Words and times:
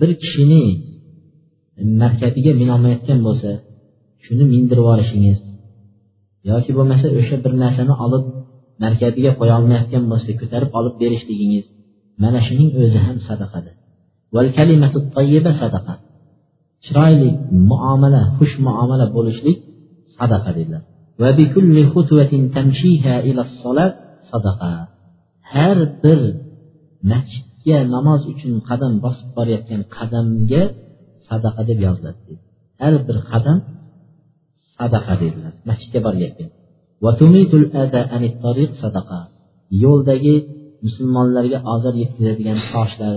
bir 0.00 0.10
kishini 0.22 0.64
markabiga 2.02 2.52
minolmayotgan 2.60 3.18
bo'lsa 3.26 3.50
shuni 4.24 4.44
mindirib 4.52 4.82
yuborishingiz 4.82 5.38
yoki 6.50 6.70
bo'lmasa 6.78 7.06
o'sha 7.18 7.36
bir 7.44 7.52
narsani 7.62 7.94
olib 8.04 8.24
markabiga 8.84 9.30
qo'ya 9.38 9.54
olmayotgan 9.58 10.04
bo'lsa 10.12 10.30
ko'tarib 10.40 10.70
olib 10.78 10.94
berishligingiz 11.02 11.66
mana 12.22 12.40
shuning 12.46 12.70
o'zi 12.82 12.98
ham 13.06 13.18
sadaqadir. 13.28 13.74
Sadaqa. 15.62 15.94
Chiroyli 16.84 17.30
muomala 17.70 18.22
xush 18.36 18.54
muomala 18.66 19.06
bo'lishlik 19.16 19.58
sadaqa 20.18 20.50
dedilar. 20.58 20.82
Har 25.54 25.78
bir 26.02 26.20
masjidga 27.12 27.78
namoz 27.94 28.22
uchun 28.32 28.52
qadam 28.68 28.92
bosib 29.04 29.28
borayotgan 29.36 29.82
qadamga 29.96 30.62
sadaqa 31.28 31.62
deb 31.70 31.78
yoziladi 31.86 32.32
har 32.82 32.94
bir 33.06 33.18
qadam 33.30 33.58
sadaqa 34.78 35.14
dedilar 35.22 35.52
masjidga 35.68 36.00
borayotgan. 36.06 36.50
Yo'ldagi 39.84 40.34
musulmonlarga 40.86 41.58
ozor 41.74 41.94
yetkazadigan 42.02 42.58
toshlar. 42.72 43.16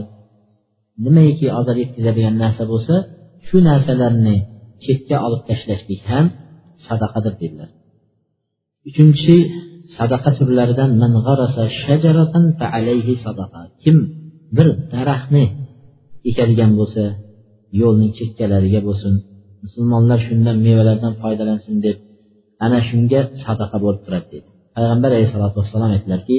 Nimaiki 1.06 1.48
ozor 1.60 1.76
yetkazadigan 1.84 2.36
narsa 2.44 2.64
bo'lsa 2.72 2.96
shu 3.48 3.58
narsalarni 3.70 4.36
chetga 4.84 5.18
olib 5.26 5.42
tashlashlik 5.50 6.02
ham 6.12 6.26
sadaqadir 6.86 7.34
dedilar 7.42 7.70
uchinchi 8.90 9.36
sadaqa 9.99 10.31
turlaridan 10.39 10.91
kim 13.83 13.97
bir 14.57 14.67
daraxtni 14.93 15.45
ekadigan 16.31 16.73
bo'lsa 16.81 17.05
yo'lning 17.81 18.13
chekkalariga 18.19 18.81
bo'lsin 18.89 19.15
musulmonlar 19.65 20.19
shundan 20.27 20.57
mevalardan 20.67 21.13
foydalansin 21.23 21.77
deb 21.87 21.97
ana 22.65 22.79
shunga 22.89 23.21
sadaqa 23.45 23.77
bo'lib 23.85 24.01
turadi 24.07 24.29
dedi 24.35 24.49
payg'ambar 24.77 25.11
alayhisalotu 25.15 25.57
vassalom 25.61 25.91
aytdilarki 25.97 26.39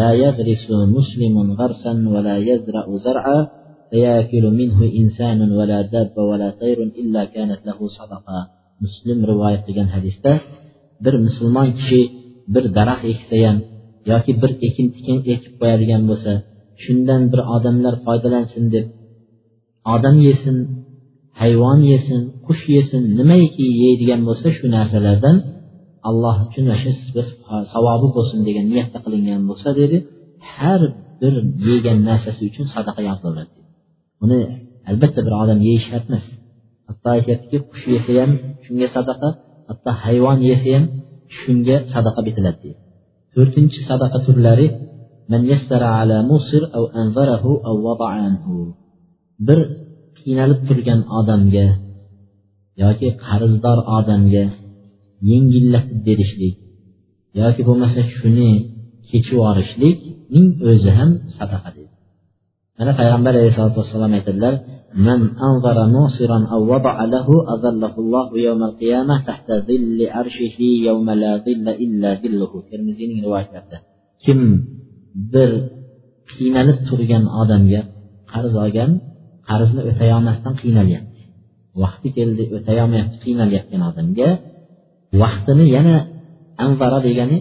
لا 0.00 0.10
يغرس 0.24 0.66
مسلم 0.96 1.36
غرسا 1.58 1.92
ولا 2.14 2.36
يزرع 2.50 2.86
زرعا 3.06 3.38
فيأكل 3.90 4.44
منه 4.60 4.78
إنسان 5.00 5.38
ولا 5.58 5.78
داب 5.94 6.16
ولا 6.30 6.48
طير 6.62 6.78
إلا 7.00 7.22
كانت 7.34 7.60
له 7.68 7.78
صدقة 7.98 8.38
muslim 8.84 9.18
rivoyat 9.30 9.62
qilgan 9.66 9.88
hadisda 9.94 10.32
bir 11.04 11.14
musulmon 11.26 11.68
kishi 11.78 12.00
bir 12.53 12.63
daraxt 12.77 13.05
eksa 13.11 13.35
ham 13.45 13.57
yoki 14.11 14.31
bir 14.41 14.51
ekin 14.67 14.87
tikin 14.95 15.17
ekib 15.33 15.53
qo'yadigan 15.59 16.03
bo'lsa 16.09 16.31
shundan 16.83 17.21
bir 17.31 17.41
odamlar 17.55 17.95
foydalansin 18.05 18.65
deb 18.75 18.85
odam 19.95 20.15
yesin 20.27 20.57
hayvon 21.41 21.79
yesin 21.91 22.21
qush 22.45 22.63
yesin 22.75 23.03
nimaiki 23.19 23.65
yeydigan 23.83 24.21
bo'lsa 24.27 24.47
shu 24.57 24.65
narsalardan 24.75 25.37
alloh 26.09 26.35
uchun 26.47 26.65
shu 26.81 26.91
bir 27.15 27.25
savobi 27.73 28.07
bo'lsin 28.17 28.39
degan 28.47 28.65
niyatda 28.73 28.97
qilingan 29.05 29.41
bo'lsa 29.49 29.69
dedi 29.81 29.97
har 30.53 30.81
bir 31.21 31.33
yegan 31.69 31.99
narsasi 32.09 32.41
uchun 32.49 32.65
sadaqa 32.75 33.01
yozilaveradi 33.09 33.59
uni 34.23 34.39
albatta 34.89 35.19
bir 35.27 35.33
odam 35.43 35.59
yeyish 35.67 35.85
shart 35.89 36.05
emas 36.09 36.25
hatto 36.87 37.07
aytyaptiki 37.17 37.57
qush 37.71 37.85
yesa 37.95 38.11
ham 38.21 38.31
shunga 38.65 38.87
sadaqa 38.95 39.29
hatto 39.69 39.91
hayvon 40.03 40.39
yesa 40.49 40.69
ham 40.75 40.85
shunga 41.37 41.75
sadaqa 41.93 42.21
bitiladi 42.27 42.59
deydi 42.63 42.79
to'rtinchi 43.35 43.79
sadaqa 43.89 44.17
turlari 44.25 44.67
bir 49.47 49.59
qiynalib 50.19 50.59
turgan 50.67 51.01
odamga 51.19 51.67
yoki 52.83 53.07
qarzdor 53.25 53.79
odamga 53.97 54.45
yengillatib 55.29 55.99
berishlik 56.07 56.55
yoki 57.41 57.61
bo'lmasa 57.67 58.01
shuni 58.17 58.49
kechib 59.09 59.33
yuborishlikning 59.37 60.47
o'zi 60.69 60.89
ham 60.97 61.09
sadaqa 61.37 61.69
deydi. 61.75 61.95
Mana 62.77 62.91
payg'ambar 62.99 63.33
alayhisalotu 63.39 63.77
vassalom 63.81 64.11
aytadilar 64.17 64.53
من 64.94 65.20
أنظر 65.48 65.86
ناصرا 65.86 66.38
أو 66.52 66.60
وضع 66.74 67.04
له 67.04 67.28
أظله 67.54 67.94
الله 67.98 68.28
يوم 68.38 68.62
القيامة 68.64 69.14
تحت 69.26 69.48
ظل 69.68 69.98
عرشه 70.16 70.58
يوم 70.60 71.10
لا 71.10 71.32
ظل 71.46 71.66
إلا 71.84 72.08
ظله 72.22 72.52
termiziyning 72.70 73.18
rivoyatlarida 73.24 73.78
kim 74.24 74.40
bir 75.32 75.50
qiynalib 76.36 76.78
turgan 76.88 77.24
odamga 77.40 77.80
qarz 78.32 78.54
olgan 78.64 78.90
qarzni 79.48 79.82
o'tayolmasdan 79.90 80.54
qiynalyapti 80.62 81.20
vaqti 81.82 82.08
keldi 82.16 82.42
o'tayolmayapti 82.56 83.16
qiynalayotgan 83.24 83.82
odamga 83.90 84.28
vaqtini 85.22 85.64
yana 85.76 85.96
anvara 86.64 86.98
degani 87.08 87.38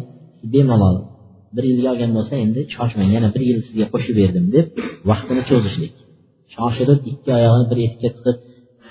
bemalol 0.54 0.98
bir 1.56 1.64
yilga 1.72 1.88
olgan 1.94 2.12
bo'lsa 2.18 2.34
endi 2.46 2.62
shoshmang 2.76 3.10
yana 3.16 3.28
bir 3.36 3.42
yil 3.50 3.60
sizga 3.68 3.86
qo'shib 3.94 4.16
berdim 4.22 4.46
deb 4.56 4.66
vaqtini 5.10 5.42
cho'zishlik 5.50 5.94
shoshilib 6.55 7.01
ikki 7.11 7.31
oyog'ini 7.39 7.67
bir 7.71 7.79
etikka 7.87 8.09
tiqib 8.17 8.37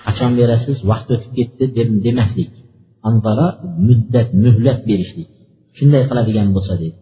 qachon 0.05 0.31
berasiz? 0.39 0.77
Vaqt 0.91 1.07
o'tib 1.15 1.31
ketdi 1.37 1.63
deb 1.77 1.89
demaslik. 2.05 2.51
Anvara 3.09 3.47
muddat 3.87 4.29
muhlat 4.43 4.79
berishlik. 4.89 5.29
Shunday 5.77 6.03
qiladigan 6.09 6.49
bo'lsa 6.57 6.73
deydi 6.81 6.97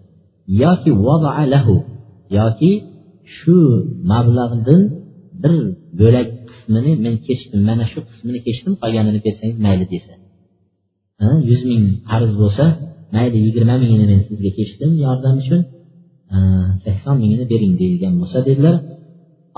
yoki 0.48 0.92
lahu 1.54 1.76
yoki 2.40 2.72
shu 3.38 3.58
mablag'dan 4.12 4.82
bir 5.44 5.56
bo'lak 6.00 6.28
qismini 6.50 6.94
men 7.06 7.16
kechdim 7.28 7.62
mana 7.70 7.86
shu 7.92 8.00
qismini 8.10 8.40
kechdim 8.48 8.74
qolganini 8.82 9.20
bersangiz 9.26 9.58
mayli 9.66 9.86
desa. 9.94 10.14
Yuz 11.50 11.62
ming 11.70 11.84
qarz 12.12 12.32
bo'lsa 12.42 12.66
mayli 13.16 13.38
yigirma 13.46 13.76
mingini 13.82 14.06
men 14.12 14.20
sizga 14.28 14.52
kechdim 14.60 14.92
yordam 15.06 15.36
uchun 15.44 15.62
sakson 16.86 17.16
mingini 17.24 17.46
bering 17.52 17.74
deyilgan 17.82 18.14
bo'lsa 18.22 18.38
dedilar. 18.50 18.76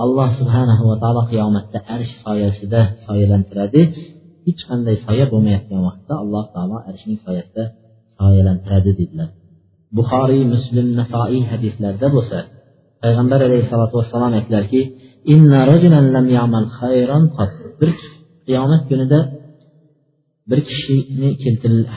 Alloh 0.03 0.29
subhanahu 0.39 0.83
va 0.89 0.95
taolo 1.03 1.21
qiyomatda 1.31 1.79
arsh 1.95 2.13
soyasida 2.25 2.81
soyalantiradi. 3.05 3.81
Hech 4.45 4.61
qanday 4.69 4.95
soya 5.05 5.25
bo'lmayotgan 5.31 5.81
vaqtda 5.87 6.13
alloh 6.23 6.45
taolo 6.55 6.77
arshning 6.89 7.19
soyasida 7.25 7.63
soyalantiradi 8.17 8.91
dedilar. 8.99 9.29
Buxoriy 9.97 10.43
muslim 10.53 10.87
nasoiy 10.99 11.43
hadislarda 11.51 12.07
bo'lsa 12.15 12.37
payg'ambar 13.03 13.39
alayhissalotu 13.47 13.95
vassalom 13.99 14.33
aytdilarki 14.39 14.81
bir 17.81 17.91
qiyomat 18.47 18.81
kunida 18.89 19.19
bir 20.49 20.59
kishini 20.69 21.29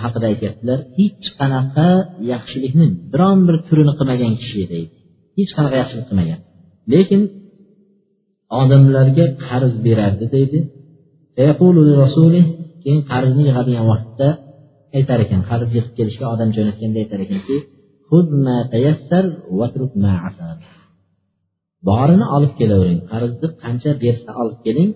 haqida 0.01 0.27
aytyaptilar 0.33 0.79
hech 0.99 1.27
qanaqa 1.41 1.89
yaxshilikni 2.33 2.87
biron 3.13 3.39
bir 3.49 3.57
turini 3.67 3.93
qilmagan 3.99 4.33
kishi 4.41 4.63
deydi 4.73 4.95
hech 5.39 5.51
qanaqa 5.57 5.77
yaxshilik 5.83 6.07
qilmagan. 6.11 6.41
Lekin 6.93 7.23
odamlarga 8.61 9.25
qarz 9.47 9.73
berardi 9.87 10.25
deydi. 10.35 10.59
Keyin 12.83 13.03
qarzni 13.11 13.43
yig'adigan 13.49 13.87
vaqtda 13.93 14.29
aytar 14.97 15.19
ekan 15.25 15.43
qarz 15.51 15.69
yig'ib 15.77 15.93
kelishga 15.99 16.27
odam 16.35 16.49
jo'natganda 16.57 16.99
aytar 17.03 17.21
ekanki 17.27 17.57
borini 21.89 22.27
olib 22.37 22.53
kelavering 22.61 23.01
qarzni 23.11 23.49
qancha 23.63 23.91
bersa 24.03 24.31
olib 24.43 24.59
keling 24.67 24.91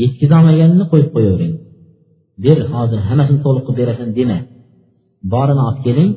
yetkazolmaganini 0.00 0.84
qo'yib 0.92 1.08
qo'yavering. 1.14 1.54
Ber 2.44 2.58
hozir 2.72 3.00
hammasini 3.08 3.40
to'liq 3.44 3.64
qilib 3.66 3.78
berasan 3.80 4.10
dema. 4.18 4.38
Borini 5.32 5.62
olib 5.68 5.80
keling 5.86 6.10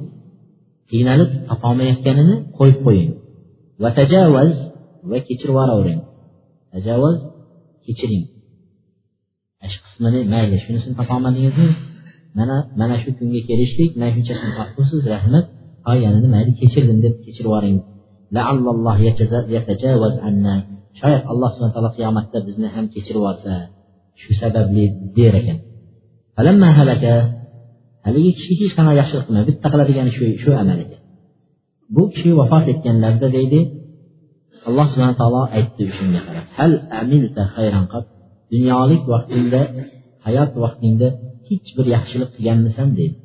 qiynalib 0.91 1.29
topolmayotganini 1.49 2.35
qo'yib 2.57 2.77
qo'ying. 2.85 3.11
Va 3.81 3.89
tajavvaz 3.99 4.51
va 5.09 5.17
kechirib 5.27 5.53
yuboravering. 5.53 5.99
Tajovuz 6.73 7.17
kechiring. 7.85 8.25
Shu 9.71 9.79
qismini 9.85 10.19
mayli 10.33 10.57
shunisini 10.63 10.93
topolmadingizmi? 10.99 11.67
Mana 12.37 12.55
mana 12.79 12.95
shu 13.01 13.09
kunga 13.17 13.41
kelishdik 13.49 13.89
mana 13.99 14.09
shunchasini 14.15 14.51
topibsiz 14.59 15.03
rahmat. 15.13 15.45
Qolganini 15.87 16.27
mayli 16.35 16.51
kechirdim 16.61 16.97
deb 17.05 17.13
kechirib 17.25 17.47
yuboring. 17.49 17.77
Shoyat 20.99 21.23
alloh 21.31 21.49
subhana 21.53 21.73
taolo 21.75 21.89
qiyomatda 21.97 22.37
bizni 22.47 22.67
ham 22.75 22.85
kechirib 22.93 23.19
yuborsa 23.21 23.53
shu 24.21 24.31
sababli 24.41 24.83
der 25.17 25.33
ekan. 25.41 25.57
Haligi 28.05 28.31
kishi 28.37 28.53
hech 28.61 28.73
qanaqa 28.77 28.95
yaxshilik 29.01 29.25
qilmaydi 29.27 29.47
bitta 29.51 29.67
qiladigani 29.73 30.11
shu 30.17 30.23
shu 30.41 30.49
amal 30.61 30.77
ekan. 30.85 30.99
Bu 31.95 32.03
kishi 32.13 32.29
vafot 32.39 32.65
etganlarida 32.73 33.27
deydi 33.37 33.59
alloh 34.67 34.87
subhana 34.91 35.15
taolo 35.21 35.41
aytdi 35.57 35.83
shunga 35.97 36.21
qarab. 36.27 36.45
Hal 36.57 36.71
amilta 37.01 37.43
xayran 37.55 37.85
dunyolik 38.53 39.03
vaqtingda 39.13 39.61
hayot 40.25 40.51
vaqtingda 40.63 41.07
hech 41.47 41.67
bir 41.77 41.85
yaxshilik 41.95 42.29
qilganmisan 42.35 42.89
deydi 42.99 43.17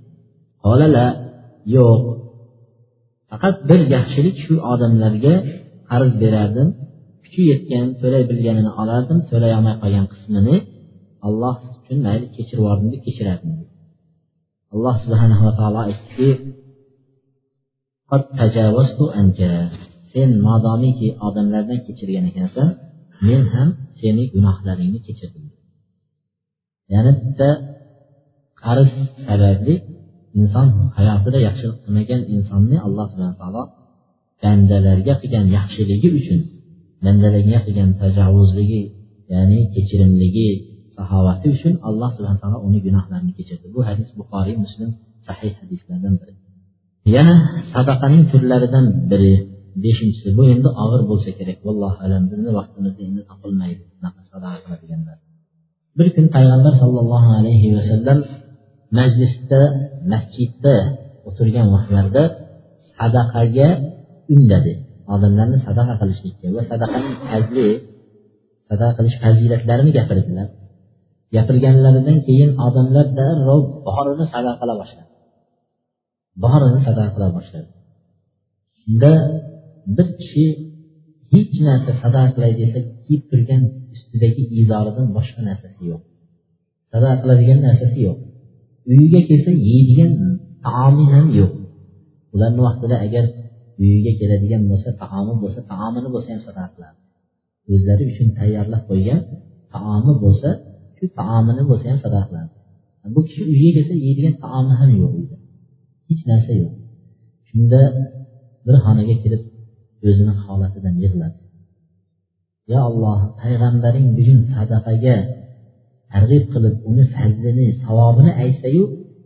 qolala 0.65 1.07
yo'q. 1.77 2.03
Faqat 3.31 3.57
bir 3.69 3.81
yaxshilik 3.95 4.37
shu 4.45 4.55
odamlarga 4.73 5.35
qarz 5.91 6.13
berardim 6.23 6.69
kuchi 7.33 7.43
yetgan 7.53 7.87
to'lay 8.01 8.23
bilganini 8.31 8.71
olardim 8.83 9.19
to'lay 9.31 9.53
olmay 9.59 9.77
qolgan 9.83 10.07
qismini 10.13 10.57
alloh 11.27 11.57
uchun 11.77 11.99
mayli 12.07 12.27
kechirib 12.37 12.61
yubordim 12.61 12.89
deb 12.93 13.03
kechirardim 13.07 13.53
alloh 14.75 14.95
subhanava 15.05 15.51
taolo 15.59 15.81
aytdiki 15.89 16.29
sen 20.13 20.31
modomiki 20.47 21.09
odamlardan 21.27 21.79
kechirgan 21.87 22.25
ekansan 22.31 22.69
men 23.27 23.43
ham 23.55 23.69
seni 23.99 24.25
gunohlaringni 24.35 25.01
kechirdim. 25.07 25.45
Ya'ni 26.93 27.13
bitta 27.23 27.49
qarz 28.65 28.91
sababli 29.27 29.75
inson 30.41 30.67
hayotida 30.99 31.39
yaxshilik 31.49 31.79
qilmagan 31.85 32.21
insonni 32.35 32.77
alloh 32.87 33.07
subhana 33.13 33.35
taolo 33.41 33.63
bandalarga 34.43 35.15
qilgan 35.23 35.47
yaxshiligi 35.57 36.09
uchun 36.19 36.41
bandalarga 37.05 37.59
qilgan 37.67 37.91
tajovuzligi 38.01 38.83
ya'ni 39.33 39.59
kechirimligi 39.75 40.49
saxovati 40.97 41.47
uchun 41.57 41.75
alloh 41.89 42.11
subhana 42.17 42.39
taolo 42.43 42.59
uni 42.69 42.79
gunohlarini 42.87 43.33
kechirdi. 43.39 43.67
Bu 43.75 43.81
hadis 43.89 44.09
buxoriy 44.19 44.57
muslim 44.65 44.91
sahih 45.27 45.53
hadislardan 45.61 46.15
biri. 46.21 46.33
Yana 47.17 47.35
sadaqaning 47.73 48.23
turlaridan 48.31 48.87
biri. 49.11 49.35
Beshinchisi 49.85 50.29
bu 50.37 50.43
endi 50.55 50.69
og'ir 50.85 51.03
bo'lsa 51.11 51.31
kerak. 51.39 51.59
Vallohu 51.67 51.99
alam 52.07 52.23
bizni 52.31 52.51
vaqtimizda 52.59 53.03
endi 53.09 53.23
topilmaydi 53.31 53.83
bunaqa 53.95 54.21
sadaqa 54.33 54.59
qiladiganlar. 54.65 55.17
Bir 55.99 56.09
kun 56.15 56.27
payg'ambar 56.37 56.75
sollallohu 56.83 57.31
alayhi 57.39 57.69
vasallam 57.77 58.19
majlisda 58.99 59.61
masjidda 60.13 60.77
o'tirgan 61.29 61.67
vaqtlarida 61.75 62.23
sadaqaga 62.97 63.69
undadi. 64.35 64.73
Odamlarni 65.15 65.59
sadaqa 65.67 65.95
qilishlikka 66.01 66.47
va 66.57 66.63
sadaqaning 66.71 67.17
fazli 67.29 67.69
sadaqa 68.69 68.93
qilish 68.99 69.17
fazilatlarini 69.23 69.93
gapirdilar. 69.99 70.49
Gapirganlaridan 71.35 72.19
keyin 72.27 72.51
odamlar 72.67 73.07
darrov 73.19 73.63
borini 73.87 74.25
sadaqa 74.35 74.59
qila 74.63 74.75
boshladi. 74.81 75.11
Borini 76.45 76.81
sadaqa 76.87 77.11
qila 77.17 77.29
boshladi. 77.37 77.71
Shunda 78.81 79.13
bir 79.97 80.09
kishi 80.21 80.47
hech 81.33 81.55
narsa 81.69 81.91
sadaqa 82.03 82.31
qilay 82.35 82.53
desa 82.61 82.79
kiyib 83.03 83.23
turgan 83.31 83.63
ustidagi 83.95 84.43
izoridan 84.61 85.07
boshqa 85.17 85.41
narsasi 85.49 85.81
yo'q. 85.91 86.03
Sadaqa 86.93 87.17
qiladigan 87.23 87.59
narsasi 87.69 87.99
yo'q. 88.07 88.19
Uyiga 88.91 89.21
kelsa 89.29 89.51
yeydigan 89.69 90.11
taomi 90.67 91.05
ham 91.15 91.27
yo'q. 91.41 91.53
Ularni 92.35 92.61
vaqtida 92.69 92.97
agar 93.07 93.25
uyiga 93.83 94.13
keladigan 94.21 94.63
bo'lsa 94.71 94.89
taomi 95.03 95.35
bo'lsa 95.43 95.61
taomini 95.73 96.09
bo'lsa 96.15 96.29
ham 96.35 96.43
sadaqa 96.49 96.71
qiladi. 96.75 96.99
O'zlari 97.73 98.05
uchun 98.13 98.29
tayyorlab 98.39 98.83
qo'ygan 98.91 99.21
taomi 99.75 100.13
bo'lsa 100.25 100.49
shu 100.97 101.05
taomini 101.21 101.63
bo'lsa 101.71 101.87
ham 101.91 101.99
sadaqa 102.05 102.27
qiladi. 102.31 102.51
Bu 103.15 103.21
kishi 103.27 103.43
uyiga 103.53 103.71
kelsa 103.77 103.95
yeydigan 104.05 104.35
taomi 104.45 104.75
ham 104.81 104.91
yo'q 105.01 105.13
uyda. 105.21 105.37
Hech 106.09 106.23
narsa 106.31 106.53
yo'q. 106.61 106.73
Shunda 107.49 107.81
bir 108.67 108.77
xonaga 108.85 109.15
kirib 109.23 109.43
o'zini 110.07 110.35
holatidan 110.45 110.97
yig'ladi. 111.05 111.39
Yo 112.71 112.79
alloh 112.91 113.21
payg'ambaring 113.41 114.07
bugun 114.19 114.41
sadaqaga 114.55 115.17
targ'ib 116.13 116.45
qilib 116.53 116.77
uni 116.91 117.05
fazlini 117.15 117.67
savobini 117.85 118.33
aytsayu 118.45 118.83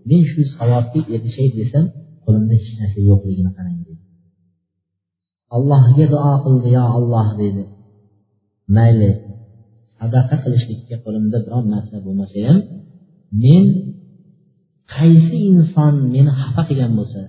men 0.08 0.22
shu 0.30 0.40
savobga 0.56 1.00
erishay 1.14 1.48
desam 1.58 1.84
qo'limda 2.24 2.54
hech 2.60 2.70
narsa 2.80 3.00
yo'qligini 3.10 3.50
qarang 3.56 3.76
dedi. 3.86 4.02
Allohga 5.56 6.04
duo 6.14 6.34
qildi 6.44 6.68
yo 6.78 6.84
alloh 6.98 7.28
dedi. 7.42 7.64
Mayli 8.76 9.10
sadaqa 9.98 10.36
qilishlikka 10.44 10.96
qo'limda 11.04 11.38
biron 11.44 11.64
narsa 11.74 11.96
bo'lmasa 12.06 12.38
ham 12.46 12.58
men 13.44 13.64
qaysi 14.94 15.36
inson 15.50 15.94
meni 16.14 16.30
xafa 16.40 16.62
qilgan 16.68 16.92
bo'lsa 16.98 17.22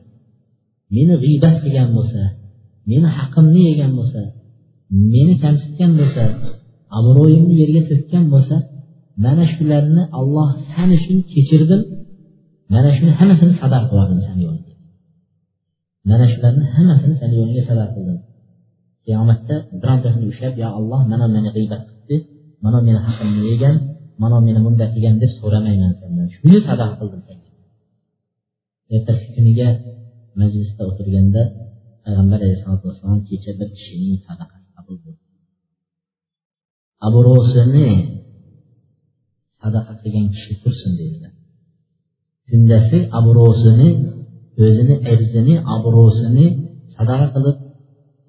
meni 0.96 1.16
g'iybat 1.24 1.56
qilgan 1.64 1.90
bo'lsa 1.98 2.22
meni 2.90 3.08
haqimni 3.18 3.62
yegan 3.70 3.92
bo'lsa 4.00 4.22
meni 5.14 5.34
kamsitgan 5.44 5.92
bo'lsa 6.00 6.24
obro'yimni 7.00 7.54
yerga 7.62 7.82
to'kkan 7.90 8.24
bo'lsa 8.34 8.56
mana 9.26 9.44
shularni 9.54 10.04
olloh 10.20 10.50
san 10.72 10.90
uchun 10.98 11.18
kechirdim 11.32 11.82
mana 12.74 12.90
shuni 12.96 13.12
hammasini 13.20 13.54
sadaqa 13.62 13.86
qilib 13.92 14.22
sani 14.30 14.42
yo'liga 14.48 14.74
mana 16.10 16.26
shularni 16.32 16.66
hammasini 16.76 17.16
sani 17.22 17.34
yo'lingga 17.40 17.64
sadaqa 17.70 17.92
qildim. 17.96 18.18
Qiyomatda 19.06 19.56
birontasini 19.82 20.26
ushlab 20.32 20.54
yo 20.62 20.68
alloh 20.80 21.02
mana 21.12 21.26
meni 21.36 21.50
g'iybat 21.56 21.82
qilibdi 21.88 22.16
mana 22.66 22.78
meni 22.88 23.00
haqimni 23.08 23.42
yegan 23.52 23.76
mana 24.22 24.38
meni 24.48 24.60
bunday 24.66 24.88
qilgan 24.94 25.16
deb 25.24 25.32
so'ramayman 25.40 25.94
sendan. 26.00 26.28
Shuni 26.36 26.58
sadaqa 26.68 26.96
qildim 27.00 27.22
senga. 27.28 27.50
Ertasi 28.96 29.28
kuniga 29.36 29.68
majlisda 30.40 30.82
o'tirganda 30.90 31.42
payg'ambar 32.08 32.40
alayhisalotu 32.42 32.84
vassalom 32.90 33.20
kecha 33.30 33.52
bir 33.60 33.70
kishining 33.78 34.16
sadaqasi 34.28 34.68
qabul 34.76 34.98
bo'ldi. 35.04 35.24
Obro'sini 37.08 37.90
sadaqa 39.62 39.94
qilgan 40.02 40.26
kishi 40.34 40.54
tursin 40.62 40.92
dedilar. 41.02 41.34
Kundasi 42.50 42.98
rosini 43.40 43.90
o'zini 44.64 44.96
irzini 45.14 45.56
obro'sini 45.76 46.46
sadaqa 46.96 47.28
qilib 47.36 47.58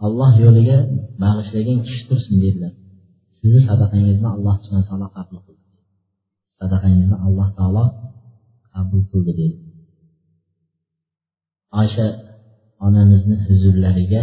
alloh 0.06 0.32
yo'liga 0.44 0.78
bag'ishlagan 1.22 1.78
kishi 1.86 2.02
tursin 2.08 2.36
dedilar. 2.44 2.72
Sizni 3.38 3.60
sadaqangizni 3.68 4.28
alloh 4.36 4.54
subhana 4.62 4.84
taolo 4.90 5.08
qabul 5.16 5.38
qildi. 5.46 5.64
Sadaqangizni 6.60 7.16
alloh 7.26 7.48
taolo 7.58 7.84
qabul 8.74 9.02
qildi 9.10 9.32
dedi. 9.40 9.56
Oysha 11.80 12.06
onamizni 12.86 13.36
huzurlariga 13.46 14.22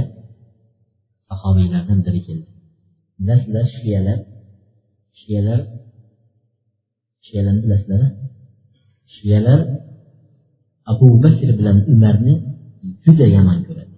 sahobiylardan 1.28 2.00
biri 2.06 2.22
keldi. 2.28 2.48
Dastlab 3.28 3.68
shiyalar 3.78 4.20
shiyalar 5.20 5.62
shiyalarni 7.26 7.62
bilasizlar 7.66 8.02
shiyalar 9.16 9.60
abu 10.92 11.08
bakr 11.24 11.50
bilan 11.60 11.78
umarni 11.94 12.34
juda 13.06 13.26
yomon 13.36 13.60
ko'radi. 13.68 13.94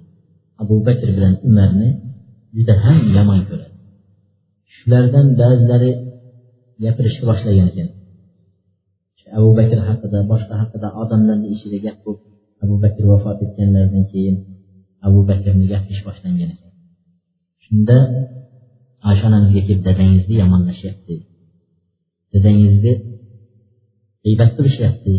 Abu 0.62 0.76
bakr 0.88 1.10
bilan 1.18 1.34
umarni 1.50 1.90
juda 2.56 2.74
ham 2.84 3.00
yomon 3.18 3.42
ko'radi. 3.50 3.76
Shulardan 4.76 5.28
ba'zilari 5.42 5.92
gapirishni 6.84 7.24
boshlagan 7.30 7.68
ekan. 7.72 7.90
Abu 9.38 9.50
bakr 9.60 9.80
haqida 9.88 10.20
boshqa 10.32 10.54
haqida 10.62 10.88
odamlarni 11.02 11.48
ichida 11.56 11.78
gap 11.86 11.98
bo'lib 12.06 12.37
abu 12.64 12.76
bakr 12.84 13.04
vafot 13.12 13.38
etganlaridan 13.46 14.06
keyin 14.12 14.36
abu 15.08 15.20
bakrni 15.30 15.66
gapirish 15.72 16.04
boshlangan 16.08 16.50
ekan 16.56 16.72
shunda 17.66 17.98
oysha 19.10 19.24
onamizga 19.30 19.62
kelib 19.68 19.82
dadangizni 19.88 20.36
yomonlashyapti. 20.42 21.16
Dadangizni 22.34 22.94
g'iybat 24.24 24.52
qilishyapti. 24.58 25.14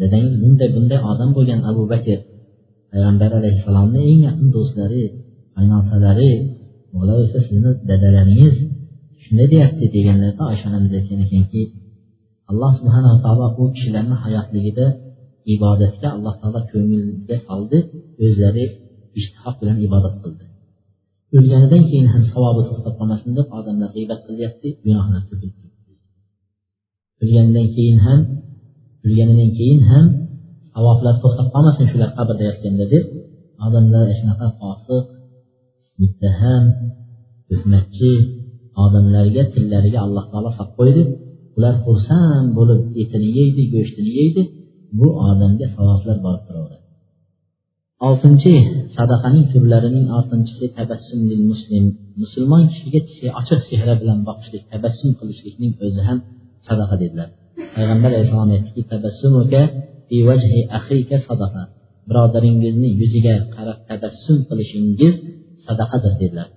Dadangiz 0.00 0.34
bunday 0.42 0.68
bunday 0.76 1.00
odam 1.10 1.30
bo'lgan 1.36 1.60
abu 1.70 1.82
bakr 1.92 2.18
payg'ambar 2.90 3.30
alayhissalomni 3.38 4.00
eng 4.10 4.20
yaqin 4.28 4.48
do'stlari 4.56 5.02
qaynotalari 5.56 6.32
bola 6.94 7.14
esa 7.24 7.40
sizni 7.48 7.70
dadalaringiz 7.90 8.56
shunday 9.22 9.46
deyapti 9.52 9.84
deganlarida 9.96 10.44
oysha 10.52 10.66
onamiz 10.70 10.92
aytgan 10.98 11.20
ekanki 11.26 11.62
alloh 12.50 12.72
subhanava 12.78 13.18
taolo 13.24 13.46
u 13.60 13.64
kishilarni 13.74 14.16
hayotligida 14.24 14.86
ibodatga 15.54 16.08
alloh 16.16 16.34
taolo 16.40 16.60
ko'ngilga 16.70 17.36
soldi 17.46 17.78
o'zlari 18.24 18.64
ishtihoq 19.20 19.54
bilan 19.60 19.76
ibodat 19.86 20.14
qildi 20.22 20.44
o'lganidan 21.36 21.82
keyin 21.90 22.08
ham 22.12 22.22
savobi 22.32 22.62
to'xtab 22.68 22.94
qolmasin 22.98 23.30
deb 23.38 23.46
odamlar 23.58 23.88
g'iybat 23.96 24.20
qilyapti 24.26 24.68
gunohlar 24.84 25.22
o'lganidan 27.22 27.66
keyin 27.76 27.98
ham 28.06 28.20
o'lganidan 29.04 29.50
keyin 29.58 29.80
ham 29.90 30.06
savoblar 30.72 31.14
to'xtab 31.22 31.46
qolmasin 31.54 31.86
shular 31.92 32.10
qabrda 32.18 32.42
yotganda 32.50 32.84
deb 32.94 33.04
odamlar 33.66 34.06
shunaqa 34.18 34.46
fosiq 34.58 35.04
muttaham 36.00 36.64
tuhmatchi 37.48 38.12
odamlarga 38.84 39.42
tillariga 39.54 39.98
alloh 40.06 40.24
taolo 40.32 40.50
solib 40.58 40.72
qo'ydi 40.78 41.02
ular 41.56 41.74
xursand 41.84 42.48
bo'lib 42.58 42.80
etini 43.02 43.28
yeydi 43.38 43.62
go'shtini 43.74 44.10
yeydi. 44.18 44.42
Bu 44.98 45.06
odamga 45.28 45.66
savoblar 45.76 46.16
borib 46.26 46.42
turaveradi. 46.48 46.86
Oltinchi 48.08 48.52
sadaqaning 48.96 49.46
turlarining 49.52 50.06
oltinchisi 50.16 50.66
tabassum 50.78 51.20
muslim. 51.50 51.84
Musulmon 52.22 52.62
kishiga 52.70 53.00
ochiq 53.40 53.60
chehra 53.68 53.94
bilan 54.00 54.18
boqishlik 54.28 54.64
tabassum 54.72 55.10
qilishlikning 55.18 55.72
o'zi 55.84 56.02
ham 56.08 56.18
sadaqa 56.68 56.94
dedilar. 57.02 57.28
Payg'ambar 57.76 58.10
alayhissalom 58.12 58.50
aytdiki 58.56 58.82
tabassumuka 58.92 59.62
fi 60.08 60.16
vajhi 60.28 60.60
akhika 60.78 61.16
sadaqa. 61.28 61.62
Birodaringizni 62.08 62.88
yuziga 63.00 63.34
qarab 63.56 63.78
tabassum 63.90 64.38
qilishingiz 64.48 65.14
sadaqadir 65.66 66.14
dedilar. 66.22 66.48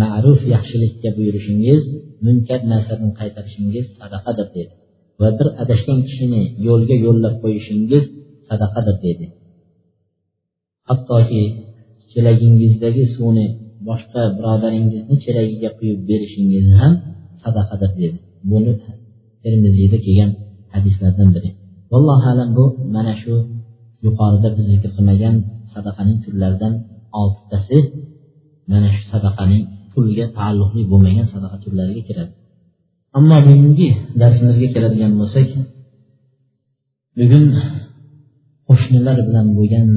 Ma'ruf 0.00 0.40
yaxshilikka 0.54 1.08
buyurishingiz 1.16 1.82
munkar 2.26 2.60
narsadan 2.72 3.10
qaytarishingiz 3.20 3.86
sadaqadir 4.00 4.48
dedi. 4.56 4.72
Va 5.22 5.28
bir 5.38 5.48
adashgan 5.62 5.98
kishini 6.08 6.42
yo'lga 6.68 6.96
yo'llab 7.06 7.34
qo'yishingiz 7.42 8.04
sadaqadir 8.48 8.96
dedi. 9.06 9.26
Hattoki 10.88 11.42
chelagingizdagi 12.12 13.04
suvni 13.14 13.46
boshqa 13.88 14.22
birodaringizni 14.36 15.16
chelagiga 15.24 15.70
quyib 15.78 16.00
berishingiz 16.10 16.66
ham 16.78 16.92
sadaqadir 17.42 17.90
dedi. 18.00 18.18
Buni 18.50 18.72
termiziyda 19.44 19.98
kelgan 20.06 20.30
hadislardan 20.74 21.28
biri. 21.34 21.50
Vallohu 21.92 22.26
alam 22.32 22.48
bu 22.58 22.64
mana 22.94 23.14
shu 23.22 23.34
yuqorida 24.04 24.48
biz 24.56 24.64
zikr 24.72 24.90
qilmagan 24.96 25.34
sadaqaning 25.74 26.18
turlaridan 26.24 26.74
oltitasi 27.20 27.78
mana 28.72 28.88
shu 28.94 29.02
sadaqaning 29.12 29.62
pulga 29.92 30.26
taalluqli 30.38 30.82
bo'lmagan 30.92 31.26
sadaqa 31.34 31.56
turlariga 31.64 32.02
kiradi. 32.08 32.32
Ammo 33.18 33.36
bugungi 33.46 33.88
darsimizga 34.20 34.68
keladigan 34.74 35.12
bo'lsak 35.20 35.48
bugun 37.18 37.44
qo'shnilar 38.68 39.16
bilan 39.28 39.46
bo'lgan 39.58 39.88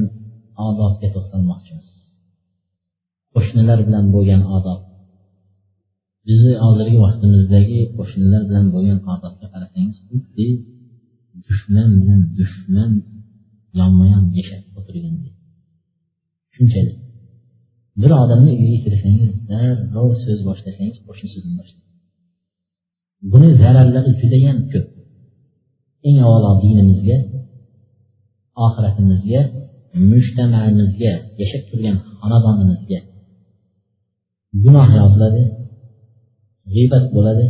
odobga 0.66 1.08
to'xtalmoqchimiz 1.14 1.86
qo'shnilar 3.34 3.78
bilan 3.86 4.04
bo'lgan 4.14 4.42
odob. 4.56 4.80
Bizni 6.26 6.52
hozirgi 6.64 6.98
vaqtimizdagi 7.06 7.80
qo'shnilar 7.96 8.42
bilan 8.48 8.66
bo'lgan 8.74 8.98
odobga 9.14 9.46
qarasangiz 9.52 9.96
xuddi 10.08 10.48
dushman 11.46 11.88
bilan 12.00 12.20
dushman 12.38 12.92
yonma 13.78 14.04
yon 14.12 14.24
yashab 14.38 14.62
o'tirgandek. 14.78 15.34
Shunchalik. 16.54 16.96
Bir 18.00 18.10
odamni 18.22 18.52
uyiga 18.60 18.78
kirsangiz 18.84 19.32
darrov 19.50 20.10
so'z 20.22 20.38
boshlasangiz 20.48 20.96
qo'shnisidan 21.06 21.54
boshlaydi 21.60 21.85
buni 23.30 23.48
zararlari 23.62 24.10
judayam 24.20 24.58
ko'p. 24.72 24.86
Eng 26.08 26.18
avvalo 26.24 26.50
dinimizga 26.62 27.16
oxiratimizga 28.64 29.40
mujtamamizga 30.10 31.12
yashab 31.40 31.62
turgan 31.68 31.96
xonadonimizga 32.18 32.98
gunoh 34.62 34.88
yoziladi 35.00 35.42
g'iybat 36.72 37.04
bo'ladi. 37.14 37.46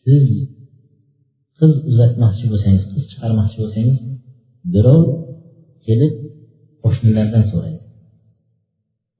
Siz 0.00 0.24
qiz 1.58 1.72
uzatmoqchi 1.90 2.44
bo'lsangiz 2.52 2.84
qiz 2.92 3.04
chiqarmoqchi 3.10 3.56
bo'lsangiz 3.62 3.98
birov 4.72 5.02
kelib 5.86 6.14
qo'shnilardan 6.82 7.44
so'raydi. 7.52 7.82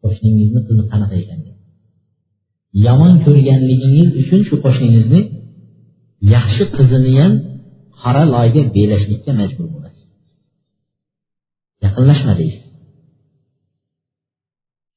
Qo'shningizni 0.03 0.61
qizi 0.69 0.83
qanaqa 0.93 1.17
ekan 1.23 1.41
yomon 2.87 3.15
ko'rganligingiz 3.25 4.09
uchun 4.23 4.41
shu 4.49 4.55
qo'shningizni 4.65 5.21
yaxshi 6.35 6.65
qizini 6.77 7.13
ham 7.21 7.33
qora 8.01 8.23
loyga 8.35 8.63
belashlikka 8.77 9.33
majbur 9.41 9.67
bo'lasiz. 9.75 10.07
Yaqinlashma 11.85 12.33
deysiz 12.41 12.65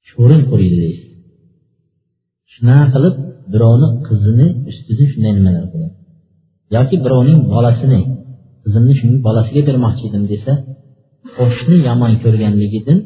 sho'rin 0.09 0.41
quriydi 0.51 0.77
deysiz 0.85 1.09
shunaqa 2.53 2.87
qilib 2.93 3.15
birovni 3.53 3.87
qizini 4.07 4.47
ustidan 4.69 5.07
shunday 5.13 5.33
nimalar 5.37 5.65
bo'ladi. 5.73 5.95
Yoki 6.75 6.95
birovning 7.05 7.39
bolasini 7.53 7.99
qizimni 8.63 8.93
shuning 8.99 9.19
bolasiga 9.27 9.61
bermoqchi 9.69 10.03
edim 10.09 10.23
desa 10.33 10.53
qo'shni 11.37 11.77
yomon 11.87 12.11
ko'rganligidan 12.23 12.99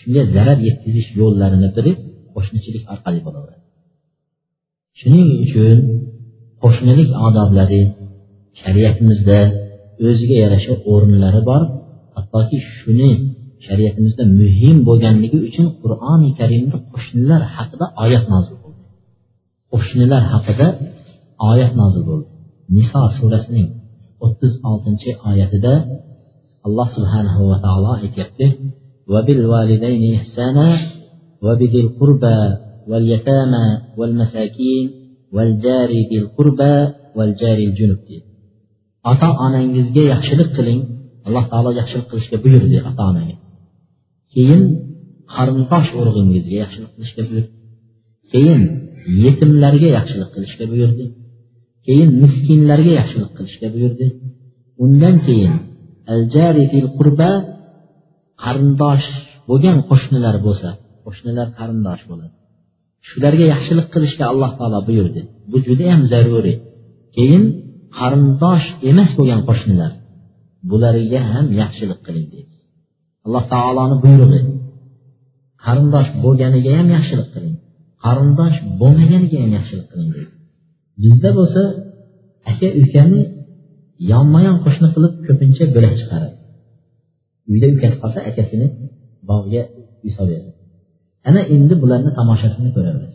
shunga 0.00 0.22
zarar 0.34 0.58
yetkazish 0.68 1.08
yo'llarini 1.20 1.68
biri 1.76 1.92
qo'shnichilik 2.34 2.84
orqali 2.94 3.20
bo'laveradi. 3.26 3.59
shuning 4.99 5.29
uchun 5.45 5.77
qo'shnilik 6.63 7.09
odoblari 7.27 7.81
shariatimizda 8.61 9.39
o'ziga 10.07 10.35
yarasha 10.43 10.73
o'rinlari 10.91 11.41
bor 11.49 11.61
hattoki 12.15 12.57
shuni 12.77 13.11
shariatimizda 13.65 14.23
muhim 14.41 14.75
bo'lganligi 14.87 15.37
uchun 15.49 15.67
qur'oni 15.81 16.29
karimda 16.39 16.77
qo'shnilar 16.93 17.41
haqida 17.55 17.85
oyat 18.03 18.25
nozil 18.33 18.55
bo'ldi 18.63 18.85
qo'shnilar 19.73 20.23
haqida 20.33 20.67
oyat 21.51 21.71
nozil 21.81 22.03
bo'ldi 22.09 22.29
niso 22.75 23.01
surasining 23.17 23.67
o'ttiz 24.25 24.53
oltinchi 24.69 25.09
oyatida 25.29 25.73
alloh 26.67 26.87
subhanahu 26.97 27.41
va 27.49 27.57
taolo 27.65 27.91
aytyapti 28.05 28.47
وبالوالدين 29.11 30.03
إحسانا 30.19 30.67
وبذي 31.45 31.79
القربى 31.85 32.37
واليتامى 32.89 33.65
والمساكين 33.97 34.85
والجار 35.35 35.89
ذي 36.09 36.17
القربى 36.23 36.75
والجار 37.15 37.57
الجنب 37.57 37.99
ota 39.11 39.29
onangizga 39.45 40.03
yaxshilik 40.13 40.49
qiling 40.57 40.81
alloh 41.27 41.43
taolo 41.51 41.69
yaxshilik 41.79 42.07
qilishga 42.11 42.37
buyurdi 42.43 42.77
ota 42.89 43.03
onaga 43.11 43.35
keyin 44.33 44.61
qarindosh 45.35 45.89
urug'ingizga 45.99 46.55
yaxshilik 46.63 46.91
qilishga 46.95 47.23
buyurdi 47.29 47.51
keyin 48.31 48.61
yetimlarga 49.23 49.89
yaxshilik 49.97 50.29
qilishga 50.35 50.65
buyurdi 50.71 51.05
keyin 51.85 52.09
miskinlarga 52.23 52.91
yaxshilik 52.99 53.31
qilishga 53.37 53.67
buyurdi 53.75 54.05
undan 54.83 55.15
keyin 55.27 55.53
al 56.13 56.21
jari 56.35 56.63
fil 56.71 56.87
qurba 56.97 57.31
qarindosh 58.43 59.07
bo'lgan 59.49 59.77
qo'shnilar 59.89 60.35
bo'lsa 60.45 60.69
qo'shnilar 61.05 61.47
qarindosh 61.59 62.03
bo'ladi 62.11 62.35
Shularga 63.08 63.44
yaxshilik 63.52 63.86
qilishga 63.94 64.24
alloh 64.32 64.50
taolo 64.58 64.78
buyurdi. 64.88 65.20
Bu 65.50 65.56
judayam 65.66 66.02
zaruriy 66.12 66.56
keyin 67.16 67.44
qarindosh 67.98 68.66
emas 68.90 69.10
bo'lgan 69.18 69.40
qo'shnilar 69.48 69.92
bularga 70.70 71.20
ham 71.32 71.46
yaxshilik 71.60 72.00
qiling 72.06 72.26
deydi. 72.32 72.54
Alloh 73.26 73.44
taoloni 73.54 73.96
buyrug'i 74.04 74.40
qarindosh 75.64 76.08
bo'lganiga 76.24 76.70
ham 76.78 76.88
yaxshilik 76.96 77.28
qiling 77.34 77.56
qarindosh 78.04 78.56
bo'lmaganiga 78.80 79.38
ham 79.44 79.52
yaxshilik 79.58 79.86
qiling 79.92 80.10
deydi. 80.16 80.32
Bizda 81.02 81.30
bo'lsa 81.38 81.62
aka 82.50 82.68
ukani 82.82 83.20
yonma 84.12 84.40
yon 84.46 84.56
qo'shni 84.64 84.88
qilib 84.94 85.14
ko'pincha 85.26 85.64
bo'lak 85.74 85.94
chiqaradi. 86.00 86.36
Uyda 87.50 87.66
ukasi 87.74 87.96
qolsa 88.02 88.18
akasini 88.30 88.66
bog'ga 89.28 89.62
uy 90.04 90.12
solyapti 90.18 90.49
ana 91.28 91.40
endi 91.54 91.74
bularni 91.82 92.10
tomoshasini 92.18 92.70
ko'ramiz 92.76 93.12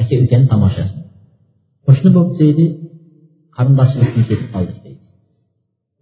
aka 0.00 0.14
ukani 0.24 0.46
tomoshasini 0.52 1.04
qo'shni 1.86 2.10
bo'lib 2.16 2.34
deydi 2.42 2.64
qarindoshchilikdan 3.56 4.24
ketib 4.30 4.48
qoldik 4.54 4.78
deydi 4.84 5.02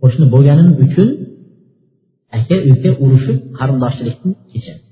qo'shni 0.00 0.26
bo'lganim 0.34 0.68
uchun 0.84 1.08
aka 2.38 2.56
uka 2.72 2.90
urushib 3.04 3.38
qarindoshchilikdan 3.58 4.32
kechadi. 4.52 4.82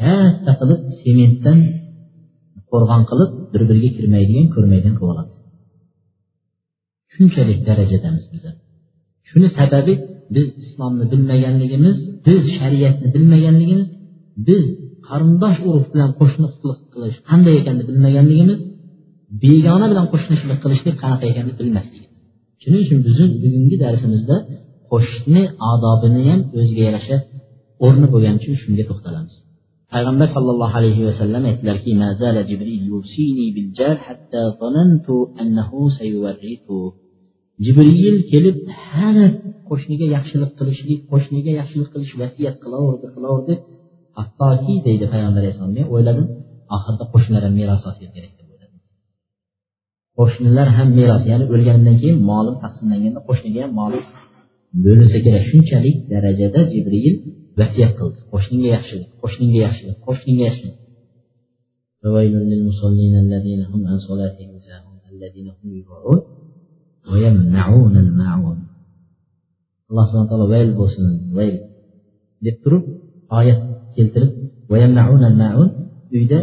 Katta 0.00 0.52
qilib 0.60 0.80
sementdan 1.02 1.58
qo'rg'on 2.70 3.02
qilib 3.10 3.30
bir 3.52 3.62
biriga 3.68 3.90
kirmaydigan 3.96 4.46
ko'rmaydigan 4.54 4.94
qilib 4.98 5.12
oladi. 5.12 5.32
Shunchalik 7.14 7.58
darajadamiz 7.68 8.24
bizlar. 8.32 8.54
Shuni 9.28 9.48
sababi 9.58 9.94
biz 10.34 10.46
islomni 10.62 11.04
bilmaganligimiz 11.12 11.96
biz 12.26 12.42
shariatni 12.58 13.08
bilmaganligimiz 13.14 13.88
biz 14.48 14.64
qarindosh 15.08 15.58
urug' 15.68 15.88
bilan 15.92 16.10
qo'shniqlik 16.20 16.78
qilish 16.92 17.16
qanday 17.30 17.54
ekanini 17.60 17.84
bilmaganligimiz 17.90 18.60
begona 19.44 19.86
bilan 19.92 20.06
qo'shnichilik 20.12 20.58
qilishlik 20.64 20.96
qanaqa 21.02 21.24
ekanini 21.32 21.54
bilmasligimiz 21.60 22.06
shuning 22.62 22.82
uchun 22.86 23.00
bizni 23.06 23.26
bugungi 23.42 23.76
darsimizda 23.84 24.36
qo'shni 24.92 25.42
odobini 25.72 26.22
ham 26.28 26.40
o'ziga 26.58 26.82
yarasha 26.88 27.16
o'rni 27.86 28.06
bo'lgani 28.12 28.36
uchun 28.40 28.54
shunga 28.62 28.84
to'xtalamiz. 28.90 29.34
Payg'ambar 29.92 30.28
sollallohu 30.36 30.74
alayhi 30.80 31.02
vasallam 31.08 31.42
aytdilarki 31.50 31.90
jibril 37.64 38.18
kelib 38.32 38.56
har 38.88 39.16
qo'shniga 39.68 40.06
yaxshilik 40.16 40.52
qilishlik 40.58 41.00
qo'shniga 41.12 41.52
yaxshilik 41.60 41.88
qilish 41.94 42.12
vasiyat 42.22 42.56
qilaverdi 42.64 43.06
qilaverdi. 43.14 43.54
Hattoki 44.18 44.74
deydi 44.86 45.04
payg'ambar 45.12 45.40
alayhissalom 45.42 45.72
men 45.78 45.86
o'yladim 45.94 46.26
oxirida 46.76 47.04
qo'shnilar 47.12 47.42
ham 47.46 47.54
meros 47.60 47.82
olsa 47.88 48.04
kerak 48.14 48.32
deb 48.38 48.48
o'yladim. 48.52 48.80
Qo'shnilar 50.18 50.68
ham 50.76 50.88
meros 50.98 51.22
ya'ni 51.30 51.44
o'lganimdan 51.54 51.96
keyin 52.02 52.18
molim 52.30 52.56
taqsimlanganda 52.64 53.20
qo'shniga 53.28 53.60
ham 53.64 53.72
molim 53.80 54.04
bo'linsa 54.84 55.18
kerak. 55.24 55.42
Shunchalik 55.50 55.96
darajada 56.12 56.60
jibril 56.72 57.14
vasiyat 57.60 57.92
qildi. 57.98 58.18
Qo'shningga 58.32 58.68
yaxshilik 58.76 59.08
qo'shningga 59.22 59.58
yaxshilik 59.66 59.96
qo'shningga 60.06 60.44
yaxshilik. 60.48 60.76
Alloh 69.90 70.04
subhana 70.08 70.28
taolo 70.30 70.46
vayl 70.54 70.70
bo'lsin 70.80 71.04
vayl. 71.38 71.56
Deb 72.46 72.56
turib 72.62 72.84
oyat 73.38 73.60
keltirib 73.96 74.30
uyda 76.16 76.38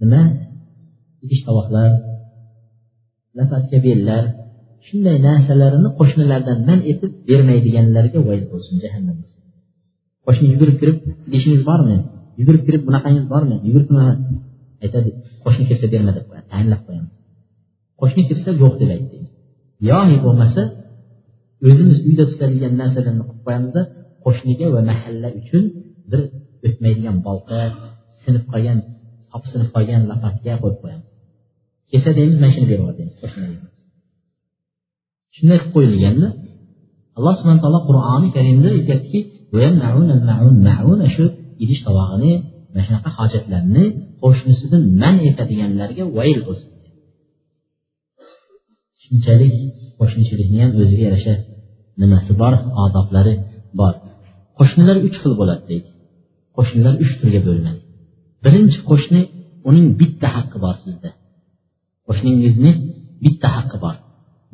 nima? 0.00 0.22
Idish 1.24 1.42
tovoqlar 1.46 1.90
lapatka 3.38 3.76
bellar 3.86 4.22
shunday 4.86 5.16
narsalarini 5.28 5.88
qo'shnilardan 5.98 6.58
man 6.68 6.80
etib 6.92 7.10
bermaydiganlarga 7.28 8.18
voyl 8.28 8.44
bo'lsin 8.52 8.74
jahannam 8.84 9.16
qo'shni 10.26 10.46
yugurib 10.52 10.76
kirib 10.80 10.98
idishingiz 11.28 11.62
bormi? 11.70 11.96
Yugurib 12.40 12.62
kirib 12.66 12.82
bunaqangiz 12.88 13.24
bormi? 13.32 13.56
Yugurib 13.68 13.90
aytadi 14.84 15.10
qo'shni 15.44 15.64
kirsa 15.70 15.86
berma 15.94 16.10
deb 16.16 16.24
qo'yadi 16.28 16.46
tayinlab 16.52 16.80
qo'yamiz. 16.86 17.14
Qo'shni 18.00 18.22
kirsa 18.28 18.50
yo'q 18.62 18.74
deb 18.82 18.90
ayt 18.94 19.06
deymiz 19.12 19.30
yoki 19.88 20.16
bo'lmasa 20.26 20.62
o'zimiz 21.68 21.98
uyda 22.08 22.24
tutadigan 22.30 22.72
narsalarni 22.80 23.24
qilib 23.28 23.42
qo'yamizda 23.46 23.82
qo'shniga 24.24 24.66
va 24.74 24.80
mahalla 24.90 25.28
uchun 25.40 25.62
bir 26.10 26.20
o'tmaydigan 26.66 27.16
bolta 27.26 27.58
sinib 28.22 28.44
qolgan 28.52 28.78
sop 29.30 29.42
sinib 29.52 29.68
qolgan 29.74 30.00
lapatga 30.10 30.52
qo'yib 30.62 30.78
qo'yamiz. 30.82 31.08
Kelsa 31.90 32.10
deymiz 32.18 32.36
mana 32.42 32.52
shuni 32.54 32.66
berib 32.70 32.86
deymiz 32.98 33.16
shunday 35.36 35.58
qilib 35.60 35.72
qo'yilganda 35.74 36.28
alloh 37.18 37.34
subhana 37.38 37.60
taolo 37.64 37.80
qur'oni 37.88 38.28
karimda 38.36 38.68
aytyaptiki 38.76 39.20
shu 41.14 41.24
idish 41.64 41.80
tovog'ini 41.86 42.32
mana 42.72 42.82
shunaqa 42.86 43.10
hojatlarni 43.18 43.84
qo'shnisidan 44.22 44.82
man 45.02 45.14
etadiganlarga 45.30 46.04
vayl 46.18 46.40
bo'lsin. 46.46 46.70
Shunchalik 49.02 49.54
qo'shnichilikni 50.00 50.58
ham 50.62 50.70
o'ziga 50.82 51.02
yarasha 51.08 51.34
nimasi 52.00 52.32
bor 52.42 52.54
odoblari 52.84 53.34
bor. 53.80 53.94
Qo'shnilar 54.58 54.96
uch 55.06 55.16
xil 55.22 55.32
bo'ladi 55.40 55.64
deydi. 55.70 55.88
Qo'shnilar 56.60 56.94
uch 57.04 57.12
turga 57.20 57.40
bo'linadi 57.46 57.80
birinchi 58.44 58.78
qo'shni 58.90 59.20
uning 59.68 59.86
bitta 60.00 60.28
haqqi 60.36 60.58
bor 60.64 60.74
sizda. 60.84 61.10
Qo'shningizni 62.06 62.72
bitta 63.24 63.48
haqqi 63.56 63.76
bor. 63.84 63.94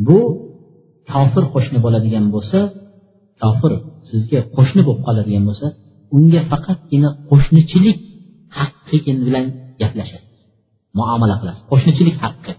Bu 0.06 0.18
kofir 1.12 1.44
qo'shni 1.54 1.78
bo'ladigan 1.84 2.26
bo'lsa 2.34 2.58
kofir 3.42 3.72
sizga 4.08 4.40
qo'shni 4.56 4.82
bo'lib 4.86 5.02
qoladigan 5.08 5.44
bo'lsa 5.48 5.66
unga 6.16 6.40
faqatgina 6.50 7.08
qo'shnichilik 7.30 7.98
haqqi 8.58 8.96
bilan 9.26 9.46
gaplashasiz. 9.80 10.38
Muomala 10.98 11.36
qilasiz. 11.40 11.62
Qo'shnichilik 11.72 12.16
haqqi. 12.24 12.52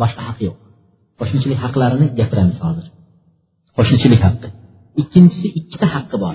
Boshqa 0.00 0.22
haqqi 0.28 0.44
yo'q. 0.48 0.58
Qo'shnichilik 1.20 1.58
haqlarini 1.64 2.06
gapiramiz 2.18 2.58
hozir. 2.64 2.86
Qo'shnichilik 3.76 4.20
haqqi. 4.26 4.48
Ikkinchisi 5.02 5.48
ikkita 5.58 5.86
haqqi 5.94 6.16
bor. 6.24 6.34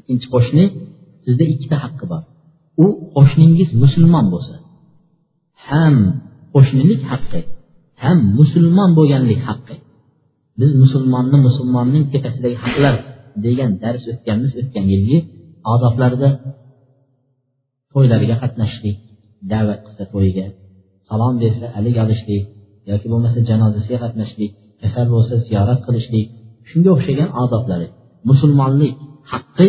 Ikkinchi 0.00 0.26
qo'shni 0.34 0.64
sizda 1.24 1.44
ikkita 1.54 1.76
haqqi 1.84 2.04
bor. 2.12 2.22
U 2.84 2.86
qo'shningiz 3.16 3.68
musulmon 3.82 4.26
bo'lsa 4.34 4.56
ham 5.68 5.96
qo'shnilik 6.54 7.02
haqqi 7.10 7.40
ham 8.04 8.18
musulmon 8.38 8.90
bo'lganlik 8.98 9.40
haqqi. 9.48 9.76
Biz 10.60 10.70
musulmonni 10.82 11.38
musulmonning 11.46 12.04
tepasidagi 12.12 12.56
haqlar 12.64 12.96
degan 13.44 13.70
dars 13.82 14.04
o'tganmiz 14.12 14.52
o'tgan 14.60 14.86
yilgi 14.92 15.18
odoblarda 15.74 16.28
to'ylarga 17.92 18.36
qatnashishlik 18.42 18.96
da'vat 19.52 19.80
qilsa 19.86 20.04
to'yiga 20.12 20.46
salom 21.08 21.34
bersa 21.42 21.66
alik 21.78 21.96
olishlik 22.04 22.44
yoki 22.90 23.06
bo'lmasa 23.12 23.38
janozasiga 23.50 23.98
qatnashishlik 24.04 24.52
kasal 24.82 25.06
bo'lsa 25.14 25.34
ziyorat 25.46 25.80
qilishlik 25.86 26.26
shunga 26.70 26.90
o'xshagan 26.96 27.30
odoblari 27.42 27.86
musulmonlik 28.30 28.94
haqqi 29.32 29.68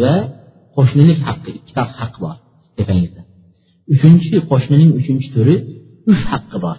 va 0.00 0.14
qo'shnilik 0.78 1.18
haqqi 1.28 1.50
ikkita 1.58 1.82
haq 2.00 2.14
bor 2.22 2.36
tepangizda 2.78 3.22
uchinchi 3.94 4.36
qo'shnining 4.50 4.90
uchinchi 5.00 5.28
turi 5.34 5.56
uch 6.12 6.22
haqqi 6.32 6.56
bor. 6.64 6.76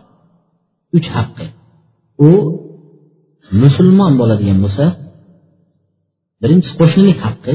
Uch 0.98 1.08
haqqi. 1.15 1.46
U 2.27 2.32
musulmon 3.64 4.14
bo'ladigan 4.20 4.57
bo'lsa 4.66 4.85
birinchisi 6.42 6.74
qo'shnilik 6.81 7.20
haqqi 7.25 7.53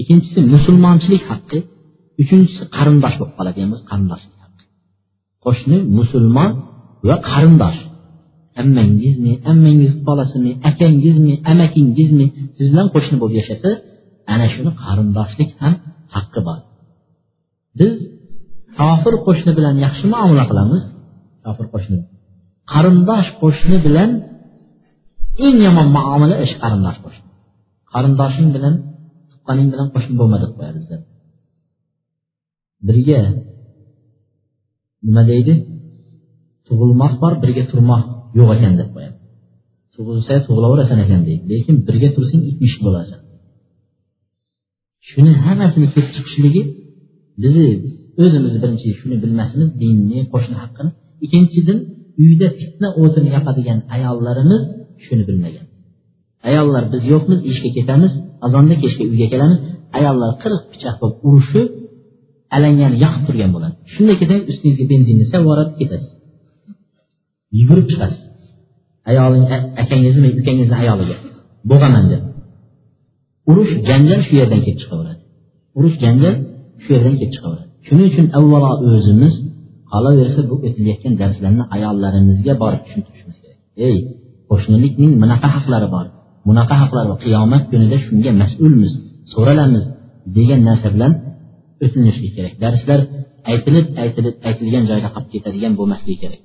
ikkinchisi 0.00 0.38
musulmonchilik 0.54 1.22
haqqi 1.30 1.58
uchinchisi 2.22 2.62
qarindosh 2.76 3.16
bo'lib 3.20 3.34
qoladigan 3.38 3.68
bo'lsa 3.72 3.84
qarindoshlik 3.90 4.36
haqqi. 4.44 4.64
Qo'shni 5.44 5.78
musulmon 5.98 6.50
va 7.08 7.16
qarindosh. 7.30 7.80
Ammangizmi 8.62 9.32
ammangiz 9.50 9.94
bolasimi 10.08 10.50
akangizmi 10.70 11.34
amakingizmi 11.52 12.26
siz 12.56 12.66
bilan 12.72 12.86
qo'shni 12.94 13.16
bo'lib 13.22 13.36
yashasa 13.42 13.70
ana 14.32 14.46
shuni 14.54 14.70
qarindoshlik 14.82 15.50
ham 15.60 15.74
haqqi 16.14 16.40
bor. 16.48 16.60
Biz 17.78 17.92
kofir 18.78 19.14
qo'shni 19.26 19.52
bilan 19.58 19.74
yaxshi 19.84 20.04
muomala 20.12 20.44
qilamiz. 20.50 20.82
Kofir 21.44 21.66
qo'shni. 21.74 21.98
Qarindosh 22.72 23.28
qo'shni 23.42 23.76
bilan 23.86 24.10
eng 25.46 25.56
yomon 25.66 25.88
muomala 25.96 26.36
ish 26.44 26.54
qarindosh 26.62 26.98
qo'shni. 27.04 27.28
Qarindoshing 27.92 28.48
bilan 28.56 28.74
tuqqaning 29.30 29.68
bilan 29.72 29.86
qo'shni 29.94 30.14
bo'lma 30.20 30.36
deb 30.42 30.52
qo'yadi 30.58 30.78
bizlar. 30.82 31.00
Birga 32.88 33.20
nima 35.06 35.22
deydi? 35.30 35.54
Tug'ilmoq 36.66 37.14
bor 37.22 37.32
birga 37.42 37.64
turmoq 37.70 38.02
yo'q 38.38 38.48
ekan 38.56 38.74
deb 38.80 38.88
qo'yadi. 38.94 39.16
Tug'ilsa 39.94 40.34
tug'ilaverasan 40.46 40.98
ekan 41.04 41.20
deydi. 41.28 41.44
Lekin 41.52 41.76
birga 41.88 42.08
tursang 42.16 42.42
itmish 42.50 42.74
ish 42.76 42.82
bo'lasan. 42.86 43.20
Shuni 45.08 45.32
hammasini 45.44 45.86
kelib 45.94 46.10
chiqishligi 46.16 46.62
bizni 47.42 47.68
o'zimiz 48.22 48.54
birinchi 48.62 48.88
shuni 49.00 49.16
bilmasimiz 49.22 49.68
dinni 49.82 50.18
qo'shni 50.32 50.56
haqqini. 50.62 50.90
Ikkinchidan 51.24 51.78
uyda 52.22 52.46
fitna 52.58 52.88
o'tini 53.02 53.28
yoqadigan 53.36 53.78
ayollarimiz 53.96 54.62
shuni 55.04 55.22
bilmagan. 55.28 55.66
Ayollar 56.48 56.84
biz 56.92 57.02
yo'qmiz 57.12 57.40
ishga 57.50 57.70
ketamiz 57.78 58.12
azonda 58.46 58.74
kechga 58.82 59.04
uyga 59.12 59.26
kelamiz. 59.32 59.58
Ayollar 59.98 60.30
qirq 60.42 60.62
pichoq 60.72 60.96
bo'lib 61.00 61.18
urushib 61.28 61.68
alangani 62.56 62.96
yoqib 63.04 63.22
turgan 63.28 63.50
bo'ladi. 63.54 63.74
Shunday 63.94 64.16
kelsangiz 64.20 64.46
ustingizga 64.52 64.84
benzinni 64.92 65.26
savorib 65.34 65.70
ketasiz 65.78 66.10
yugurib 67.58 67.86
chiqasiz. 67.90 68.22
Ayoling 69.10 69.44
akangizni 69.82 70.28
ukangizni 70.40 70.76
ayoliga 70.82 71.16
bo'g'aman 71.70 72.04
deb. 72.12 72.22
Urush 73.50 73.72
janjal 73.88 74.20
shu 74.26 74.32
yerdan 74.40 74.60
kelib 74.64 74.78
chiqaveradi. 74.82 75.22
Urush 75.78 75.96
janjal 76.04 76.34
shu 76.82 76.88
yerdan 76.94 77.14
kelib 77.18 77.32
chiqaveradi. 77.36 77.68
Shuning 77.86 78.06
uchun 78.12 78.26
avvalo 78.38 78.70
o'zimiz 78.90 79.34
qolaversa 79.92 80.40
bu 80.50 80.54
o'tilayotgan 80.66 81.14
darslarni 81.22 81.64
ayollarimizga 81.76 82.52
borib 82.62 82.80
tushuntirishimiz 82.86 83.36
kerak. 83.42 83.58
Ey 83.88 83.96
qo'shnilikning 84.50 85.12
bunaqa 85.22 85.48
haqlari 85.56 85.88
bor 85.94 86.06
bunaqa 86.48 86.74
haqlari 86.82 87.06
bor. 87.10 87.18
Qiyomat 87.26 87.62
kunida 87.70 87.96
shunga 88.06 88.30
mas'ulmiz 88.42 88.92
so'ralamiz 89.32 89.84
degan 90.36 90.60
narsa 90.68 90.88
bilan 90.94 91.12
o'tilishi 91.84 92.28
kerak. 92.36 92.54
Darslar 92.64 93.00
aytilib 93.52 93.86
aytilib 94.02 94.34
aytilgan 94.48 94.84
joyda 94.90 95.08
qolib 95.14 95.30
ketadigan 95.34 95.72
bo'lmasligi 95.78 96.18
kerak. 96.22 96.42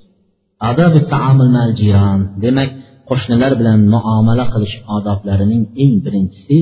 Demak 2.44 2.70
qo'shnilar 3.10 3.52
bilan 3.60 3.80
muomala 3.94 4.46
qilish 4.54 4.76
odoblarining 4.96 5.64
eng 5.84 5.94
birinchisi 6.06 6.58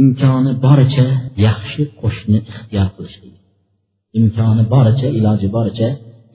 imkoni 0.00 0.52
boricha 0.66 1.06
yaxshi 1.46 1.82
qo'shni 2.00 2.38
ixtiyor 2.50 2.88
qilishlik 2.96 3.34
imkoni 4.20 4.64
boricha 4.74 5.08
iloji 5.18 5.48
boricha 5.56 5.88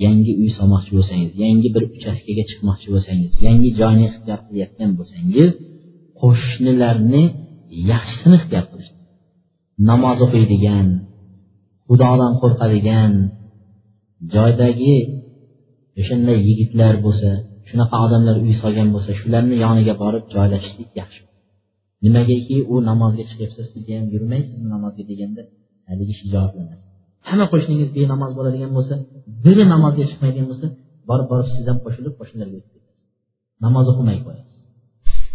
yangi 0.06 0.32
uy 0.41 0.50
solmoqchi 0.58 0.91
bo'lsangiz 0.97 1.32
yangi 1.43 1.67
bir 1.76 1.84
uchastkaga 1.95 2.43
chiqmoqchi 2.50 2.88
bo'lsangiz 2.93 3.32
yangi 3.47 3.69
joyni 3.80 4.04
ixtiyor 4.12 4.39
qilayotgan 4.45 4.91
bo'lsangiz 5.00 5.50
qo'shnilarni 6.21 7.24
yaxshisini 7.91 8.36
ixtiyor 8.39 8.65
qilish 8.71 8.91
namoz 9.89 10.17
o'qiydigan 10.26 10.88
xudodan 11.88 12.34
qo'rqadigan 12.41 13.12
joydagi 14.34 14.95
o'shanday 16.00 16.38
yigitlar 16.47 16.93
bo'lsa 17.06 17.30
shunaqa 17.69 17.97
odamlar 18.06 18.36
uy 18.45 18.54
solgan 18.62 18.89
bo'lsa 18.95 19.12
shularni 19.21 19.56
yoniga 19.65 19.93
borib 20.04 20.24
joylashishlik 20.36 20.91
yaxshi. 21.02 21.21
Nimagaki 22.06 22.58
u 22.74 22.76
namozga 22.90 23.24
chiqyapsiz 23.30 23.66
siz 23.74 23.84
ham 23.98 24.06
yurmaysizmi 24.14 24.70
namozga 24.76 25.04
deganda 25.12 25.42
haligi 25.90 26.14
shijoatlanasiz. 26.22 26.88
Hamma 27.30 27.46
qo'shningiz 27.54 27.90
benamoz 27.98 28.32
bo'ladigan 28.38 28.72
bo'lsa 28.78 28.94
biri 29.46 29.64
namozga 29.74 30.04
chiqmaydigan 30.10 30.48
bo'lsa 30.52 30.68
borib 31.10 31.28
borib 31.32 31.48
siz 31.56 31.64
ham 31.70 31.78
qo'shilib 31.86 32.14
qo'shnilarga 32.20 32.56
o'tib 32.60 32.72
ketasiz. 32.76 32.98
Namoz 33.66 33.86
o'qimay 33.92 34.18
qo'yasiz. 34.26 34.58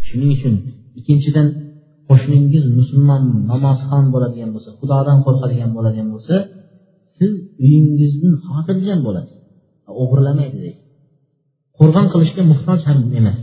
Shuning 0.08 0.30
uchun 0.36 0.54
ikkinchidan 1.00 1.48
qo'shningiz 2.08 2.64
musulmon 2.78 3.22
namozxon 3.52 4.04
bo'ladigan 4.14 4.50
bo'lsa 4.54 4.70
xudodan 4.80 5.18
qo'rqadigan 5.26 5.70
bo'ladigan 5.76 6.08
bo'lsa 6.14 6.34
siz 7.16 7.32
uyingizni 7.64 8.30
xotirjam 8.46 9.00
bo'lasiz. 9.06 9.38
O'g'irlamaydi 10.02 10.58
deydi 10.64 10.80
qo'rg'on 11.78 12.06
qilishga 12.12 12.42
muhtoj 12.52 12.80
ham 12.88 12.98
emas 13.18 13.38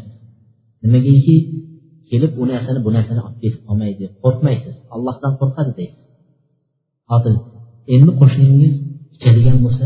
nimagaki 0.83 1.35
kelib 2.09 2.31
u 2.41 2.43
narsani 2.51 2.79
bu 2.85 2.89
narsani 2.97 3.21
olib 3.27 3.39
ketib 3.43 3.61
olmaydi 3.71 4.05
qo'rqmaysiz. 4.23 4.75
Allohdan 4.95 5.33
qo'rqadi 5.39 5.71
deysiz. 5.79 6.03
Hozir 7.11 7.33
endi 7.95 8.11
qo'shningiz 8.19 8.73
ichadigan 9.15 9.57
bo'lsa 9.65 9.85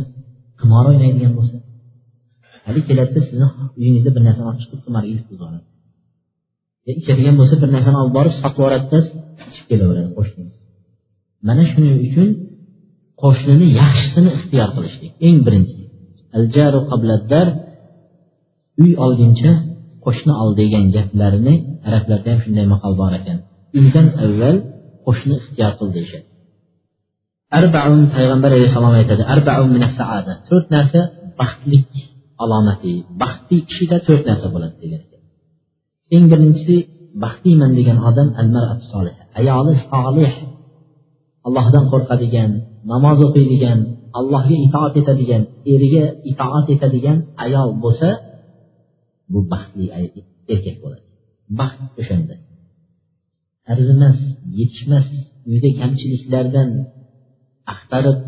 qimor 0.59 0.85
o'ynaydigan 0.91 1.33
bo'lsa 1.37 1.57
hali 2.65 2.79
keladida 2.87 3.21
sizni 3.29 3.47
uyingizda 3.79 4.09
bir 4.15 4.21
narsani 4.27 4.47
olib 4.49 4.61
chiqib 4.63 4.79
qimorga 4.85 5.09
ilib 5.13 5.27
yuboradi 5.33 5.65
ichadigan 7.01 7.35
bo'lsa 7.39 7.55
bir 7.61 7.69
narsani 7.75 7.97
olib 8.01 8.13
borib 8.17 8.33
sotib 8.39 8.55
yuboradida 8.57 8.99
ichib 9.49 9.65
kelaveradi 9.69 10.09
qo'shningiz. 10.17 10.57
Mana 11.47 11.63
shuning 11.71 11.95
uchun 12.07 12.27
qo'shnini 13.23 13.67
yaxshisini 13.81 14.29
ixtiyor 14.37 14.69
qilishlik. 14.75 15.11
Eng 15.27 15.37
birinchisi 15.45 15.83
uy 18.81 18.91
olguncha 19.05 19.51
qo'shni 20.07 20.33
ol 20.41 20.49
degan 20.61 20.85
gaplarni 20.95 21.53
arablarda 21.87 22.27
ham 22.33 22.39
shunday 22.45 22.65
maqol 22.73 22.93
bor 23.01 23.11
ekan. 23.19 23.37
Uydan 23.79 24.07
avval 24.25 24.57
qo'shni 25.05 25.33
ixtiyor 25.41 25.71
qil 25.79 25.89
deyishadi. 25.97 26.27
Arbaun 27.59 28.01
payg'ambar 28.15 28.51
alayhissalom 28.57 28.93
aytadi 28.99 29.23
arbaun 29.33 29.71
saada. 29.99 30.33
To'rt 30.49 30.67
narsa 30.75 31.01
baxtlik 31.39 31.91
alomati 32.43 32.93
baxtli 33.21 33.57
kishida 33.69 33.97
to'rt 34.07 34.23
narsa 34.29 34.47
bo'ladi 34.53 34.75
degan 34.83 35.01
ekan. 35.05 35.21
Eng 36.15 36.25
birinchisi 36.31 36.77
baxtliman 37.23 37.71
degan 37.79 37.97
odam 38.09 38.27
ayoli 39.39 39.75
solih 39.93 40.35
allohdan 41.47 41.85
qo'rqadigan 41.91 42.51
namoz 42.91 43.17
o'qiydigan 43.27 43.79
allohga 44.19 44.55
itoat 44.65 44.93
etadigan 45.01 45.41
eriga 45.73 46.03
itoat 46.31 46.67
etadigan 46.75 47.17
ayol 47.45 47.69
bo'lsa 47.83 48.09
bu 49.31 49.39
baxtli 49.51 49.85
erkak 50.53 50.77
bo'ladi. 50.83 51.05
Baxt 51.59 51.81
o'shanda. 52.01 52.35
Arzimas 53.71 54.17
yetishmas 54.59 55.07
uyda 55.49 55.69
kamchiliklardan 55.79 56.69
axtarib 57.73 58.19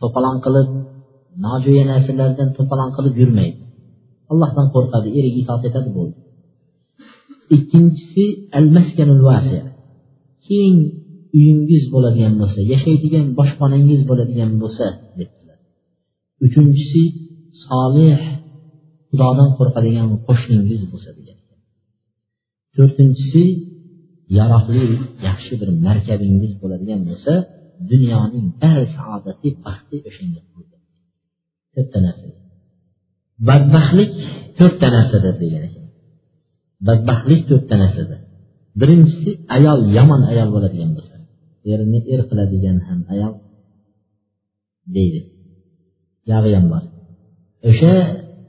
to'polon 0.00 0.36
qilib 0.44 0.68
nojo'ya 1.44 1.84
narsalardan 1.92 2.48
to'polon 2.56 2.90
qilib 2.96 3.14
yurmaydi. 3.22 3.60
Allohdan 4.32 4.66
qo'rqadi 4.74 5.08
eriga 5.18 5.38
itoat 5.42 5.62
etadi 5.68 5.90
bo'ldi. 5.98 6.18
Ikkinchisi 7.56 8.24
al 8.58 8.66
maskanul 8.76 9.22
vasi 9.28 9.58
keng 10.46 10.76
uyingiz 11.36 11.84
bo'ladigan 11.94 12.34
bo'lsa 12.40 12.60
yashaydigan 12.72 13.26
boshpanangiz 13.38 14.00
bo'ladigan 14.08 14.50
bo'lsa 14.62 14.86
debdilar. 15.18 15.58
Uchinchisi 16.46 17.02
solih 17.66 18.20
xudodan 19.12 19.50
qo'rqadigan 19.58 20.08
qo'shningiz 20.26 20.82
bo'lsa 20.92 21.10
degan. 21.18 21.38
To'rtinchisi 22.76 23.44
yaroqli 24.38 24.84
yaxshi 25.26 25.52
bir 25.60 25.68
markabingiz 25.86 26.52
bo'ladigan 26.62 27.00
bo'lsa 27.08 27.32
dunyoning 27.90 28.46
bari 28.62 28.86
saodati 28.96 29.48
baxti 29.64 29.96
o'shanga 30.08 30.40
to'rtta 31.74 31.98
narsa. 32.06 32.28
Badbaxtlik 33.48 34.10
to'rtta 34.58 34.88
narsada 34.96 35.30
degan 35.42 35.62
ekan. 35.68 35.86
Badbaxtlik 36.86 37.42
to'rtta 37.50 37.74
narsada 37.82 38.16
birinchisi 38.80 39.30
ayol 39.56 39.78
yomon 39.96 40.22
ayol 40.32 40.48
bo'ladigan 40.54 40.90
bo'lsa. 40.96 41.16
Erini 41.72 42.00
er 42.14 42.20
qiladigan 42.30 42.78
ham 42.86 43.00
ayol 43.14 43.34
deydi. 44.96 45.20
Yog'i 46.30 46.52
ham 46.56 46.66
bor. 46.72 46.82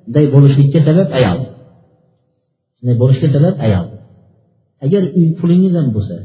Shunday 0.03 0.25
bo'lishlikka 0.33 0.79
sabab 0.87 1.09
ayol. 1.19 1.39
Shunday 2.77 2.95
bo'lishga 3.01 3.27
sabab 3.35 3.55
ayol. 3.65 3.85
Agar 4.85 5.03
uy 5.17 5.27
pulingiz 5.39 5.73
ham 5.79 5.87
bo'lsa 5.95 6.15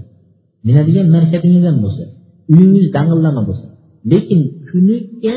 minadigan 0.66 1.06
markabingiz 1.16 1.64
ham 1.68 1.78
bo'lsa 1.84 2.04
uyingiz 2.52 2.86
dang'illama 2.96 3.42
bo'lsa 3.48 3.66
lekin 4.12 4.40
kuniga 4.68 5.36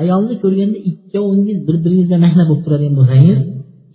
ayolni 0.00 0.34
ko'rganda 0.42 0.78
ikkovingiz 0.90 1.58
bir 1.66 1.76
biringizga 1.84 2.16
mahna 2.24 2.42
bo'lib 2.48 2.62
turadigan 2.66 2.94
bo'lsangiz 3.00 3.40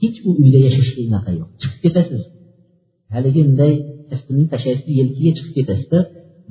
hech 0.01 0.17
bu 0.23 0.29
uyda 0.41 0.59
yashashga 0.67 1.01
unaqa 1.09 1.31
yo'q. 1.39 1.49
Chiqib 1.61 1.79
ketasiz. 1.85 2.21
Haligi 3.13 3.41
unday 3.49 3.73
kastimni 4.09 4.45
tashlaysiz 4.53 4.89
yelkaga 4.99 5.31
chiqib 5.37 5.53
ketasizda 5.57 5.99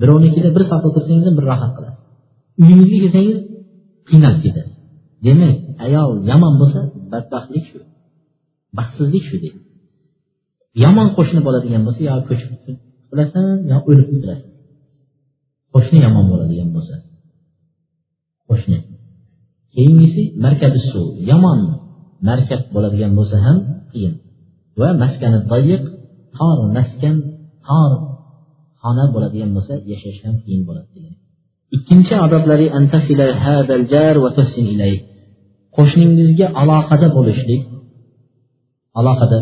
birovnikida 0.00 0.48
bir 0.57 0.62
soat 0.70 0.85
o'tirsangiz 0.88 1.24
ham 1.28 1.35
bir 1.38 1.44
rohat 1.50 1.72
qilasiz. 1.76 2.02
Uyingizga 2.62 2.98
kelsangiz 3.04 3.38
qiynalib 4.09 4.40
ketasiz. 4.46 4.74
Demak 5.26 5.57
ayol 5.87 6.11
yomon 6.31 6.54
bo'lsa 6.61 6.81
badbaxtlik 7.12 7.64
shu. 7.71 7.79
Baxtsizlik 8.79 9.25
shu 9.29 9.37
deydi. 9.44 9.61
Yomon 10.85 11.09
qo'shni 11.16 11.40
bo'ladigan 11.47 11.83
bo'lsa 11.87 12.01
yo 12.09 12.14
ko'chib 12.29 12.51
qulasan 13.11 13.44
yo 13.71 13.77
o'lib 13.90 14.07
qutulasan 14.12 14.51
qo'shni 15.75 15.99
yomon 16.07 16.25
bo'ladigan 16.33 16.68
bo'lsa. 16.77 16.94
Qo'shni. 18.49 18.79
Keyingisi 19.75 20.23
markabi 20.44 20.81
suv. 20.90 21.07
Yomon 21.31 21.61
markab 22.29 22.62
bo'ladigan 22.75 23.12
bo'lsa 23.18 23.37
ham 23.47 23.59
qiyin. 23.92 24.14
Va 24.81 24.88
maskani 25.03 25.38
doyiq 25.53 25.83
tor 26.37 26.59
maskan 26.77 27.16
tor 27.66 27.90
xona 28.83 29.05
bo'ladigan 29.14 29.51
bo'lsa 29.57 29.75
yashash 29.90 30.18
ham 30.27 30.37
qiyin 30.44 30.62
bo'ladi 30.68 30.88
degan. 30.97 31.14
Ikkinchi 31.77 32.14
odoblari 32.27 32.66
qo'shningizga 35.79 36.47
aloqada 36.62 37.07
bo'lishlik 37.17 37.62
aloqada 39.01 39.38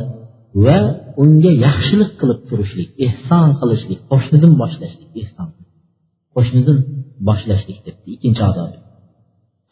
va 0.64 0.79
unga 1.22 1.53
yaxshilik 1.66 2.11
qilib 2.20 2.40
turishlik 2.49 2.88
ehson 3.07 3.49
qilishlik 3.61 4.01
qo'shnidan 4.11 4.53
boshlashlik 4.62 5.11
ehson 5.22 5.49
qo'shnidan 6.35 6.79
boshlashlik 7.29 7.79
debdi. 7.87 8.09
Ikkinchi 8.16 8.42
odob. 8.51 8.70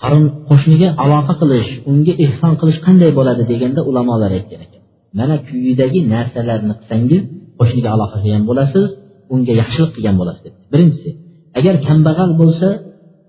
Qarin 0.03 0.24
qo'shniga 0.48 0.88
aloqa 1.05 1.35
qilish 1.40 1.70
unga 1.90 2.12
ehson 2.27 2.53
qilish 2.61 2.79
qanday 2.87 3.11
bo'ladi 3.18 3.42
deganda 3.53 3.81
ulamolar 3.90 4.31
aytgan 4.38 4.61
ekan. 4.66 4.83
Mana 5.18 5.37
quyidagi 5.48 6.00
narsalarni 6.14 6.74
qilsangiz 6.81 7.22
qo'shniga 7.59 7.88
aloqa 7.96 8.16
qilgan 8.22 8.44
bo'lasiz 8.50 8.85
unga 9.35 9.53
yaxshilik 9.61 9.90
qilgan 9.96 10.16
bo'lasiz 10.20 10.42
debdi. 10.46 10.62
Birinchisi 10.72 11.11
agar 11.59 11.74
kambag'al 11.88 12.31
bo'lsa 12.40 12.68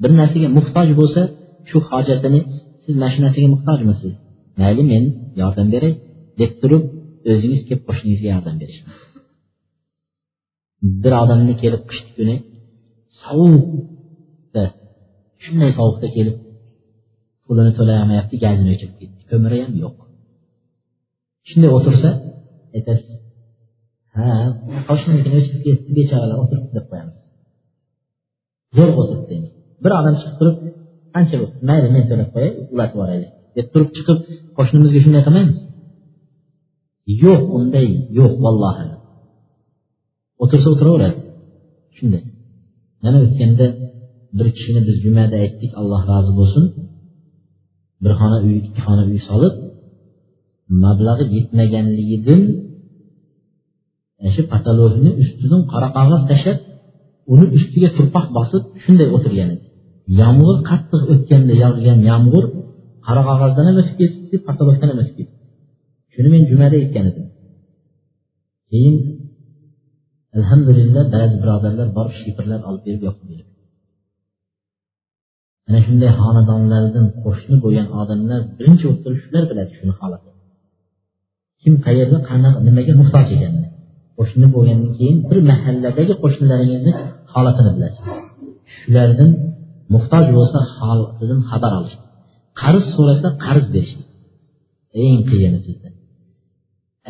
bir 0.01 0.11
narsaga 0.19 0.47
muhtoj 0.57 0.87
bo'lsa 0.99 1.21
shu 1.69 1.77
hojatini 1.89 2.41
siz 2.85 2.95
narsaga 3.03 3.47
muhtojmisiz? 3.55 4.13
Mayli 4.61 4.83
men 4.91 5.03
yordam 5.41 5.67
beray 5.75 5.93
deb 6.39 6.51
turib 6.61 6.83
o'zingiz 7.31 7.61
kelib 7.67 7.83
qo'shningizga 7.87 8.29
yordam 8.35 8.55
berish 8.61 8.79
bir 11.03 11.13
odamni 11.23 11.53
kelib 11.63 11.83
qishki 11.89 12.11
kuni 12.17 12.35
sovuqda 13.21 14.63
shunday 15.43 15.71
sovuqda 15.77 16.07
kelib 16.17 16.37
pulini 17.45 17.71
to'layolmayapti 17.77 18.35
gazini 18.45 18.69
o'chirib 18.75 18.95
ketdi. 19.01 19.21
Ko'miri 19.31 19.57
ham 19.63 19.73
yo'q. 19.83 19.97
Shunday 21.49 21.71
o'tirsa 21.77 22.09
aytasiz 22.77 23.13
ha 24.15 24.27
qoshinikini 24.89 25.35
o'chirib 25.41 25.61
ketdi 25.67 25.89
bechoralar 25.99 26.37
o'tiribdi 26.43 26.71
deb 26.77 26.85
qo'yamiz. 26.91 27.17
Zo'r 28.77 28.91
o'tiribdi 29.01 29.35
bir 29.83 29.91
odam 29.99 30.15
chiqib 30.19 30.35
turib 30.39 30.57
qancha 31.15 31.35
bo'libdi 31.41 31.63
mayli 31.69 31.87
men 31.95 32.03
to'lab 32.09 32.29
qo'yay 32.35 32.51
ulatib 32.73 32.95
yuboraylik 32.95 33.31
deb 33.57 33.67
turib 33.73 33.89
chiqib 33.97 34.17
qo'shnimizga 34.57 34.99
shunday 35.05 35.23
qilmaymiz. 35.27 35.57
Yo'q 37.23 37.41
unday 37.57 37.87
yo'q 38.19 38.33
vallohi 38.45 38.85
o'tirsa 40.43 40.67
o'tiraveradi. 40.73 41.19
Shunday. 41.97 42.23
Mana 43.03 43.17
o'tganda 43.25 43.65
bir 44.37 44.47
kishini 44.55 44.81
biz 44.87 44.95
jumada 45.05 45.35
aytdik 45.43 45.71
alloh 45.81 46.01
rozi 46.11 46.31
bo'lsin. 46.39 46.63
Bir 48.03 48.11
xona 48.19 48.37
uy 48.45 48.55
ikki 48.67 48.81
xona 48.87 49.03
uy 49.11 49.19
solib 49.29 49.55
mablag'i 50.83 51.25
yetmaganligidan 51.37 52.41
e, 54.23 54.27
shu 54.35 54.41
patologni 54.51 55.11
ustidan 55.23 55.61
qora 55.71 55.87
qog'oz 55.97 56.21
tashlab 56.31 56.59
uni 57.33 57.45
ustiga 57.57 57.89
turpoq 57.97 58.25
bosib 58.37 58.63
shunday 58.83 59.07
o'tirgan 59.15 59.49
edi. 59.55 59.64
Yomg'ir 60.21 60.57
qattiq 60.69 61.01
o'tganda 61.13 61.53
yog'gan 61.63 61.99
yomg'ir 62.11 62.45
qora 63.05 63.21
qog'ozdan 63.29 63.65
ham 63.69 63.77
o'tib 63.81 63.95
ketibdi 64.01 64.35
patologdan 64.47 64.87
ham 64.91 64.99
o'tib 65.03 65.15
ketdi 65.19 65.35
shuni 66.13 66.29
men 66.33 66.43
jumada 66.51 66.75
aytgan 66.81 67.05
edim. 67.11 67.25
Keyin 68.71 68.95
alhamdulillah 70.37 71.03
ba'zi 71.15 71.35
birodarlar 71.41 71.87
borib 71.97 72.13
shifrlar 72.21 72.59
olib 72.69 72.81
berib 72.87 73.03
yoqib 73.07 73.25
berdi 73.31 73.51
ana 75.67 75.79
shunday 75.85 76.11
xonadonlardan 76.21 77.05
qo'shni 77.23 77.55
bo'lgan 77.63 77.87
odamlar 78.01 78.39
birinchi 78.57 78.83
bo'lib 78.87 79.01
turib 79.03 79.19
shular 79.25 79.43
biladi 79.49 79.71
shuni 79.79 79.93
holatni 80.01 80.31
kim 81.61 81.73
qayerda 81.85 82.17
qanaqa 82.29 82.59
nimaga 82.67 82.93
muhtoj 83.01 83.27
ekanini. 83.35 83.67
Qo'shni 84.17 84.47
bo'lgandan 84.55 84.91
keyin 84.97 85.17
bir 85.29 85.37
mahalladagi 85.51 86.13
qo'shnilaringizni 86.23 86.93
holatini 87.33 87.71
bilasiz. 87.77 88.03
Shulardan 88.77 89.29
muhtoj 89.93 90.25
bo'lsa 90.37 90.59
holatidan 90.79 91.41
xabar 91.49 91.71
olish 91.79 91.95
qarz 92.61 92.83
so'rasa 92.95 93.27
qarz 93.45 93.65
berish 93.75 93.93
eng 95.03 95.17
qiyini 95.29 95.59
sizda 95.65 95.89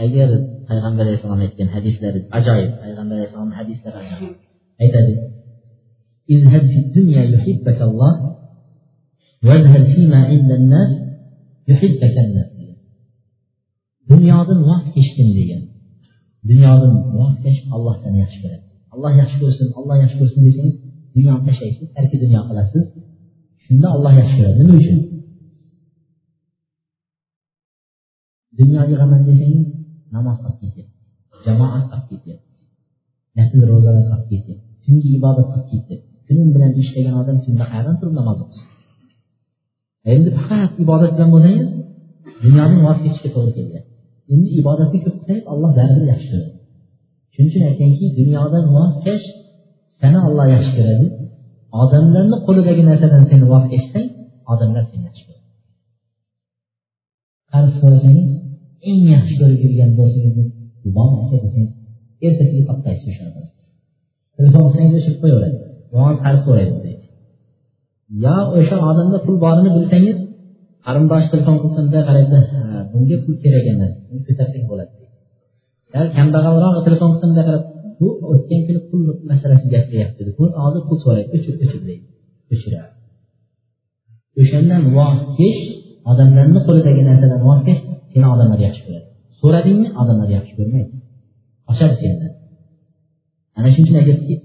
agar 0.04 0.30
payg'ambar 0.70 1.04
alayhissalom 1.06 1.42
aytgan 1.46 1.70
hadislari 1.76 2.20
ajoyib 2.38 2.72
payg'ambar 2.84 3.16
alayhissalomni 3.18 3.56
hadislari 3.60 3.98
ajoyib. 4.04 4.38
Aytadi 4.84 5.14
dunyodan 14.12 14.60
voz 14.70 14.84
kechgin 14.96 15.30
degan. 15.38 15.64
Dunyodan 16.50 16.94
voz 17.18 17.36
kech 17.44 17.60
alloh 17.76 17.96
seni 18.04 18.18
yaxshi 18.24 18.40
ko'radi. 18.44 18.66
Alloh 18.94 19.12
yaxshi 19.22 19.38
ko'rsin 19.44 19.68
alloh 19.80 19.96
yaxshi 20.04 20.18
ko'rsin 20.22 20.42
desangiz 20.48 20.76
dunyoni 21.16 21.42
tashlaysiz 21.48 21.88
tarki 21.96 22.16
dunyo 22.24 22.42
qilasiz. 22.50 22.84
Shunda 23.66 23.88
alloh 23.96 24.14
yaxshi 24.22 24.36
ko'radi 24.40 24.60
nima 24.62 24.76
uchun? 24.82 25.00
Dunyoga 28.60 28.90
yig'aman 28.94 29.22
desangiz 29.28 29.68
namoz 30.16 30.38
qilib 30.44 30.58
ketyapti 30.64 30.94
jamoat 31.46 31.86
qilib 31.92 32.06
ketyapti 32.12 32.64
nafl 33.38 33.60
ro'zalar 33.72 34.04
qilib 34.10 34.28
ketyapti 34.32 34.66
tungi 34.86 35.10
ibodat 35.20 35.48
qilib 35.54 35.68
ketyapti 35.72 35.96
kunim 36.28 36.50
bilan 36.56 36.72
ishlagan 36.82 37.16
odam 37.22 37.38
tunda 37.46 37.64
qayerdan 37.72 37.96
turib 38.00 38.16
namoz 38.20 38.38
o'qisin 38.44 38.68
endi 40.14 40.30
faqat 40.38 40.72
ibodat 40.84 41.12
bilan 41.16 41.30
bo'lsangiz 41.34 41.70
dunyodan 42.44 42.80
voz 42.88 42.98
kechishga 43.04 43.30
to'g'ri 43.36 43.54
kelyapti. 43.58 43.92
Endi 44.34 44.48
ibodatni 44.62 45.00
ko'p 45.06 45.16
qilsangiz 45.20 45.46
alloh 45.54 45.72
baribir 45.80 46.06
yaxshi 46.14 46.28
ko'radi. 46.32 46.52
Shuning 47.34 47.50
uchun 47.52 47.64
aytganki 47.70 48.06
dunyodan 48.20 48.66
voz 48.76 48.94
kech 49.06 49.24
seni 50.06 50.20
olloh 50.28 50.48
yaxshi 50.56 50.72
ko'radi. 50.78 51.06
Odamlarni 51.82 52.38
qo'lidagi 52.48 52.84
narsadan 52.90 53.24
seni 53.32 53.46
voz 53.54 53.64
kechsang 53.74 54.08
odamlar 54.54 54.84
seni 54.92 55.04
yaxshi 55.10 55.24
ko'radi. 55.28 55.46
Qarz 57.52 57.72
so'rasangiz 57.82 58.30
eng 58.90 59.02
yaxshi 59.16 59.34
ko'rib 59.42 59.60
yurgan 59.66 59.92
do'stingizni 60.00 60.46
bormi 60.96 61.18
aka 61.24 61.38
desangiz 61.44 61.74
ertasiga 62.28 62.64
toptaysiz 62.70 63.08
o'sha 63.12 63.24
odam 63.30 63.46
telefon 64.38 64.64
qilsangiz 64.68 64.94
o'chirib 65.00 65.20
qo'yaveradi. 65.24 65.58
Yomon 65.94 66.16
qarz 66.26 66.42
so'raydi 66.48 66.78
deydi 66.86 67.06
yo 68.24 68.36
o'sha 68.58 68.78
odamda 68.90 69.18
pul 69.26 69.36
borini 69.46 69.70
bilsangiz 69.78 70.18
qarindosh 70.86 71.28
telefon 71.34 71.56
qilsa 71.62 71.80
bunday 71.86 72.04
qaraydi 72.10 72.38
bunga 72.92 73.18
pul 73.24 73.36
kerak 73.44 73.66
emas 73.74 73.94
ko'tarsak 74.28 74.64
bo'ladi 74.72 74.94
sal 75.92 76.06
kambag'alroq 76.18 76.76
telefon 76.88 77.10
qilsa 77.14 77.26
bunday 77.30 77.46
qarab 77.50 77.64
bu 78.00 78.08
o'tgan 78.32 78.62
kuni 78.68 78.80
pul 78.90 79.02
masalasini 79.32 79.70
gapiryapti 79.76 80.22
bu 80.38 80.44
hozir 80.64 80.82
pul 80.88 80.98
so'raydi 81.06 81.30
o'chir 81.38 81.54
o'chir 81.64 81.82
deydi. 81.90 82.06
O'chiradi 82.54 82.94
o'shandan 84.42 84.82
voz 84.98 85.18
kech 85.38 85.60
odamlarni 86.12 86.60
qo'lidagi 86.68 87.02
narsadan 87.10 87.42
voz 87.50 87.60
kech 87.68 87.80
seni 88.12 88.28
odamlar 88.34 88.60
yaxshi 88.68 88.82
ko'radi. 88.88 89.08
So'radingmi 89.42 89.90
odamlar 90.02 90.30
yaxshi 90.38 90.54
ko'rmaydi. 90.60 90.94
Qochadi 91.68 91.96
sendan. 92.04 92.32
Ana 93.58 93.68
shuning 93.74 93.86
uchun 93.88 93.98
aytyaptiki 94.02 94.36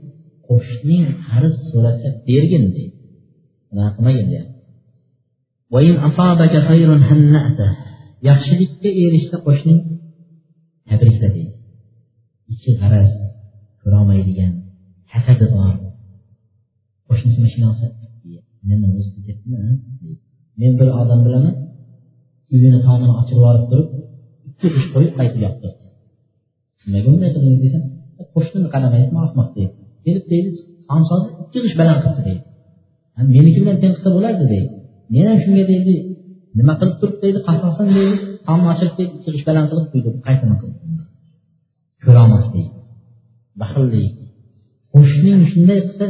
qo'shning 0.48 1.04
qarz 1.28 1.54
so'rasa 1.70 2.08
bergin 2.28 2.64
deydi. 2.76 2.96
Unaqa 3.72 3.90
qilmagin 3.96 4.26
deyapti. 4.32 4.56
Yaxshilikka 8.28 8.88
erishsa 9.04 9.36
qo'shning 9.46 9.78
tabrikla 10.88 11.28
deydi 11.36 11.52
ichi 12.52 12.70
g'araz 12.80 13.10
ko'rolmaydigan 13.82 14.52
hasadi 15.12 15.46
bor. 15.54 15.74
Qo'shnisi 17.08 17.38
mashina 17.44 17.66
olsa 17.72 17.86
meni 18.68 18.86
o'zi 18.98 19.08
ketyaptimi 19.16 19.56
men 20.60 20.72
bir 20.78 20.88
odam 21.02 21.20
bilaman 21.26 21.54
uyini 22.52 22.80
tomini 22.86 23.12
ochib 23.20 23.36
yuborib 23.38 23.64
turib 23.70 23.88
ikki 24.48 24.66
ish 24.78 24.86
qo'yib 24.94 25.12
qaytib 25.18 25.40
yoptirdi 25.46 25.86
nimaga 26.86 27.06
bunday 27.06 27.30
qildingiz? 27.34 27.60
desam 27.64 27.82
qo'shnini 28.34 28.68
qaramaysizmi 28.74 29.18
ahmoq 29.26 29.48
deydi. 29.56 29.74
Kelib 30.04 30.24
deydi 30.32 30.50
somsoni 30.88 31.26
ikki 31.42 31.58
g'ish 31.64 31.76
baland 31.80 32.00
qilibdi 32.04 32.22
deydi. 32.28 32.42
Meniki 33.34 33.58
bilan 33.62 33.76
teng 33.82 33.92
qilsa 33.96 34.10
bo'lardi 34.16 34.44
deydi. 34.52 34.70
Men 35.12 35.24
ham 35.30 35.38
shunga 35.44 35.64
deydi 35.72 35.94
nima 36.58 36.74
qilib 36.80 36.96
turib 37.00 37.16
deydi. 37.22 37.38
Qasosin 37.48 37.88
deydi. 37.96 38.16
Tomni 38.46 38.66
ochirib 38.72 38.94
deydi 38.98 39.12
ikki 39.18 39.30
g'ish 39.34 39.46
baland 39.48 39.66
qilib 39.70 39.86
quydi 39.92 40.10
qaytini 40.26 40.56
qildi 40.60 40.78
ko'rolmas 42.04 42.46
deydi. 42.54 42.79
Baxillik. 43.62 44.12
Qo'shning 44.94 45.40
shunday 45.52 45.78
qilsa 45.86 46.06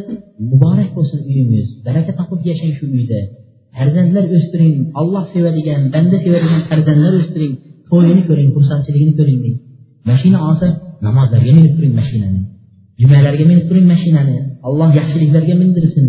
muborak 0.51 0.91
bo'lsin 0.97 1.21
uyingiz 1.31 1.67
baraka 1.87 2.13
topib 2.19 2.41
yashang 2.51 2.73
shu 2.79 2.85
uyda. 2.97 3.21
Farzandlar 3.77 4.25
o'stiring 4.37 4.77
olloh 5.01 5.25
sevadigan 5.35 5.81
banda 5.95 6.17
sevadigan 6.25 6.63
farzandlar 6.71 7.13
o'stiring 7.21 7.53
to'yini 7.91 8.23
ko'ring 8.29 8.49
xursandchiligini 8.57 9.15
ko'ring 9.19 9.41
deydi 9.45 9.61
mashina 10.09 10.39
olsa 10.49 10.67
namozlarga 11.07 11.53
minib 11.59 11.73
turing 11.77 11.95
mashinani. 12.01 12.41
Jumalarga 13.01 13.45
minib 13.51 13.65
turing 13.69 13.87
mashinani. 13.93 14.37
Alloh 14.69 14.89
yaxshiliklarga 15.01 15.55
mindirsin 15.63 16.07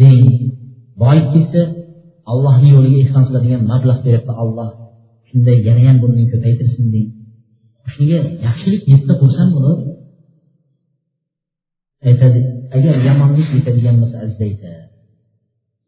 deng. 0.00 0.22
Boyib 1.02 1.26
ketsa 1.34 1.62
allohni 2.32 2.68
yo'liga 2.76 2.98
ehson 3.04 3.22
qiladigan 3.28 3.62
mablag' 3.72 4.00
beribdi 4.06 4.32
alloh. 4.42 4.68
Shunday 5.28 5.56
yanayam 5.68 5.96
buni 6.02 6.24
ko'paytirsin 6.32 6.84
deng. 6.94 7.08
Shunga 7.94 8.18
yaxshilik 8.46 8.82
yetsa 8.92 9.12
xursand 9.20 9.50
bo'lib 9.56 9.78
E, 12.04 12.08
aytadi 12.10 12.40
agar 12.76 12.94
yomonlik 13.08 13.48
yetadigan 13.56 13.96
bo'lsa 14.00 14.16
azizlaysa 14.24 14.70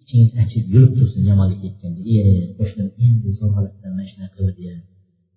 ichingiz 0.03 0.31
achib 0.43 0.65
yurib 0.75 0.93
tursin 0.99 1.23
yomonlik 1.31 1.61
yetganda 1.67 2.01
e 2.15 2.21
qo'shnim 2.59 2.89
endi 3.05 3.29
zo'rg'alatdan 3.39 3.91
mana 3.97 4.07
shunaqa 4.11 4.37
qildi 4.39 4.65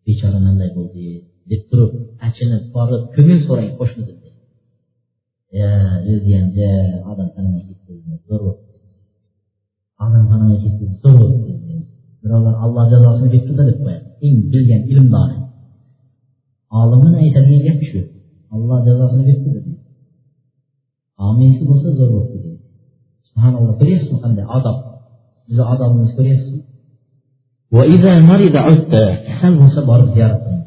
bechora 0.05 0.39
manday 0.45 0.69
bo'ldi 0.77 1.05
deb 1.51 1.61
turib 1.69 1.91
achinib 2.27 2.63
borib 2.75 3.03
ko'ngil 3.15 3.39
so'rang 3.47 3.71
qo'shnidan 3.79 4.17
ya 5.59 5.69
o'zi 6.11 6.29
e, 6.33 6.37
ham 6.39 6.47
ja 6.57 6.71
odam 7.11 7.29
tanimay 7.35 7.63
ketdi 7.69 7.93
zo'r 8.29 8.41
odam 10.05 10.23
tanimay 10.31 10.57
ketdi 10.63 10.85
zo'r 11.03 11.31
birovlar 12.21 12.55
alloh 12.63 12.85
jazosini 12.93 13.29
bersin 13.33 13.53
deb 13.69 13.77
qo'yadi. 13.83 14.07
Eng 14.25 14.35
bilgan 14.51 14.81
ilmdori 14.91 15.37
olimini 16.79 17.17
aytadigan 17.23 17.61
gapi 17.67 17.85
shu. 17.91 18.01
Olloh 18.55 18.79
jazosini 18.87 19.23
berdi 19.29 19.49
deydi 19.55 19.78
ominsi 21.27 21.61
bo'lsa 21.69 21.89
zo'r 21.97 22.09
bo'libdi 22.15 22.37
deydi 22.45 22.63
subhanalloh 23.27 23.75
ko'ryapsizmi 23.79 24.19
qanday 24.23 24.45
odob? 24.57 24.77
Bizni 25.47 25.63
odobimizni 25.73 26.13
ko'ryapsizmi? 26.19 26.61
Kasal 29.29 29.53
bo'lsa 29.61 29.79
borib 29.91 30.09
ziyorat 30.15 30.39
qiling. 30.45 30.65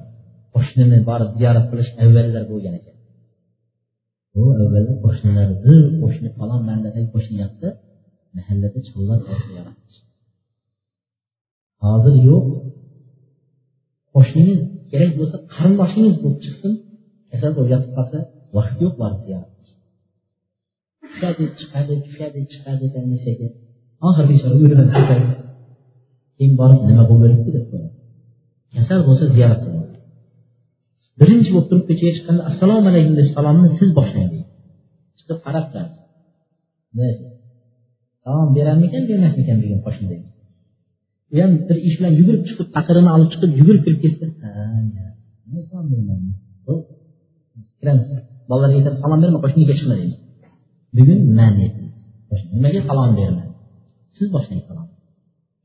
Qo'shnini 0.54 0.98
borib 1.10 1.30
ziyorat 1.38 1.66
qilish 1.70 1.90
avvallar 2.02 2.44
bo'lgan 2.50 2.74
ekan. 2.80 2.96
Bu 4.34 4.42
avvallar 4.62 4.96
qo'shnilarni 5.04 5.76
qo'shni 6.02 6.28
falon 6.38 6.60
bandadagi 6.68 7.08
qo'shni 7.14 7.36
yoqsa 7.44 7.68
mahallada 8.36 8.78
chollar 8.88 9.18
ziyorat 9.48 9.78
hozir 11.84 12.14
yo'q. 12.28 12.46
Qo'shningiz 14.14 14.60
kerak 14.90 15.12
bo'lsa 15.18 15.36
qarindoshingiz 15.54 16.16
bo'lib 16.22 16.40
chiqsin 16.44 16.72
kasal 17.30 17.50
bo'lib 17.56 17.70
yotib 17.74 17.90
qolsa 17.96 18.18
vaqt 18.56 18.76
yo'q 18.84 18.94
borib 19.02 19.20
ziyorat. 19.26 19.51
Tushadi 21.12 21.44
chiqadi 21.58 21.94
tushadi 22.04 22.40
chiqadi 22.52 22.86
komissiyaga 22.94 23.48
oxiri 24.06 24.26
bechora 24.30 24.54
o'lib 24.64 24.80
ketadi 24.96 25.26
keyin 26.36 26.54
borib 26.60 26.80
nima 26.88 27.04
bo'lyapti 27.10 27.50
deb 27.56 27.64
qo'yadi 27.70 27.92
kasal 28.74 29.00
bo'lsa 29.08 29.24
ziyorat 29.34 29.60
qiladi. 29.64 29.96
Birinchi 31.20 31.50
bo'lib 31.54 31.68
turib 31.70 31.84
ko'chaga 31.88 32.12
chiqqanda 32.16 32.42
assalomu 32.50 32.86
alaykum 32.92 33.14
deb 33.20 33.28
salomni 33.36 33.68
siz 33.78 33.90
boshlang 33.98 34.30
chiqib 35.18 35.38
qarab 35.46 35.64
turadi. 35.72 35.96
Salom 38.24 38.48
berarmikan 38.56 39.02
bermasmikan? 39.10 39.56
degan 39.62 39.80
qo'shni 39.86 40.16
u 41.32 41.36
ham 41.42 41.52
bir 41.68 41.76
ish 41.88 41.96
bilan 41.98 42.12
yugurib 42.20 42.42
chiqib 42.48 42.68
paqirini 42.76 43.10
olib 43.16 43.28
chiqib 43.32 43.50
yugurib 43.60 43.82
kirib 43.86 44.00
ketsa 44.04 44.26
kiramiz. 47.80 48.08
Bolalarga 48.50 48.76
aytadi 48.80 48.96
salom 49.02 49.18
berma 49.24 49.38
qo'shniga 49.44 49.74
chiqma 49.78 49.94
deymiz. 50.00 50.18
Bugun 50.96 51.20
man 51.38 51.52
nimaga 52.54 52.80
salom 52.88 53.10
bermadi 53.18 53.52
siz 54.16 54.26
boshlang 54.34 54.62
salom. 54.68 54.86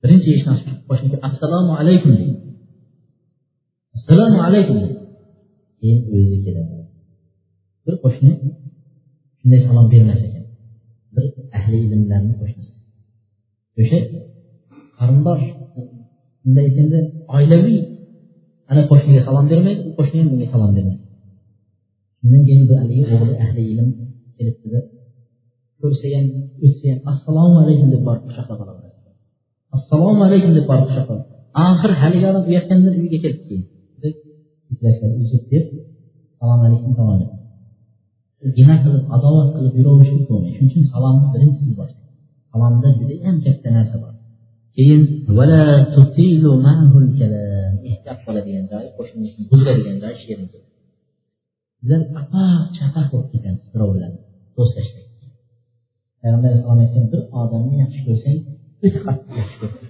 Birinchi 0.02 0.30
eshikni 0.36 0.74
boshlang 0.90 1.14
assalomu 1.28 1.74
alaykum 1.82 2.12
deydi. 2.20 2.36
Assalomu 3.98 4.40
alaykum 4.48 4.78
keyin 5.80 6.00
o'zi 6.16 6.38
keladi. 6.46 6.76
Bir 7.86 7.96
qo'shni 8.04 8.32
shunday 9.40 9.60
salom 9.68 9.86
bermas 9.94 10.20
ekan. 10.28 10.46
Bir 11.16 11.24
ahli 11.58 11.78
ilmlarni 11.86 12.34
qo'shnisi 12.42 12.74
o'sha 13.80 14.00
qarindosh 14.98 15.46
bunday 16.44 16.64
aytganda 16.68 17.00
oilaviy 17.36 17.80
ana 18.72 18.82
qo'shniga 18.92 19.22
salom 19.28 19.46
bermaydi 19.52 19.82
u 19.90 19.92
qo'shni 19.98 20.18
ham 20.22 20.28
bunga 20.32 20.48
salom 20.54 20.72
bermaydi. 20.78 21.04
Shundan 22.20 22.42
keyin 22.48 22.64
bu 22.70 22.74
haligi 22.82 23.04
o'g'li 23.14 23.34
ahli 23.46 23.62
ilm 23.74 23.88
kelibdida 24.38 24.80
ko'rsa 25.82 26.06
ham 26.16 26.26
o'tsa 26.66 26.86
ham 26.92 27.00
assalomu 27.12 27.56
alaykum 27.64 27.88
deb 27.94 28.02
borib 28.08 28.24
quchoqlab 28.28 28.60
olaveradi 28.64 29.10
assalomu 29.78 30.22
alaykum 30.28 30.52
deb 30.58 30.66
borib 30.72 30.86
quchoqlab 30.90 31.22
axir 31.68 31.92
haligi 32.02 32.26
odam 32.32 32.44
uyatgandan 32.52 32.94
uyiga 33.00 33.18
kelib 33.24 33.42
keyin 33.48 33.64
uzr 35.24 35.42
deb 35.52 35.66
salom 36.40 36.60
alaykum 36.68 36.92
davom 37.00 37.20
etadi 37.26 37.38
gina 38.58 38.76
qilib 38.84 39.04
adovat 39.16 39.50
qilib 39.56 39.74
yuraverishlik 39.80 40.26
bo'lmaydi 40.30 40.56
shuning 40.56 40.70
uchun 40.72 40.84
salomni 40.94 41.28
birinchisi 41.34 41.74
bor 41.80 41.90
salomda 42.52 42.90
judayam 43.00 43.36
katta 43.46 43.70
narsa 43.78 43.96
bor. 44.04 44.14
Keyin 44.76 45.02
ehtiyot 47.90 48.20
bo'ladigan 48.28 48.66
joyi 48.72 48.90
qo'shnilikni 48.98 49.44
buzadigan 49.52 49.98
joyi 50.04 50.18
shu 50.22 50.34
sizlar 51.80 52.02
apaq 52.22 52.62
chapaq 52.78 53.06
bo'lib 53.12 53.30
ketamiz 53.34 53.66
birov 53.74 53.90
bilan 53.96 54.14
do'stlashdik 54.58 55.07
payg'ambar 56.28 56.50
alayhissalom 56.50 56.80
aytgan 56.84 57.06
bir 57.12 57.22
odamni 57.42 57.76
yaxshi 57.84 58.00
ko'rsang 58.08 58.38
uch 58.86 58.96
qattiq 59.06 59.34
yaxshi 59.42 59.56
ko'rib 59.62 59.88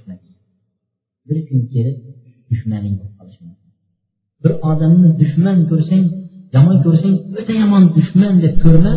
bir 1.28 1.38
kun 1.48 1.60
kelib 1.74 1.98
dushmaning 2.50 2.94
bo'lib 3.00 3.14
qolishi 3.20 3.42
mumkin. 3.48 3.70
Bir 4.44 4.52
odamni 4.72 5.10
dushman 5.22 5.58
ko'rsang 5.72 6.04
yomon 6.56 6.78
ko'rsang 6.86 7.16
o'ta 7.40 7.54
yomon 7.64 7.84
dushman 7.98 8.34
deb 8.44 8.54
ko'rma 8.64 8.94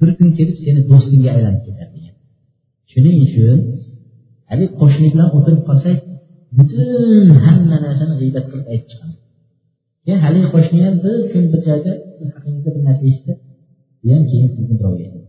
bir 0.00 0.10
kun 0.18 0.28
kelib 0.38 0.56
seni 0.64 0.80
do'stingga 0.90 1.30
aylanib 1.36 1.62
ketadi 1.66 1.90
degan. 1.96 2.14
Shuning 2.92 3.16
uchun 3.26 3.58
haligi 4.50 4.72
qo'shni 4.80 5.06
bilan 5.14 5.28
o'tirib 5.36 5.62
qolsak 5.68 5.98
butun 6.58 7.26
hamma 7.44 7.76
narsani 7.84 8.14
g'iybat 8.20 8.44
qilib 8.50 8.66
aytib 8.72 8.88
chiqamiz. 8.90 9.18
Keyin 10.04 10.20
haligi 10.24 10.48
qo'shni 10.54 10.78
ham 10.86 10.96
bir 11.04 11.18
kun 11.32 11.44
bir 11.52 11.60
joyda 11.68 11.92
siz 12.16 12.28
haqingizda 12.34 12.70
bir 12.74 12.82
narsa 12.88 13.02
eshitdi 13.10 13.32
u 14.04 14.06
ham 14.14 14.24
keyin 14.30 14.48
sizni 14.54 14.74
birovga 14.80 15.19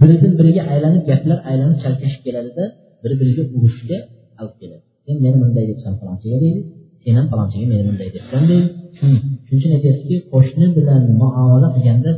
biridan 0.00 0.32
biriga 0.40 0.62
aylanib 0.72 1.02
gaplar 1.10 1.38
aylanib 1.50 1.78
chalkashib 1.84 2.20
keladida 2.26 2.64
bir 3.02 3.12
biriga 3.20 3.42
urushga 3.56 3.98
olib 4.40 4.56
keladi. 4.60 4.84
Sen 5.04 5.16
meni 5.24 5.36
bunday 5.42 5.64
debsan 5.70 5.92
falonchiga 6.00 6.38
deydi 6.44 6.60
sen 7.02 7.12
ham 7.18 7.26
falonchiga 7.32 7.66
meni 7.72 7.82
bunday 7.88 8.08
debsan 8.16 8.42
deydi. 8.50 8.68
Hmm. 9.00 9.18
Shuning 9.46 9.60
uchun 9.60 9.70
aytyaptiki 9.76 10.16
qo'shni 10.32 10.66
bilan 10.76 11.02
muomala 11.20 11.68
qilganda 11.74 12.12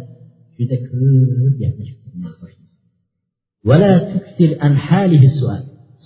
juda 0.59 0.77
ko'p 0.87 1.55
gaplashib 1.63 1.99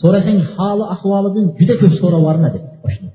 so'rasang 0.01 0.39
holi 0.57 0.85
ahvolidan 0.95 1.47
juda 1.59 1.75
ko'p 1.81 1.95
so'rab 2.01 2.21
yuborma 2.23 2.49
deb 2.55 2.65
qo'shni. 2.85 3.09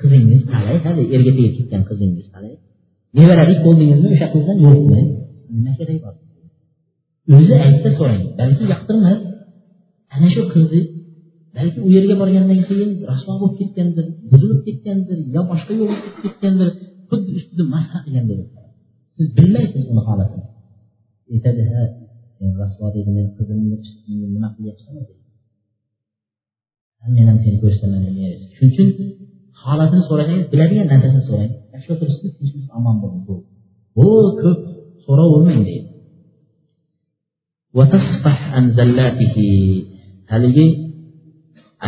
Qizingiz 0.00 0.40
qalay 0.52 0.76
hali 0.84 1.02
erga 1.14 1.32
tegib 1.38 1.54
ketgan 1.58 1.82
qizingiz 1.90 2.26
qalay. 2.34 2.54
Nevaralik 3.18 3.58
bo'ldingizmi 3.66 4.08
o'sha 4.14 4.26
qizdan 4.34 4.56
yo'qmi? 4.66 5.00
Nima 5.54 5.72
keragi 5.78 6.00
bor? 6.04 6.14
O'zi 7.36 7.54
aytsa 7.66 7.90
so'rang 7.98 8.22
balki 8.38 8.64
yoqtirmas 8.72 9.20
ana 10.14 10.28
shu 10.34 10.42
qizni 10.52 10.80
balki 11.56 11.78
u 11.86 11.88
yerga 11.96 12.14
borgandan 12.22 12.60
keyin 12.68 12.90
rasvo 13.10 13.32
bo'lib 13.40 13.56
ketgandir 13.60 14.06
buzilib 14.30 14.60
ketgandir 14.66 15.18
yo 15.34 15.40
boshqa 15.50 15.72
yo'lga 15.80 15.96
ketib 16.04 16.20
ketgandir 16.24 16.68
xuddi 17.10 17.30
ustida 17.38 17.64
masxa 17.74 17.98
qilganday 18.04 18.38
siz 19.16 19.26
bilmaysiz 19.38 19.84
uni 19.92 20.02
holatini. 20.08 20.46
Aytadi 21.32 21.62
ha 21.70 21.82
sen 22.36 22.50
rasvo 22.62 22.86
deydi 22.94 23.10
men 23.16 23.26
qizimni 23.36 23.76
nima 24.34 24.48
qilyapsan 24.56 24.94
men 27.16 27.24
ham 27.30 27.38
seni 27.44 27.58
ko'rsataman 27.62 28.00
shuning 28.56 28.72
uchun 28.72 28.88
holatini 29.64 30.02
so'rasangiz 30.08 30.46
biladigan 30.52 30.86
narsasini 30.92 31.24
so'rang. 31.28 31.52
Yaxshi 31.74 31.88
o'tiribsiz 31.94 32.30
tinchmisiz 32.38 32.70
omon 32.78 32.96
bo'ling 33.02 33.22
bu. 33.28 33.34
Bu 33.96 34.08
ko'p 34.42 34.60
so'ravermang 35.04 35.62
deydi 35.68 35.91
haligi 40.30 40.66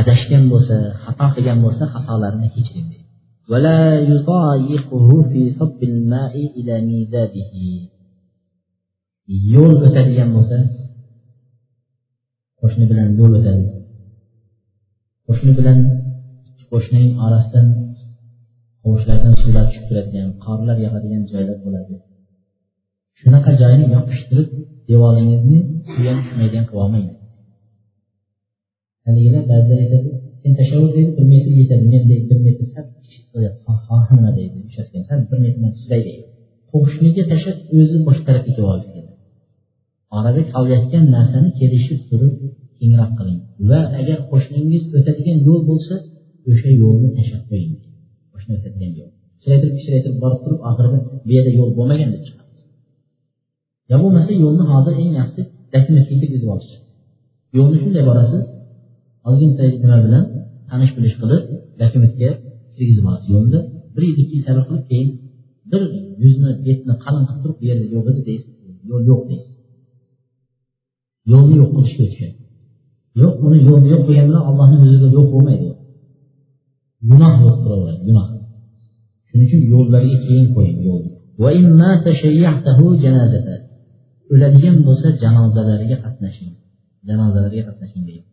adashgan 0.00 0.44
bo'lsa 0.52 0.76
xato 1.02 1.26
qilgan 1.34 1.58
bo'lsa 1.64 1.84
xatolarini 1.94 2.48
kechiring 2.54 2.88
yo'l 9.54 9.74
o'tadigan 9.86 10.30
bo'lsa 10.36 10.58
qo'shni 12.60 12.84
bilan 12.90 13.08
yo'l 13.18 13.32
o'tadi 13.38 13.66
qo'shni 15.26 15.52
bilan 15.58 15.78
qo'shnining 16.70 17.12
orasidan 17.26 17.66
hovuchlardan 18.84 19.34
suvlar 19.42 19.64
tushib 19.68 19.84
turadigan 19.88 20.28
qorlar 20.44 20.76
yog'adigan 20.84 21.22
joylar 21.32 21.58
bo'ladi 21.64 21.94
shunaqa 23.24 23.50
joyni 23.62 23.84
yopishtirib 23.96 24.48
devoringizni 24.90 25.58
suv 25.90 25.98
maydon 26.04 26.18
tushmaydigan 26.24 26.64
qilib 26.68 26.82
olmang 26.84 27.06
haligilar 29.06 29.44
ba'zilar 29.52 29.78
aytadi 29.84 30.10
sen 30.42 30.52
tashavvur 30.60 30.90
deydi 30.96 31.10
bir 31.16 31.26
metr 31.32 31.50
yetadi 31.60 31.84
men 31.92 32.02
deydi 32.10 32.24
bir 32.30 32.38
metr 32.46 32.64
sal 32.74 32.86
nima 34.16 34.30
deydi 34.38 34.56
ushatgan 34.68 35.02
sal 35.08 35.18
bir 35.30 35.38
metr 35.44 35.58
tuzay 35.78 36.00
deydi 36.08 36.24
qo'shniga 36.72 37.22
tashlab 37.32 37.58
o'zi 37.78 37.96
boshqa 38.06 38.24
tarafga 38.28 38.50
kelib 38.56 38.70
olish 38.74 38.88
kerak 38.94 39.14
orada 40.18 40.42
qolayotgan 40.54 41.04
narsani 41.16 41.50
kelishib 41.60 42.00
turib 42.10 42.34
kengroq 42.78 43.10
qiling 43.18 43.40
va 43.70 43.80
agar 44.00 44.18
qo'shningiz 44.30 44.82
o'tadigan 44.98 45.38
yo'l 45.48 45.60
bo'lsa 45.70 45.94
o'sha 46.50 46.70
yo'lni 46.82 47.08
tashlab 47.16 47.42
qo'ying. 47.50 47.74
Qo'shni 48.32 48.52
o'tadigan 48.58 48.92
yo'l. 48.98 49.10
Kichraytirib 49.38 49.74
kichraytirib 49.78 50.18
borib 50.24 50.40
turib 50.44 50.60
oxirida 50.70 50.98
bu 51.26 51.30
yerda 51.36 51.52
yo'l 51.58 51.70
bo'lmagan 51.78 52.08
deb 52.14 52.22
chiqadi 52.26 52.43
yo 53.90 53.96
bo'lmasa 54.02 54.32
yo'lni 54.44 54.64
hozir 54.72 54.92
eng 55.02 55.12
yaxshisi 55.20 55.42
dokumentga 55.74 56.14
kirgizib 56.20 56.48
olish 56.54 56.72
yo'lni 57.56 57.76
shunday 57.82 58.04
borasiz 58.10 58.42
ozginta 59.28 59.64
nima 59.82 59.98
bilan 60.06 60.24
tanish 60.68 60.92
bilish 60.96 61.16
qilib 61.20 61.42
dokumentga 61.80 62.30
kirgizib 62.76 63.04
olasiz 63.08 63.28
yo'lni 63.34 63.58
bir 63.94 64.02
yil 64.08 64.16
ikki 64.22 64.34
yil 64.36 64.44
sabr 64.48 64.62
qilib 64.68 64.84
keyin 64.90 65.08
bir 65.70 65.82
yuzni 66.22 66.50
betni 66.66 66.94
qalin 67.04 67.24
qilib 67.28 67.40
turib 67.42 67.56
bu 67.60 67.64
yerda 67.70 67.86
yo'q 67.94 68.04
edi 68.12 68.22
deysiz 68.28 68.52
yo'l 68.90 69.02
yo'q 69.10 69.20
deysiz 69.30 69.54
yo'lni 71.32 71.54
yo'q 71.60 71.70
qilishga 71.76 72.02
o'tgan 72.08 72.32
yo'q 73.20 73.34
uni 73.46 73.58
yo'lni 73.68 73.88
yo'q 73.92 74.02
qilgan 74.06 74.26
bilan 74.30 74.42
allohni 74.50 74.76
huzurida 74.82 75.08
yo'q 75.16 75.26
bo'lmaydi 75.34 75.68
gunoh 77.10 77.32
bo'lib 77.40 77.58
turaveradi 77.64 78.02
gunoh 78.08 78.26
shuning 79.28 79.46
uchun 79.48 79.60
yo'llarga 79.72 80.16
keyin 80.26 80.46
qo'ying 80.56 80.78
yo'lni 80.88 81.10
o'ladigan 84.32 84.76
bo'lsa 84.86 85.08
janozalariga 85.22 85.96
qatnashing. 86.04 86.52
Janozalariga 87.08 87.64
qatnashing 87.68 88.04
degan 88.08 88.26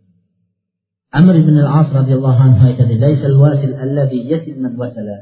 amr 1.19 1.35
ibn 1.43 1.55
al 1.63 1.69
as 1.79 1.87
roziyallohu 1.97 2.41
anhu 2.47 2.61
aytadi 2.69 2.93
laysa 3.05 3.25
al-wasil 3.31 3.73
allazi 3.83 4.19
yasil 4.31 4.55
man 4.63 4.73
wasala 4.81 5.17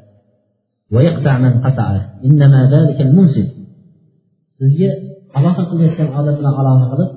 va 0.93 0.99
yaqta 1.07 1.31
man 1.43 1.53
qata'a. 1.65 1.99
Innama 2.27 2.59
zalika 2.73 3.01
al-munsil 3.07 3.47
sizga 4.57 4.89
aloqa 5.37 5.61
qilayotgan 5.69 6.09
odam 6.19 6.35
bilan 6.39 6.53
aloqa 6.61 6.85
qilib 6.91 7.11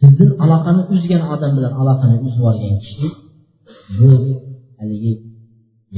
sizdan 0.00 0.30
aloqani 0.44 0.82
uzgan 0.94 1.22
odam 1.34 1.52
bilan 1.56 1.72
aloqani 1.80 2.16
uzib 2.26 2.44
olgan 2.50 2.76
kishi 2.84 3.08
bu 3.98 4.10
haligi 4.78 5.12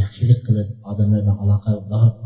yaxshilik 0.00 0.40
qilib 0.46 0.68
odamlar 0.90 1.20
bilan 1.24 1.38
aloqa 1.44 1.70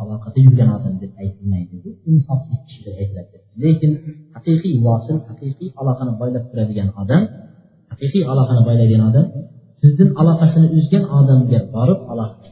aloqada 0.02 0.38
yurgan 0.46 0.70
odam 0.76 0.94
deb 1.02 1.12
aytilmaydi. 1.22 1.74
Bu 1.84 1.90
insofsiz 2.10 2.58
kishi 2.66 2.80
deb 2.86 2.94
aytiladi. 3.02 3.36
Lekin 3.62 3.92
haqiqiy 4.34 4.74
vosil 4.86 5.16
haqiqiy 5.28 5.68
aloqani 5.80 6.12
boylab 6.20 6.44
turadigan 6.50 6.88
odam 7.02 7.22
haqiqiy 7.90 8.22
aloqani 8.32 8.62
boylagan 8.68 9.02
odam 9.10 9.26
sizdan 9.80 10.10
aloqasini 10.20 10.68
uzgan 10.78 11.04
odamga 11.18 11.58
borib 11.74 12.00
aloqa 12.12 12.48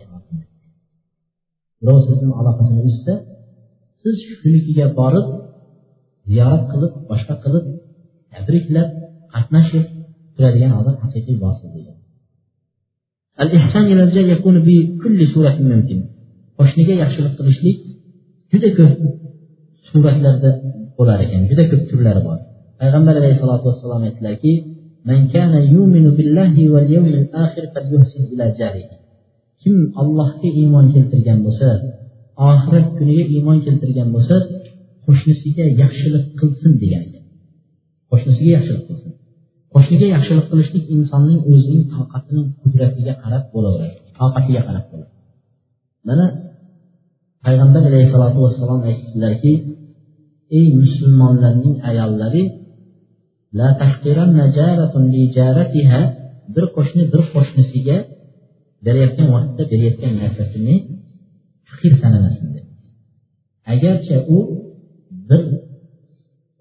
birov 1.81 1.99
sizni 2.09 2.33
aloqasini 2.41 2.83
uzsa 2.91 3.15
siz 4.03 4.17
shunikiga 4.39 4.87
borib 5.01 5.27
ziyorat 6.31 6.63
qilib 6.71 6.93
boshqa 7.11 7.35
qilib 7.45 7.65
tabriklab 8.33 8.89
qatnashib 9.35 9.85
turadigan 10.35 10.73
odam 10.81 10.97
haqiqiy 11.03 11.37
vosil 11.45 11.69
degan 11.77 11.97
qo'shniga 16.59 16.95
yaxshilik 17.03 17.35
qilishlik 17.39 17.77
juda 18.51 18.69
ko'p. 18.79 18.93
Suratlarda 19.89 20.51
bo'lar 20.97 21.19
ekan. 21.27 21.41
Juda 21.51 21.65
ko'p 21.71 21.83
turlari 21.91 22.21
bor. 22.29 22.39
Payg'ambar 22.81 23.15
alayhissalotu 23.21 23.65
vassalom 23.71 24.03
aytdilarki 24.09 24.53
kim 29.63 29.77
allohga 30.03 30.49
iymon 30.61 30.87
keltirgan 30.95 31.39
bo'lsa 31.47 31.69
oxirat 32.51 32.87
kuniga 32.99 33.25
iymon 33.35 33.59
keltirgan 33.67 34.09
bo'lsa 34.15 34.37
qo'shnisiga 35.07 35.65
yaxshilik 35.83 36.25
qilsin 36.41 36.73
degan. 36.83 37.03
Ekan 37.09 37.25
qo'shnisiga 38.11 38.51
yaxshilik 38.57 38.85
qilsin. 38.89 39.13
Qo'shniga 39.75 40.07
yaxshilik 40.17 40.47
qilishlik 40.51 40.85
insonning 40.97 41.41
o'zining 41.53 41.83
toqatining 41.95 42.47
qudratiga 42.63 43.15
qarab 43.23 43.45
bo'laveradi 43.55 43.97
toqatiga 44.19 44.61
qarab 44.69 44.85
bo'ladi. 44.91 45.13
Mana 46.09 46.25
payg'ambar 47.47 47.83
alayhissalotu 47.91 48.39
vassalom 48.45 48.81
aytdilarki 48.91 49.53
ey 50.59 50.67
musulmonlarning 50.83 51.77
ayollari 51.91 52.43
bir 56.55 56.65
qo'shni 56.77 57.03
bir 57.13 57.23
qo'shnisiga 57.33 57.97
berayotgan 58.87 59.29
vaqtda 59.37 59.63
berayotgan 59.73 60.13
narsasini 60.23 60.75
faqir 61.69 61.93
sanamasin 62.03 62.47
agarcha 63.75 64.17
u 64.37 64.39
bir 65.29 65.43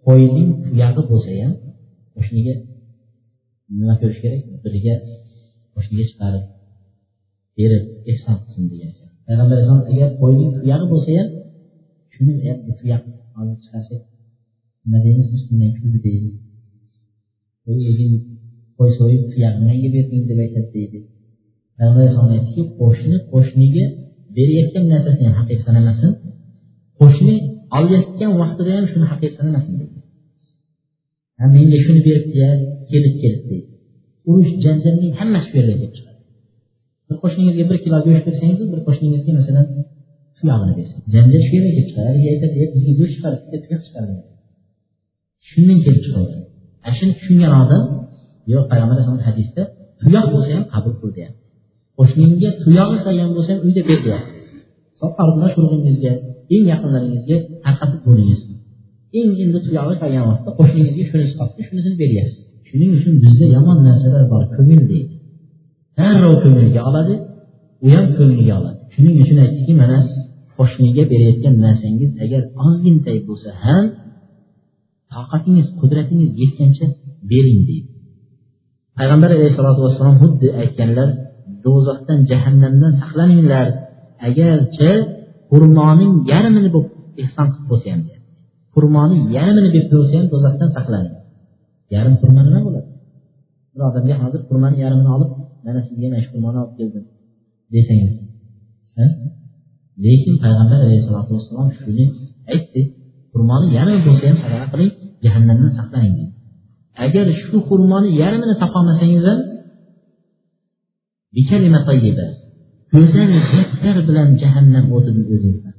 qo'yning 0.05 0.49
tuyag'i 0.65 1.01
bo'lsa 1.11 1.31
ham 1.41 1.53
qo'shniga 2.15 2.53
nima 3.77 3.95
ko'rish 4.01 4.19
kerak? 4.23 4.41
Biriga 4.63 4.95
qo'shniga 5.73 6.05
chiqarib 6.09 6.43
berib 7.57 7.83
ehson 8.11 8.36
qilsin 8.43 8.65
degan. 8.71 9.05
Payg'ambar 9.26 9.55
alayhisalom 9.57 9.84
agar 9.93 10.09
qo'yning 10.21 10.49
tuyog'i 10.57 10.88
bo'lsa 10.93 11.11
ham 11.17 11.30
shuni 12.13 12.34
bu 12.65 12.71
tuyoq 12.80 13.03
olib 13.39 13.57
chiqarsak 13.63 14.01
nima 14.84 14.97
deymiz 15.05 15.28
ustidan 15.38 15.71
kuldi 15.78 15.99
deydi. 16.07 16.30
Qo'y 17.63 17.80
egin 17.91 18.11
qo'y 18.78 18.91
so'yib 18.99 19.23
tuyog'ini 19.32 19.65
menga 19.69 19.89
berding 19.95 20.23
deb 20.30 20.39
aytadi 20.45 20.69
deydi. 20.76 20.99
Payg'ambar 21.76 22.01
alayhisalom 22.01 22.32
aytdiki 22.36 22.63
qo'shni 22.80 23.17
qo'shniga 23.32 23.86
berayotgan 24.36 24.86
narsasini 24.93 25.26
ham 25.28 25.36
haqiqiy 25.39 25.63
sanamasin 25.67 26.11
qo'shni 26.99 27.36
olayotgan 27.78 28.32
vaqtida 28.41 28.71
ham 28.78 28.86
shuni 28.91 29.05
haqiqiy 29.11 29.36
sanamasin 29.39 29.73
deydi. 29.82 29.99
Menga 31.55 31.78
shuni 31.86 32.01
beribdiya 32.07 32.49
kelib 32.91 33.13
kelib 33.21 33.43
deydi. 33.49 33.71
Urush 34.30 34.53
janjalning 34.63 35.13
hammasi 35.19 35.47
shu 35.49 35.55
yerda 35.59 35.73
kelib 35.80 35.93
chiqadi 35.97 36.05
bir 37.08 37.18
qo'shningizga 37.24 37.64
bir 37.72 37.78
kilo 37.84 37.97
go'sht 38.06 38.26
bersangiz 38.30 38.60
bir 38.74 38.80
qo'shningizga 38.88 39.32
masalan 39.39 39.66
tuyog'ini 40.38 40.74
bersin 40.80 40.99
janjal 41.14 41.41
shu 41.47 41.51
yerga 41.56 41.72
kelib 41.76 41.88
chiqadi 41.89 42.08
haligi 42.10 42.28
aytadi 42.34 42.56
bizga 42.76 42.93
go'sht 42.99 43.14
chiqardi 43.16 43.38
sizga 43.43 43.58
tuyoq 43.66 43.84
chiqardi 43.88 44.16
shundan 45.49 45.78
kelib 45.86 46.01
chiqadi. 46.06 46.34
Ana 46.86 46.93
shuni 46.97 47.14
tushungan 47.20 47.53
odam 47.64 47.84
yo'q 48.51 48.64
payg'ambar 48.72 48.95
alayhisalom 48.95 49.24
hadisda 49.28 49.62
tuyoq 50.01 50.26
bo'lsa 50.34 50.49
ham 50.56 50.66
qabul 50.74 50.93
qil 50.99 51.12
deyapti. 51.18 51.41
Qo'shningga 51.99 52.49
tuyog'i 52.64 52.97
qolgan 53.06 53.30
bo'lsa 53.36 53.49
ham 53.53 53.62
uyda 53.68 53.82
ber 53.89 53.99
deyapti. 54.06 54.32
Qarindosh 55.18 55.56
urug'ingizga 55.60 56.12
eng 56.56 56.66
yaqinlaringizga 56.72 57.38
tarqatib 57.66 58.01
bo'lingiz. 58.08 58.41
Eng 59.20 59.30
endi 59.43 59.60
tuyog'i 59.68 59.95
qolgan 60.01 60.26
vaqtda 60.32 60.51
qo'shningizga 60.60 61.03
shunisi 61.10 61.34
qolibdi 61.39 61.62
shunisini 61.68 61.95
beryapsiz. 62.03 62.41
Shuning 62.70 62.91
uchun 62.97 63.14
bizda 63.24 63.45
yomon 63.56 63.78
narsalar 63.88 64.24
bor 64.34 64.43
ko'ngil 64.56 64.82
deydi. 64.91 65.14
Darrov 65.98 66.34
ko'ngliga 66.43 66.82
oladi 66.89 67.16
u 67.86 67.88
ham 67.93 68.06
ko'ngliga 68.18 68.54
oladi 68.60 68.82
shuning 68.93 69.16
uchun 69.24 69.38
aytdiki 69.46 69.74
mana 69.82 69.98
qo'shniga 70.58 71.04
berayotgan 71.12 71.56
narsangiz 71.66 72.12
agar 72.26 72.41
ozgintay 72.66 73.18
bo'lsa 73.28 73.50
ham 73.64 73.86
toqatingiz 75.14 75.68
qudratingiz 75.80 76.32
yetgancha 76.41 76.86
bering 77.32 77.60
deydi 77.70 77.89
payg'ambar 78.98 79.30
alayhissalotu 79.38 79.80
vassalom 79.86 80.16
xuddi 80.24 80.48
aytganlar 80.62 81.10
do'zaxdan 81.66 82.20
jahannamdan 82.32 82.93
saqlaninglar 83.02 83.68
agarchi 84.30 84.91
xurmoning 85.52 86.14
yarmini 86.32 86.70
bo'lib 86.76 86.91
ehson 87.24 87.48
qilib 87.54 87.68
bo'lsa 87.72 87.88
ham 87.93 88.02
xurmoni 88.76 89.18
yarmini 89.38 89.70
berib 89.76 89.89
bo'lsa 89.93 90.14
ham 90.20 90.28
do'zaxdan 90.34 90.70
saqlaning 90.78 91.16
yarim 91.96 92.16
xurmo 92.22 92.41
nima 92.48 92.60
bo'ladi 92.68 92.89
bir 93.74 93.82
odamga 93.89 94.16
hozir 94.24 94.41
xurmoni 94.48 94.78
yarmini 94.84 95.10
olib 95.16 95.32
mana 95.66 95.80
sizga 95.88 96.07
mana 96.13 96.20
shu 96.26 96.36
olib 96.47 96.74
keldim 96.78 97.05
desangiz 97.74 98.13
lekin 100.03 100.36
payg'ambar 100.43 100.80
alayhissalotu 100.86 101.32
vassalom 101.38 101.70
shuni 101.80 102.05
aytdi. 102.53 102.82
Xurmoni 103.32 103.68
yarmi 103.78 103.97
bo'lsa 104.07 104.26
ham 104.30 104.38
sadaqa 104.43 104.68
qiling 104.74 104.91
jahannamdan 105.26 105.72
saqlaning 105.80 106.16
agar 107.05 107.26
shu 107.41 107.55
xurmoni 107.68 108.09
yarmini 108.22 108.55
topolmasangiz 108.61 109.24
ham 109.30 109.39
go'zal 112.93 113.30
gaplar 113.53 113.97
bilan 114.07 114.30
jahannam 114.41 114.86
o'tini 114.95 115.24
o'zingizdan. 115.34 115.76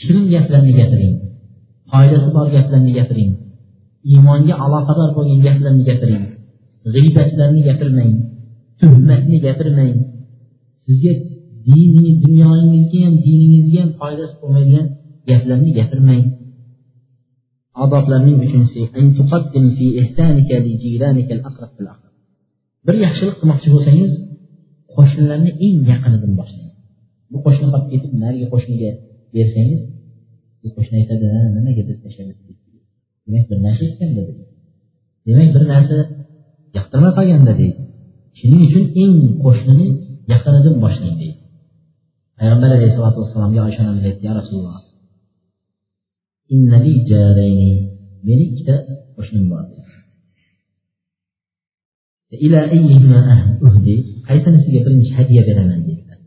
Shirin 0.00 0.26
gaplarni 0.34 0.72
gapiring 0.80 1.16
foydasi 1.90 2.28
bor 2.36 2.46
gaplarni 2.56 2.92
gapiring 2.98 3.32
iymonga 4.12 4.54
aloqador 4.64 5.08
bo'lgan 5.16 5.40
gaplarni 5.46 5.82
gapiring 5.90 6.24
g'iybatlarni 6.94 7.60
gapirmang. 7.68 8.12
Tuhmatni 8.80 9.36
gapirmang. 9.46 9.96
Sizga 10.84 11.12
diniy 11.66 12.10
dunyoyingizga 12.24 12.98
ham 13.06 13.14
diningizga 13.26 13.78
ham 13.82 13.90
foydasi 14.00 14.34
bo'lmaydigan 14.42 14.86
gaplarni 15.28 15.70
gapirmang. 15.78 16.24
Odoblarning 17.84 18.36
uchinchisi 18.44 18.80
bir 22.86 22.96
yaxshilik 23.04 23.36
qilmoqchi 23.40 23.68
bo'lsangiz 23.74 24.10
qo'shnilarni 24.94 25.50
eng 25.66 25.78
yaqinidan 25.92 26.32
boshlang. 26.40 26.70
Bu 27.32 27.38
qo'shni 27.44 27.66
qolib 27.72 27.88
ketib 27.92 28.12
narigi 28.22 28.46
qo'shniga 28.52 28.90
bersangiz 29.34 29.80
bu 30.62 30.68
qo'shni 30.76 30.96
aytadi 31.00 31.26
nimaga 31.56 31.82
biz 31.88 31.96
tashlab 32.04 32.28
demak 33.26 33.44
bir 33.50 33.58
narsa 33.66 33.82
aytganda 33.88 34.22
demak 35.26 35.48
bir 35.54 35.64
narsa 35.72 35.96
yoqtirmay 36.76 37.12
qolganda 37.18 37.52
deydi 37.60 37.82
shuning 38.40 38.62
uchun 38.68 38.84
eng 39.02 39.14
qo'shnini 39.44 39.86
yaqinidan 40.32 40.74
boshlang 40.84 41.16
deydi. 41.20 41.36
Payg'ambar 42.38 42.70
alayhisalotu 42.76 43.18
vassalomga 43.22 43.60
oysha 43.66 43.80
onamiz 43.84 44.04
aytdi 44.08 44.22
ya 44.28 44.34
rasululloh 44.40 44.80
meni 48.26 48.42
ikkita 48.50 48.74
qo'shnim 49.16 49.44
bor 49.50 49.62
qaysinisiga 54.28 54.80
birinchi 54.86 55.10
hadya 55.18 55.40
beraman 55.48 55.80
dedilar 55.86 56.18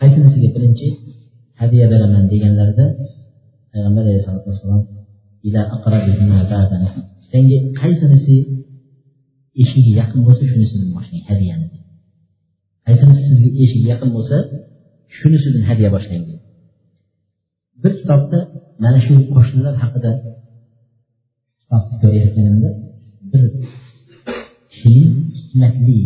qaysinisiga 0.00 0.48
birinchi 0.56 0.88
hadya 1.60 1.84
beraman 1.92 2.24
deganlarida 2.32 2.86
payg'ambar 3.72 4.02
alayhisalotu 4.06 4.46
vassalom 4.52 4.82
senga 7.30 7.58
qaysinisi 7.80 8.36
eshigi 9.62 9.92
yaqin 10.00 10.20
bo'lsa 10.26 10.42
shunisidan 10.50 10.90
boshlang 10.96 11.24
hadyani 11.30 11.66
qaysinisi 12.86 13.22
sizga 13.28 13.50
eshigi 13.64 13.86
yaqin 13.92 14.10
bo'lsa 14.16 14.36
shunisidan 15.18 15.62
hadya 15.70 15.88
boshlang. 15.94 16.24
Bir 17.82 17.92
kitobda 18.00 18.38
mana 18.82 18.98
shu 19.06 19.14
qo'shnilar 19.34 19.74
haqida 19.82 20.10
kitobni 21.60 21.94
ko'rayotganimda 22.02 22.70
bir 23.32 23.42
kishining 24.70 25.12
hikmatli 25.38 25.98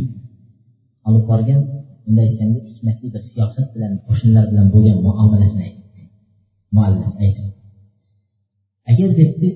olib 1.08 1.24
borgan 1.30 1.60
bunday 2.04 2.26
aytganda 2.30 2.58
hikmatli 2.70 3.06
bir 3.14 3.22
siyosat 3.30 3.66
bilan 3.74 3.92
qo'shnilar 4.06 4.44
bilan 4.50 4.66
bo'lgan 4.74 4.96
muomalasini 5.06 5.62
aytibdi 5.66 6.02
muallif 6.76 7.12
aytib 7.24 7.46
agar 8.90 9.10
debdi 9.20 9.48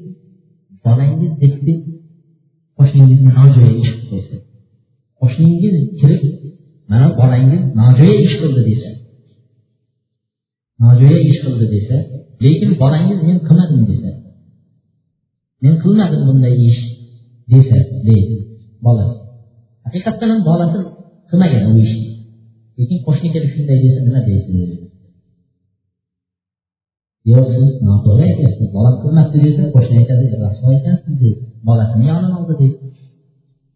bolangiz 0.85 1.33
debdi 1.43 1.73
qo'shningizni 2.79 3.31
nojo'ya 3.39 3.71
ish 3.83 3.93
qilib 3.95 4.09
qo'ysa 4.11 4.37
qo'shningiz 5.21 5.77
kirib 6.01 6.23
mana 6.91 7.07
bolangiz 7.21 7.63
nojo'ya 7.81 8.17
ish 8.27 8.37
qildi 8.43 8.63
desa. 8.69 8.91
Nojo'ya 10.83 11.19
ish 11.31 11.41
qildi 11.45 11.67
desa 11.75 11.97
lekin 12.45 12.71
bolangiz 12.83 13.19
men 13.29 13.39
qilmadim 13.49 13.83
desa. 13.91 14.11
Men 15.63 15.75
qilmadim 15.83 16.23
bunday 16.29 16.55
ish 16.71 16.83
desa 17.53 17.79
deydi 18.09 18.37
bolasi. 18.87 19.17
Haqiqatdan 19.85 20.29
ham 20.33 20.41
bolasi 20.51 20.79
qilmagan 21.31 21.63
u 21.71 21.73
ishni 21.85 22.09
lekin 22.79 22.99
qo'shni 23.07 23.29
kelib 23.35 23.51
shunday 23.57 23.79
desa 23.85 24.01
nima 24.07 24.21
deysiz? 24.29 24.84
Yo'q 27.31 27.47
siz 27.55 27.71
noto'g'ri 27.89 28.25
aytyapsiz 28.31 28.69
bola 28.77 28.91
qilmabdi 29.03 29.39
desa 29.47 29.63
qo'shni 29.75 29.97
aytadi 30.01 30.25
rasvo 30.45 30.67
aytyapsiz 30.75 31.15
deydi 31.23 31.45
bolasini 31.67 32.05
yonini 32.11 32.35
oldi 32.39 32.55
deydi. 32.61 32.79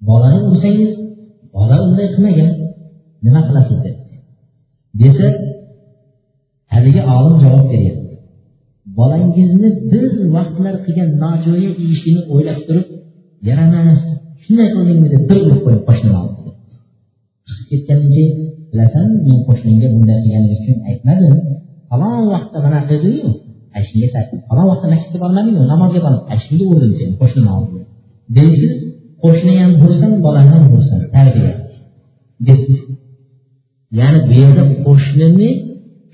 Bolani 0.08 0.40
ursangiz 0.50 0.92
bola 1.54 1.76
unday 1.86 2.08
qilmagan. 2.14 2.50
Nima 3.24 3.40
qilasiz 3.48 3.78
deb. 3.84 3.96
Desa 5.00 5.26
haligi 6.72 7.02
olim 7.16 7.34
javob 7.42 7.64
beryapti. 7.72 8.14
Bolangizni 8.98 9.68
bir 9.90 10.04
vaqtlar 10.36 10.74
qilgan 10.84 11.10
nojo'ya 11.22 11.70
ishini 11.92 12.20
o'ylab 12.34 12.58
turib 12.66 12.86
yana 13.48 13.82
shunday 14.42 14.68
qildingmi 14.74 15.08
deb 15.14 15.22
bir 15.28 15.38
urib 15.46 15.60
qo'yib 15.64 15.82
qo'shnini 15.88 16.16
oldi 16.22 16.38
chiqib 17.46 17.66
ketgandan 17.70 18.10
keyin 18.14 18.32
bilasanmi 18.70 19.18
men 19.28 19.38
qo'shningga 19.48 19.88
bunday 19.94 20.18
qilganim 20.24 20.52
uchun 20.58 20.76
aytmadim. 20.90 21.34
Falon 21.90 22.24
vaqtda 22.34 22.58
mana 22.64 22.80
qildiyu. 22.90 23.28
Shunga 23.88 24.08
falon 24.48 24.66
vaqtda 24.70 24.86
masjidga 24.94 25.18
bormadingmi? 25.24 25.64
Namozga 25.72 26.00
borib 26.06 26.22
shunga 26.44 26.64
urdim 26.72 26.92
seni 26.98 27.12
qo'shnini 27.20 27.50
oldi 27.58 27.78
deysiz 28.36 28.72
qo'shni 29.24 29.52
ham 29.60 29.72
ursin 29.86 30.12
bolani 30.24 30.50
ham 30.54 30.64
ursin 30.76 31.00
tarbiya. 31.14 31.52
Debsiz 32.48 32.80
ya'ni 33.98 34.18
bu 34.26 34.32
yerda 34.40 34.62
qo'shnini 34.86 35.50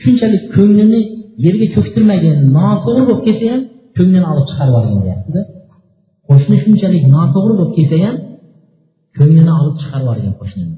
shunchalik 0.02 0.42
ko'nglini 0.56 1.00
yerga 1.46 1.66
cho'ktirmagin 1.74 2.36
noto'g'ri 2.56 3.02
bo'lib 3.08 3.22
kelsa 3.26 3.44
ham 3.52 3.62
ko'nglini 3.96 4.26
olib 4.32 4.46
chiqarib 4.50 4.72
yuborgin 4.74 5.00
deyaptida. 5.04 5.40
Qo'shni 6.28 6.56
shunchalik 6.64 7.04
noto'g'ri 7.16 7.54
bo'lib 7.58 7.72
kelsa 7.78 7.96
ham 8.04 8.16
ko'nglini 9.18 9.52
olib 9.60 9.76
chiqarib 9.80 10.04
yuborgin 10.06 10.34
qo'shnini 10.40 10.74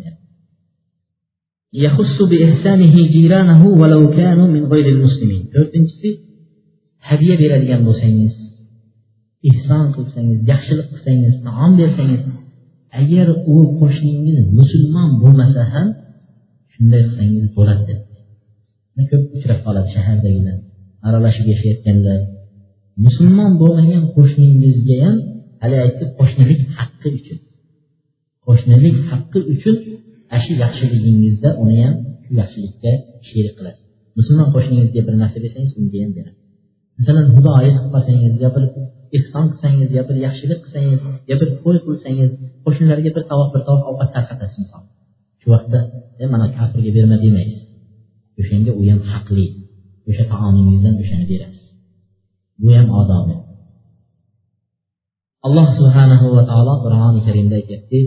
to'rtinchisi 5.54 6.08
hadya 7.08 7.34
beradigan 7.42 7.80
bo'lsangiz 7.88 8.34
ehson 9.50 9.84
qilsangiz 9.96 10.38
yaxshilik 10.52 10.86
qilsangiz 10.92 11.34
taom 11.46 11.72
bersangiz 11.80 12.22
agar 13.00 13.26
u 13.54 13.56
qo'shningiz 13.80 14.38
musulmon 14.58 15.08
bo'lmasa 15.22 15.62
ham 15.72 15.88
shunday 16.72 17.02
qilsangiz 17.06 17.44
bo'ladi 17.56 17.82
debdi 17.88 19.02
ko'p 19.10 19.22
uchrab 19.36 19.58
qoladi 19.66 19.88
shahardagilar 19.96 20.56
aralashib 21.06 21.46
yashayotganlar 21.52 22.20
musulmon 23.04 23.52
bo'lmagan 23.62 24.04
qo'shningizga 24.16 24.96
ham 25.04 25.16
hali 25.62 25.76
aytdik 25.84 26.10
qo'shnilik 26.18 26.60
haqqi 26.78 27.08
uchun 27.18 27.38
qo'shnilik 28.46 28.96
haqqi 29.10 29.40
uchun 29.54 29.76
ana 30.32 30.38
shu 30.44 30.52
yaxshiligingizda 30.64 31.48
uni 31.62 31.76
ham 31.84 31.94
shu 32.24 32.32
yaxshilikka 32.40 32.92
sherik 33.28 33.54
qilasiz. 33.58 33.84
Musulmon 34.18 34.48
qo'shningizga 34.54 35.00
bir 35.06 35.14
narsa 35.22 35.38
bersangiz 35.44 35.72
unga 35.80 35.98
ham 36.04 36.12
berasiz 36.18 36.46
masalan 36.98 37.26
xudoyi 37.34 37.70
qilib 37.74 37.88
qolsangiz 37.94 38.34
yo 38.44 38.48
bir 38.56 38.64
ehson 39.18 39.44
qilsangiz 39.52 39.88
yo 39.96 40.02
bir 40.08 40.16
yaxshilik 40.26 40.60
qilsangiz 40.64 41.00
yo 41.30 41.34
bir 41.40 41.48
to'y 41.62 41.78
qilsangiz 41.86 42.30
qo'shnilarga 42.64 43.10
bir 43.16 43.24
tovoq 43.30 43.48
bir 43.54 43.62
tovoq 43.68 43.82
ovqat 43.90 44.10
tarqatasiz 44.16 44.58
misol. 44.62 44.82
Shu 45.40 45.48
vaqtda 45.54 45.80
e 46.22 46.24
mana 46.32 46.46
kafirga 46.56 46.90
berma 46.96 47.16
demaysiz. 47.24 47.62
O'shanga 48.40 48.72
u 48.80 48.82
ham 48.90 49.00
haqli. 49.12 49.46
O'sha 50.08 50.24
taomingizdan 50.32 50.94
o'shani 51.02 51.26
berasiz. 51.32 51.64
Bu 52.62 52.68
ham 52.76 52.88
odobi. 53.00 53.34
Alloh 55.46 55.68
subhanahu 55.78 56.26
va 56.36 56.42
taolo 56.50 56.74
qur'oni 56.84 57.20
karimda 57.26 57.54
aytyapti 57.60 57.98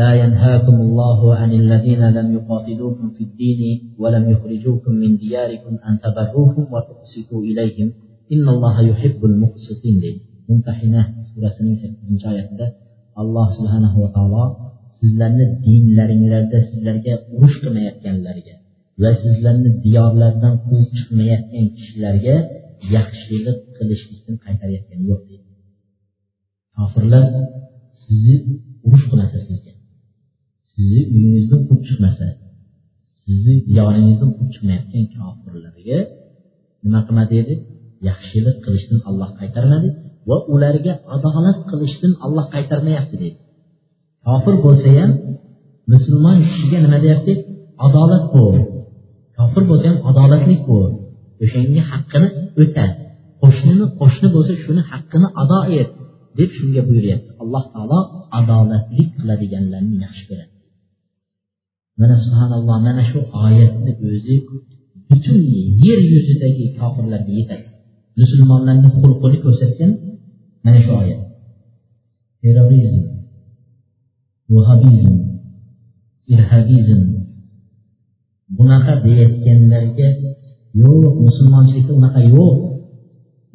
لا 0.00 0.10
ينهاكم 0.22 0.76
الله 0.86 1.20
عن 1.40 1.50
الذين 1.52 2.02
لم 2.18 2.26
يقاتلوكم 2.36 3.06
في 3.16 3.22
الدين 3.24 3.60
ولم 3.98 4.24
يخرجوكم 4.30 4.92
من 5.02 5.16
دياركم 5.16 5.72
أن 5.88 5.94
تبروهم 6.04 6.66
وتقسطوا 6.74 7.42
إليهم 7.50 7.88
إن 8.32 8.48
الله 8.54 8.76
يحب 8.90 9.20
المقسطين 9.30 9.96
deydi 10.04 10.22
mumtahina 10.48 11.02
surasining 11.30 11.76
sakkizinchi 11.82 12.26
oyatida 12.32 12.66
alloh 13.22 13.46
subhanahu 13.56 13.96
va 14.04 14.10
taolo 14.16 14.44
sizlarni 14.98 15.44
dinlaringlarda 15.64 16.58
sizlarga 16.70 17.12
urush 17.36 17.56
qilmayotganlarga 17.62 18.54
va 19.02 19.10
sizlarni 19.24 19.70
diyorlardan 19.84 20.54
quvib 20.64 20.88
chiqmayotgan 20.96 21.66
kishilarga 21.76 22.36
yaxshilik 22.96 23.58
qilishlikdan 23.76 24.36
qaytarayotgani 24.44 25.04
yo'q 25.10 25.22
deydi 25.28 25.48
kofirlar 26.76 27.24
sizni 28.04 28.36
urush 28.86 29.04
qilmasa 29.10 29.38
sizga 29.48 29.72
Sizni 30.75 31.01
uyingizdan 31.13 31.61
quvib 31.67 31.83
chiqmasa 31.87 32.27
sizni 33.23 33.55
diyoringizdan 33.69 34.29
quvib 34.35 34.49
chiqmayotgan 34.53 35.05
kofirlarga 35.15 35.99
nima 36.83 36.99
qilmadi 37.07 37.35
edi 37.43 37.55
yaxshilik 38.09 38.57
qilishdan 38.65 38.99
olloh 39.09 39.29
qaytarmadi 39.39 39.87
va 40.29 40.37
ularga 40.53 40.93
adolat 41.15 41.57
qilishdan 41.69 42.13
olloh 42.25 42.45
qaytarmayapti 42.55 43.15
deydi 43.23 43.39
kofir 44.27 44.55
bo'lsa 44.65 44.89
ham 44.97 45.11
musulmon 45.91 46.37
kishiga 46.47 46.77
nima 46.85 46.97
deyapti? 47.05 47.33
Adolat 47.85 48.23
bo'l 48.33 48.55
kofir 49.37 49.63
bo'lsa 49.69 49.85
ham 49.91 49.99
adolatlik 50.09 50.61
bo'l 50.69 50.91
o'shanga 51.43 51.83
haqqini 51.91 52.27
o'ta 52.61 52.85
qo'shnini 53.41 53.85
qo'shni 53.99 54.27
bo'lsa 54.35 54.53
shuni 54.63 54.81
haqqini 54.91 55.27
ado 55.41 55.59
et 55.79 55.89
deb 56.37 56.49
shunga 56.57 56.81
buyuryapti. 56.89 57.29
Alloh 57.43 57.63
taolo 57.73 57.99
adolatlik 58.39 59.09
qiladiganlarni 59.17 59.95
yaxshi 60.05 60.23
ko'radi. 60.29 60.54
Mana 61.99 62.15
subhanalloh 62.25 62.77
mana 62.87 63.03
shu 63.09 63.19
oyatni 63.45 63.91
o'zi 64.07 64.35
butun 65.09 65.39
yer 65.85 65.99
yuzidagi 66.11 66.65
kofirlarga 66.77 67.31
yetadi. 67.39 67.65
Musulmonlarni 68.19 68.89
xulqini 68.97 69.37
ko'rsatgan 69.45 69.91
mana 70.65 70.79
shu 70.85 70.91
oyat. 71.01 71.21
Terrorizm 72.41 72.97
vahabizm 74.53 75.15
irhabizm. 76.33 77.01
Bunaqa 78.57 78.93
deyayotganlarga 79.03 80.07
yo'q 80.81 81.13
musulmonchilikda 81.27 81.91
unaqa 81.99 82.21
yo'q. 82.35 82.55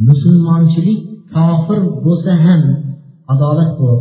Musulmonchilik 0.09 1.01
kofir 1.35 1.81
bo'lsa 2.05 2.33
ham 2.45 2.63
adolat 3.33 3.71
bo'l 3.81 3.99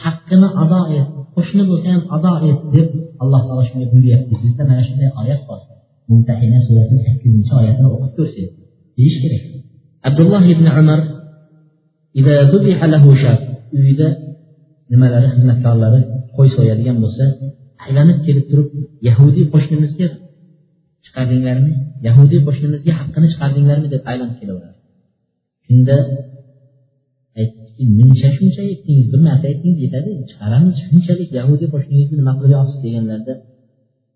haqqini 0.00 0.48
ado 0.62 0.80
et 0.98 1.08
qo'shni 1.38 1.62
bo'lsa 1.70 1.88
ham 1.94 2.02
ado 2.16 2.32
et 2.50 2.60
deb 2.74 2.88
alloh 3.22 3.42
taolo 3.48 3.62
shunga 3.68 3.86
buyuryapti. 3.92 4.32
Bizda 4.42 4.62
mana 4.70 4.82
shunday 4.88 5.10
oyat 5.22 5.40
bor. 5.48 5.60
Mumtahina 6.10 6.58
surasining 6.66 7.02
sakkizinchi 7.06 7.52
oyatini 7.60 7.88
o'qib 7.94 8.12
ko'rsangiz 8.18 8.50
deyish 8.96 9.18
kerak. 9.22 9.42
Abdulloh 10.08 10.42
ibn 10.54 10.66
umar 10.80 11.00
uyida 13.78 14.08
nimalari 14.92 15.28
xizmatkorlari 15.34 16.00
qo'y 16.36 16.48
so'yadigan 16.56 16.96
bo'lsa 17.04 17.24
aylanib 17.84 18.18
kelib 18.26 18.44
turib 18.50 18.68
yahudiy 19.08 19.44
qo'shnimizga 19.52 20.08
chiqardinglarmi? 21.04 21.72
Yahudiy 22.08 22.40
qo'shnimizga 22.46 22.92
haqqini 23.00 23.26
chiqardinglarmi 23.32 23.88
deb 23.94 24.02
aylanib 24.10 24.36
kelaveradi. 24.40 24.78
Shunda 25.66 25.96
muncha 27.98 28.28
shuncha 28.36 28.60
aytdingiz 28.70 29.06
bir 29.12 29.20
marta 29.28 29.44
aytdingiz 29.50 29.78
yetadi. 29.86 30.10
Chiqaramiz 30.30 30.74
shunchalik 30.86 31.30
yahudiy 31.38 31.68
qo'shningizni 31.74 32.14
nima 32.20 32.32
qilib 32.38 32.54
yoqsiz 32.58 32.78
deganlarda 32.86 33.32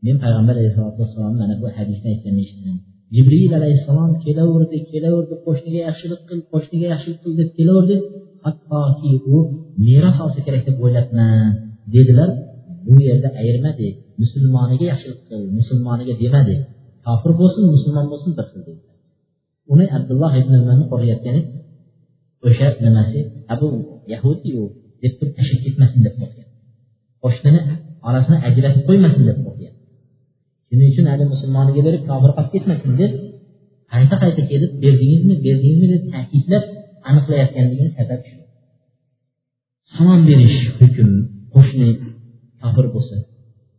men 0.07 0.17
payg'ambar 0.23 0.55
alayhisalotu 0.61 0.99
vassalom 1.03 1.35
mana 1.43 1.55
bu 1.61 1.67
hadisni 1.77 2.07
aytganini 2.13 2.43
eshitdim. 2.47 2.77
Jibril 3.15 3.53
alayhissalom 3.61 4.11
kelaverdi 4.25 4.79
kelaverdi 4.93 5.35
qo'shniga 5.47 5.81
yaxshilik 5.89 6.21
qil 6.29 6.41
qo'shniga 6.53 6.87
yaxshilik 6.95 7.19
qil 7.25 7.33
deb 7.41 7.51
kelaverdi. 7.59 7.97
Hattoki 8.45 9.13
u 9.35 9.37
meros 9.87 10.19
olsa 10.25 10.41
kerak 10.47 10.63
deb 10.69 10.77
o'ylabman 10.85 11.47
dedilar. 11.95 12.31
Bu 12.87 12.95
yerda 13.09 13.29
ayirmadi 13.41 13.87
musulmoniga 14.23 14.85
yaxshilik 14.93 15.21
qil 15.29 15.43
musulmoniga 15.59 16.15
demadi. 16.23 16.55
Kofir 17.07 17.33
bo'lsin 17.41 17.63
musulmon 17.75 18.07
bo'lsin 18.13 18.31
bir 18.39 18.47
xil 18.51 18.61
dedilar. 18.69 18.97
Uni 19.73 19.85
abdulloh 19.97 20.33
ibn 20.41 20.53
umarni 20.63 20.85
qo'rqayotgani 20.93 21.41
o'sha 22.47 22.67
nimasi? 22.87 23.19
Abu 23.55 23.67
yahudiy 24.13 24.57
deb 25.03 25.13
turib 25.19 25.35
tashlab 25.39 25.61
ketmasin 25.65 26.01
deb 26.07 26.15
qo'rqgan 26.21 26.49
qo'shnini 27.25 27.61
orasini 28.09 28.39
ajratib 28.49 28.83
qo'ymasin 28.89 29.23
deb 29.31 29.39
qo'rqgan 29.45 29.75
shuning 30.69 30.89
uchun 30.93 31.07
hali 31.13 31.25
musulmoniga 31.33 31.83
berib 31.87 32.03
kofir 32.11 32.31
qolib 32.37 32.51
ketmasin 32.55 32.93
deb 33.01 33.13
qayta 33.93 34.15
qayta 34.23 34.43
kelib 34.51 34.71
berdingizmi 34.83 35.35
berdingizmi 35.47 35.87
deb 35.95 36.03
ta'kidlab 36.15 36.65
aniqlayotganligini 37.09 37.91
sabab 37.99 38.21
shu. 38.29 38.37
Salom 39.95 40.21
berish 40.29 40.59
hukm 40.79 41.11
qo'shni 41.55 41.89
kofir 42.63 42.87
bo'lsa 42.95 43.17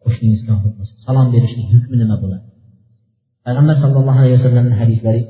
qo'shningiz 0.04 0.42
kofir 0.50 0.72
bo'lsa 0.78 0.94
salom 1.06 1.28
berishning 1.34 1.68
hukmi 1.74 1.96
nima 2.02 2.16
bo'ladi? 2.24 2.46
Payg'ambar 3.46 3.76
sallallohu 3.84 4.20
alayhi 4.22 4.36
vasallamni 4.40 4.76
hadislari 4.82 5.22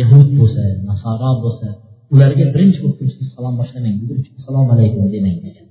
yahud 0.00 0.28
bo'lsa 0.40 0.62
nasoro 0.90 1.30
bo'lsa 1.44 1.68
ularga 2.14 2.44
birinchi 2.54 2.78
bo'lib 2.82 2.96
turib 2.98 3.12
siz 3.18 3.26
salom 3.36 3.54
boshlamang 3.60 3.96
assalomu 4.38 4.70
alaykum 4.74 5.02
demang 5.14 5.38
degan. 5.46 5.66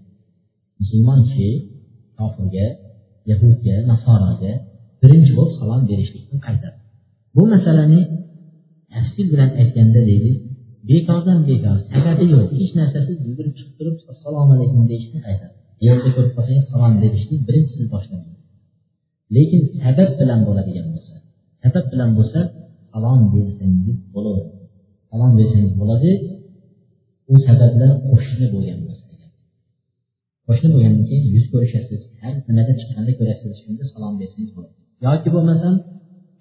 Musulmon 0.79 1.19
kishi 1.27 1.49
kofirga 2.17 2.65
yahudga 3.29 3.75
nasoroga 3.91 4.51
birinchi 5.01 5.31
bo'lib 5.37 5.53
salom 5.59 5.81
berishlikni 5.89 6.37
qaytardi. 6.47 6.79
Bu 7.35 7.43
masalani 7.53 8.01
tafsil 8.93 9.25
bilan 9.33 9.49
aytganda 9.61 10.01
deydi 10.09 10.31
bekordan 10.89 11.39
bekor 11.49 11.77
sababi 11.91 12.25
yo'q 12.33 12.47
hech 12.59 12.71
narsasiz 12.79 13.17
yugurib 13.27 13.53
chiqib 13.57 13.73
turib 13.79 13.97
assalomu 14.13 14.51
alaykum 14.57 14.81
deyishni 14.91 15.19
qaytardi. 15.27 15.57
Yo'lda 15.87 16.09
ko'rib 16.15 16.31
qolsangiz 16.37 16.65
salom 16.73 16.93
berishni 17.03 17.35
birinchi 17.47 17.73
siz 17.79 17.87
boshlang 17.95 18.23
lekin 19.35 19.61
sabab 19.83 20.09
bilan 20.19 20.39
bo'ladigan 20.47 20.87
bo'lsa 20.93 21.15
sabab 21.63 21.85
bilan 21.93 22.09
bo'lsa 22.17 22.39
salom 22.91 23.19
bersangiz 23.33 23.97
bo'laveradi. 24.13 24.57
Salom 25.09 25.31
bersangiz 25.39 25.73
bo'ladi 25.81 26.11
u 27.31 27.33
sabablar 27.45 27.91
qo'shni 28.07 28.45
bo'lgan 28.53 28.79
bo'lsa 28.85 29.11
qo'shni 30.47 30.69
bo'lgandan 30.73 31.05
keyin 31.09 31.25
yuz 31.35 31.45
ko'rishasiz 31.53 32.01
har 32.21 32.33
nimada 32.47 32.73
chiqqanda 32.79 33.11
ko'rasiz 33.19 33.51
shunda 33.63 33.83
salom 33.93 34.13
bersangiz 34.21 34.51
bo'ladi. 34.55 34.75
Yoki 35.05 35.29
bo'lmasam 35.35 35.73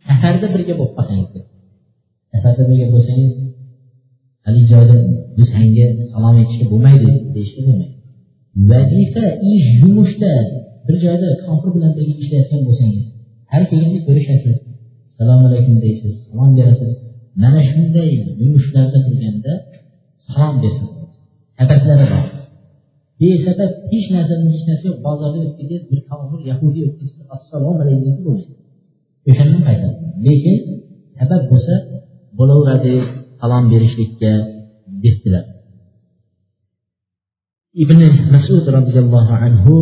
safarda 0.07 0.47
birga 0.55 0.75
bo'lib 0.79 0.95
qolsangiz 0.99 1.29
safarda 2.33 2.63
birga 2.71 2.87
bo'lsangiz 2.95 3.33
haligi 4.47 4.67
joyda 4.73 4.97
biz 5.37 5.47
senga 5.55 5.87
salom 6.13 6.35
aytishga 6.41 6.67
bo'lmaydi 6.73 7.09
deyishga 7.35 7.61
bo'lmaydi. 7.67 7.97
Vazifa 8.71 9.27
ish 9.53 9.67
yumushda 9.83 10.33
bir 10.87 10.97
joyda 11.05 11.29
kofir 11.45 11.71
bilan 11.77 11.93
birga 11.97 12.15
ishlayotgan 12.23 12.61
bo'lsangiz 12.69 13.05
har 13.53 13.63
kelganda 13.71 14.01
ko'rishasiz. 14.09 14.57
Assalomu 15.21 15.47
alaykum 15.49 15.77
deysiz. 15.85 16.15
Salom 16.29 16.51
berasiz. 16.59 16.93
Mana 17.43 17.61
shunday 17.71 18.11
yumushlarda 18.41 18.99
turganda 19.07 19.53
salom 20.27 20.55
bersin 20.63 20.89
sabablari 21.59 22.07
bor. 22.13 22.25
Besabab 23.21 23.73
hech 23.93 24.07
narsani 24.15 24.49
hech 24.55 24.65
narsa 24.69 24.85
yo'q. 24.89 24.99
Bozorda 25.07 25.39
o'tib 25.49 25.83
bir 25.91 26.01
kofir 26.09 26.41
yahudiy 26.51 26.83
o'tib 26.89 27.01
ketsa 27.09 27.23
assalomu 27.37 27.79
alaykum 27.85 28.03
desa 28.09 28.21
bo'lmaydi. 28.27 28.55
O'shandan 29.31 29.63
qaytadi. 29.69 29.97
Lekin 30.27 30.57
sabab 31.19 31.43
bo'lsa 31.51 31.75
bo'laveradi 32.39 32.95
salom 33.41 33.65
berishlikka 33.73 34.33
debdilar. 35.03 35.45
Ibn 37.83 37.99
masud 38.35 38.65
roziyallohu 38.77 39.33
anhu 39.47 39.75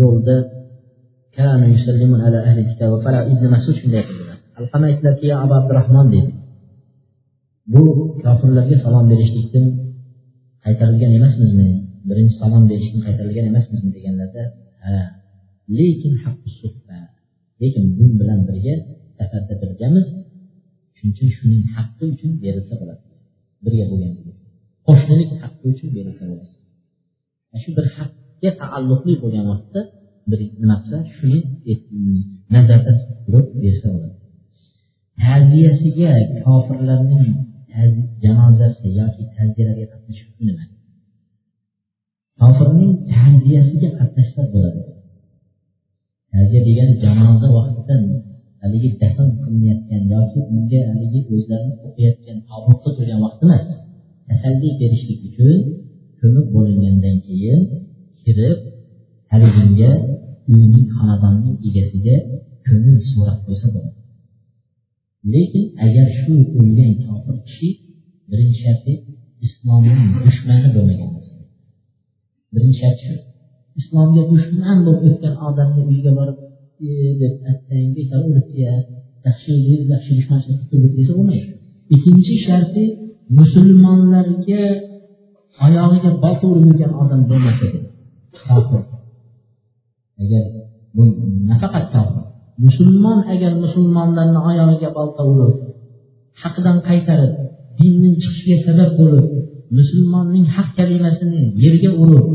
yo'lda 0.00 0.36
ibn 3.32 3.44
masud 3.54 3.76
shunday 3.80 4.02
qildilar 4.08 4.25
alqama 4.58 4.84
aytdilarki 4.90 5.26
abu 5.44 5.54
abdurahmon 5.60 6.06
deydi. 6.14 6.32
Bu 7.72 7.84
kofirlarga 8.22 8.76
salom 8.84 9.04
berishlikdan 9.12 9.66
qaytarilgan 10.64 11.12
emasmizmi? 11.18 11.68
Birinchi 12.08 12.34
salom 12.42 12.64
berishdan 12.70 13.00
qaytarilgan 13.06 13.46
emasmizmi 13.52 13.90
deganlarda 13.96 14.42
ha 14.84 14.96
lekin 15.78 16.12
lekin 17.62 17.84
bu 17.98 18.04
bilan 18.20 18.40
birga 18.48 18.74
safarda 19.18 19.54
birgamiz 19.62 20.08
shuning 20.96 21.12
uchun 21.14 21.28
shuning 21.38 21.62
haqqi 21.76 22.04
uchun 22.14 22.30
berilsa 22.44 22.74
bo'ladi. 22.80 23.04
Birga 23.64 23.84
bo'lganligi 23.90 24.32
qo'shnilik 24.86 25.30
haqqi 25.42 25.64
uchun 25.74 25.88
berilsa 25.96 26.24
bo'ladi. 26.30 26.54
Shu 27.62 27.70
bir 27.76 27.86
haqqa 27.96 28.50
taalluqli 28.60 29.14
bo'lgan 29.22 29.46
vaqtda 29.52 29.80
bir 30.30 30.40
nima 30.62 30.76
shuni 31.16 31.38
nazarda 32.54 32.92
turib 33.24 33.46
bersa 33.64 33.86
bo'ladi. 33.94 34.15
Ta'ziyasiga 35.22 36.12
kofirlarning 36.44 37.26
janozasi 38.22 38.86
yoki 38.98 39.22
ta'ziyalarga 39.36 39.86
qatnashish 39.92 40.30
nima? 40.46 40.64
Kofirning 42.40 42.92
ta'ziyasiga 43.12 43.88
qatnashsa 43.98 44.42
bo'ladi. 44.52 44.80
Ta'ziya 46.32 46.60
degani 46.68 46.94
janoza 47.04 47.48
vaqtida 47.56 47.96
haligi 48.62 48.88
dafn 49.02 49.28
qilinayotgan 49.42 50.02
yoki 50.14 50.38
unga 50.54 50.80
haligi 50.88 51.20
o'zlarini 51.34 51.74
o'qiyotgan 51.86 52.38
tobutda 52.48 52.88
turgan 52.96 53.20
vaqt 53.24 53.40
emas. 53.46 53.64
Tasalli 54.28 54.68
berishlik 54.80 55.20
uchun 55.28 55.56
ko'mib 56.18 56.46
bo'lingandan 56.54 57.16
keyin 57.26 57.60
kirib 58.22 58.58
haliginga 59.32 59.90
uyning 60.52 60.86
xonadonning 60.96 61.56
egasiga 61.68 62.16
ko'ngil 62.66 62.96
so'rab 63.12 63.38
qo'ysa 63.46 63.66
bo'ladi. 63.74 64.05
Lekin 65.32 65.66
agar 65.86 66.06
shu 66.20 66.34
o'lgan 66.58 66.92
kofir 67.04 67.36
kishi 67.46 67.68
birinchi 68.30 68.58
sharti 68.64 68.92
islomning 69.46 70.02
dushmani 70.24 70.68
bo'lmagan 70.74 71.08
bo'lsa. 71.14 71.36
Birinchi 72.54 72.78
shart 72.82 72.98
shu 73.06 73.14
islomga 73.80 74.22
dushman 74.32 74.78
bo'lib 74.86 75.02
o'tgan 75.08 75.34
odamni 75.48 75.80
uyiga 75.88 76.12
borib 76.18 76.38
e 76.86 76.90
deb 77.20 77.34
attang 77.52 77.88
bekor 77.96 78.20
o'libdiya 78.28 78.74
ya 78.74 78.76
yaxshi 79.26 80.12
dushmanchilik 80.18 80.62
qilib 80.70 80.92
desa 80.98 81.12
bo'lmaydi. 81.18 81.50
Ikkinchi 81.94 82.34
sharti 82.46 82.84
musulmonlarga 83.38 84.62
oyog'iga 85.66 86.10
bolta 86.22 86.44
urib 86.52 86.64
yurgan 86.68 86.92
odam 87.02 87.20
bo'lmasa 87.30 87.66
kofir. 88.46 88.82
Agar 90.22 90.44
bu 90.94 91.02
nafaqat 91.50 91.84
kofir. 91.94 92.24
Musulmon 92.64 93.18
agar 93.32 93.52
musulmonlarni 93.64 94.40
oyog'iga 94.50 94.88
bolta 94.98 95.22
urib 95.32 95.54
haqdan 96.42 96.76
qaytarib 96.88 97.32
dinning 97.78 98.14
chiqishiga 98.22 98.56
sabab 98.66 98.90
bo'lib 98.98 99.26
musulmonning 99.78 100.46
haq 100.56 100.68
kalimasini 100.78 101.42
yerga 101.64 101.90
urib 102.04 102.26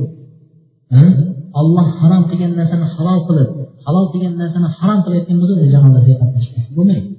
olloh 1.59 1.88
harom 1.99 2.24
qilgan 2.30 2.51
narsani 2.59 2.88
halol 2.95 3.19
qilib 3.28 3.49
halol 3.86 4.05
qilgan 4.11 4.34
narsani 4.41 4.69
harom 4.78 4.99
qilayotgan 5.05 5.38
bo'lsa 5.41 5.53
uni 5.59 5.69
janozasiga 5.76 6.15
qatnashmoq 6.22 6.67
bo'lmaydi. 6.78 7.09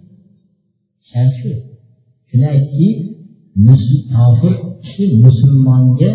Shart 1.11 1.33
shu. 1.39 1.51
Shuni 2.29 2.47
aytdiki 2.55 2.89
kofir 4.15 4.55
kishi 4.85 5.05
musulmonga 5.25 6.11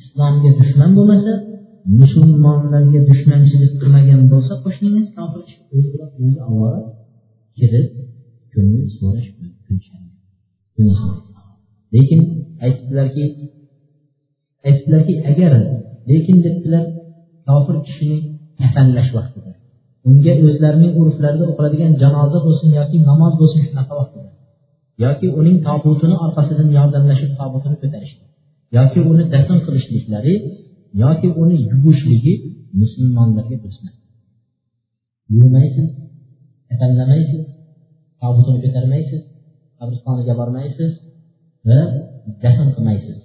islomga 0.00 0.50
dushman 0.58 0.90
bo'lmasa 0.98 1.32
musulmonlarga 1.98 3.00
dushmanchilik 3.10 3.72
qilmagan 3.80 4.20
bo'lsa 4.32 4.54
qo'shningiz 4.64 5.06
kofir 5.16 5.42
o'zi 5.76 6.38
avvalo 6.46 6.80
kirib 7.58 7.86
ko'ngil 8.52 8.86
so'rash 8.96 9.28
lekin 11.94 12.20
aytdilarki 12.66 13.24
aytdilarki 14.68 15.14
agar 15.30 15.52
lekin 16.10 16.36
debdilar 16.46 16.84
kofir 17.48 17.76
kishini 17.86 18.18
kafanlash 18.60 19.10
vaqtida 19.16 19.52
unga 20.08 20.32
o'zlarining 20.48 20.92
urflarida 21.02 21.44
o'qiladigan 21.50 21.92
janoza 22.02 22.38
bo'lsin 22.46 22.70
yoki 22.78 22.96
namoz 23.10 23.32
bo'lsin 23.40 23.60
shunaqa 23.68 23.92
vaqtida 24.00 24.30
yoki 25.04 25.26
uning 25.40 25.56
tobutini 25.66 26.16
orqasidan 26.24 26.68
yordamlashib 26.78 27.30
tobutini 27.40 27.76
ko'tarishdi 27.82 28.24
yoki 28.78 28.98
uni 29.10 29.24
dafn 29.34 29.58
qilishliklari 29.66 30.34
yoki 31.02 31.28
uni 31.42 31.56
yuvishligi 31.70 32.34
musulmonlarga 32.80 33.56
dushman. 33.64 33.94
Yuvmaysiz 35.36 35.88
kafanlamaysiz 36.68 37.42
tobutini 38.20 38.58
ko'tarmaysiz 38.64 39.22
qabristoniga 39.78 40.34
bormaysiz 40.40 40.92
va 41.68 41.78
dafn 42.42 42.68
qilmaysiz. 42.76 43.16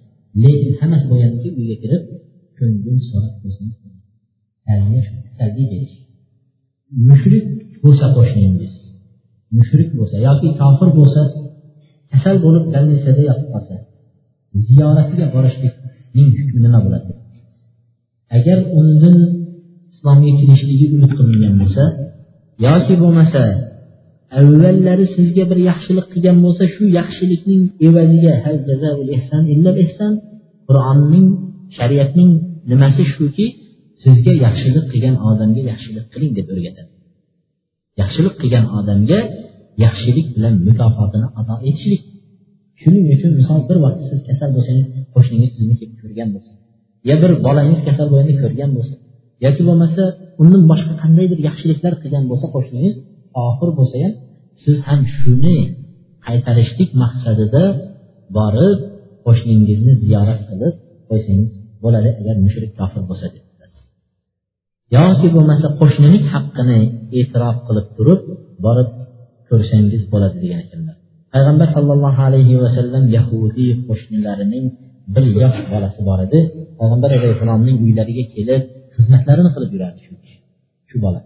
Lekin 0.44 0.72
hammasi 0.80 1.06
bo'lgandan 1.12 1.40
keyin 1.44 1.56
uyga 1.62 1.76
kirib 1.84 2.04
ko'ngil 2.58 2.98
so'rab 3.10 3.34
qo'ysangiz 3.42 3.78
salbiy 5.38 5.68
berish 5.74 5.96
mushrik 7.10 7.46
bo'lsa 7.84 8.06
qo'shningiz 8.16 8.74
mushrik 9.58 9.90
bo'lsa 9.98 10.16
yoki 10.28 10.48
kofir 10.62 10.90
bo'lsa 11.00 11.22
kasal 12.12 12.36
bo'lib 12.46 12.66
больницада 12.74 13.22
yotib 13.30 13.48
qolsa 13.54 13.76
ziyoratiga 14.68 15.26
borishlikning 15.36 16.30
hukmi 16.38 16.60
nima 16.66 16.80
bo'ladi? 16.86 17.12
Agar 18.36 18.58
undan 18.80 19.18
islomga 19.94 20.32
kirishligi 20.40 20.86
umid 20.96 21.12
qilingan 21.20 21.54
bo'lsa 21.62 21.84
yoki 22.66 22.96
bo'lmasa 23.04 23.44
avvallari 24.40 25.06
sizga 25.16 25.44
bir 25.52 25.60
yaxshilik 25.70 26.06
qilgan 26.14 26.38
bo'lsa 26.46 26.64
shu 26.76 26.84
yaxshilikning 27.00 27.62
evaziga 27.88 28.34
qur'onning 30.68 31.28
shariatning 31.78 32.32
nimasi 32.72 33.04
shuki 33.16 33.46
sizga 34.04 34.34
yaxshilik 34.46 34.86
qilgan 34.92 35.16
odamga 35.30 35.62
yaxshilik 35.72 36.06
qiling 36.14 36.32
deb 36.38 36.48
o'rgatadi. 36.54 36.92
Yaxshilik 38.02 38.36
qilgan 38.42 38.66
odamga 38.80 39.20
yaxshilik 39.86 40.28
bilan 40.36 40.54
mukofotini 40.68 41.28
ado 41.40 41.56
etishlik. 41.70 42.04
Shuning 42.82 43.06
uchun 43.16 43.32
misol 43.40 43.60
bir 43.70 43.78
vaqt 43.86 44.02
siz 44.10 44.20
kasal 44.30 44.50
bo'lsangiz 44.56 44.88
qo'shningiz 45.14 45.52
sizni 45.58 45.76
kelib 45.80 45.98
ko'rgan 46.02 46.30
bo'lsa 46.36 46.54
yo 47.10 47.16
bir 47.22 47.32
bolangiz 47.48 47.80
kasal 47.88 48.08
bo'lganda 48.12 48.34
ko'rgan 48.44 48.72
bo'lsa 48.78 48.96
yoki 49.46 49.62
bo'lmasa 49.70 50.04
undan 50.42 50.64
boshqa 50.72 50.94
qandaydir 51.04 51.40
yaxshiliklar 51.48 51.94
qilgan 52.02 52.24
bo'lsa 52.32 52.46
qo'shningiz 52.56 52.96
oxir 53.46 53.70
bo'lsa 53.80 53.96
ham 54.04 54.14
siz 54.64 54.78
ham 54.88 55.02
shuni 55.18 55.58
qaytarishlik 56.28 56.90
maqsadida 57.04 57.64
borib 58.38 58.80
qo'shningizni 59.26 59.94
ziyorat 60.04 60.42
qilib 60.50 60.76
qo'ysangiz 61.10 61.50
bo'ladi 61.84 62.10
agar 62.22 62.36
mushrik 62.46 62.72
kofir 62.80 63.04
bo'lsa 63.10 63.26
dedilar 63.36 63.70
yoki 64.96 65.28
bo'lmasa 65.36 65.68
qo'shnilik 65.80 66.26
haqqini 66.34 66.80
e'tirof 67.20 67.58
qilib 67.68 67.88
turib 67.98 68.22
borib 68.66 68.90
ko'rsangiz 69.50 70.04
bo'ladi 70.14 70.38
degan 70.44 70.60
ekanlar. 70.66 70.96
Payg'ambar 71.34 71.68
sollallohu 71.76 72.22
alayhi 72.30 72.56
vasallam 72.64 73.04
yahudiy 73.18 73.72
qo'shnilarining 73.88 74.66
bir 75.14 75.24
yosh 75.42 75.60
bolasi 75.74 76.02
bor 76.10 76.20
edi. 76.26 76.40
Payg'ambar 76.80 77.10
alayhissalomning 77.18 77.78
uylariga 77.86 78.24
kelib 78.36 78.62
xizmatlarini 78.96 79.50
qilib 79.56 79.72
yurardi 79.76 80.00
shu 80.06 80.14
kishi 80.22 80.38
shu 80.90 80.98
bola. 81.06 81.20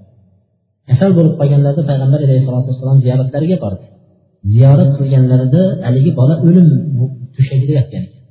Kasal 0.90 1.12
bo'lib 1.18 1.34
qolganlarida 1.40 1.84
payg'ambar 1.92 2.20
alayhissalotu 2.28 2.68
vassalom 2.72 3.00
ziyoratlariga 3.06 3.58
bordi. 3.66 3.86
Ziyorat 4.54 4.92
qilganlarida 4.98 5.62
haligi 5.86 6.12
bola 6.20 6.36
o'lim 6.48 6.68
to'shagida 7.36 7.74
yotgan 7.80 8.04
ekan. 8.08 8.22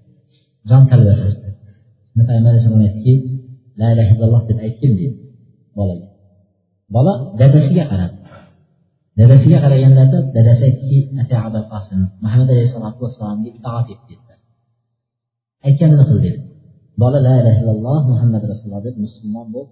Jon 0.68 0.82
talvasasi 0.90 1.36
payg'ambar 2.28 2.51
alayhissalom 2.53 2.82
aytdiki 2.86 3.14
la 3.80 3.86
ilaha 3.94 4.11
illalloh 4.14 4.42
deb 4.51 4.59
aytgin 4.66 4.92
deydi 4.98 5.16
bolaga. 5.78 6.07
Bola 6.94 7.12
dadasiga 7.40 7.84
qaradi. 7.92 8.16
Dadasiga 9.20 9.59
qaraganlarida 9.64 10.18
dadasi 10.36 10.62
aytdiki 10.68 10.98
muhammad 12.24 12.48
alayhissalotu 12.55 12.98
vassalomga 13.05 13.48
itoat 13.59 13.88
et 13.94 14.03
dedi 14.11 14.30
aytganini 15.66 16.04
qil 16.08 16.18
dedi. 16.26 16.40
Bola 17.02 17.18
la 17.26 17.34
ilaha 17.40 17.58
illalloh 17.62 18.00
muhammad 18.12 18.42
rasululloh 18.50 18.82
deb 18.86 18.96
musulmon 19.04 19.46
bo'lib 19.54 19.70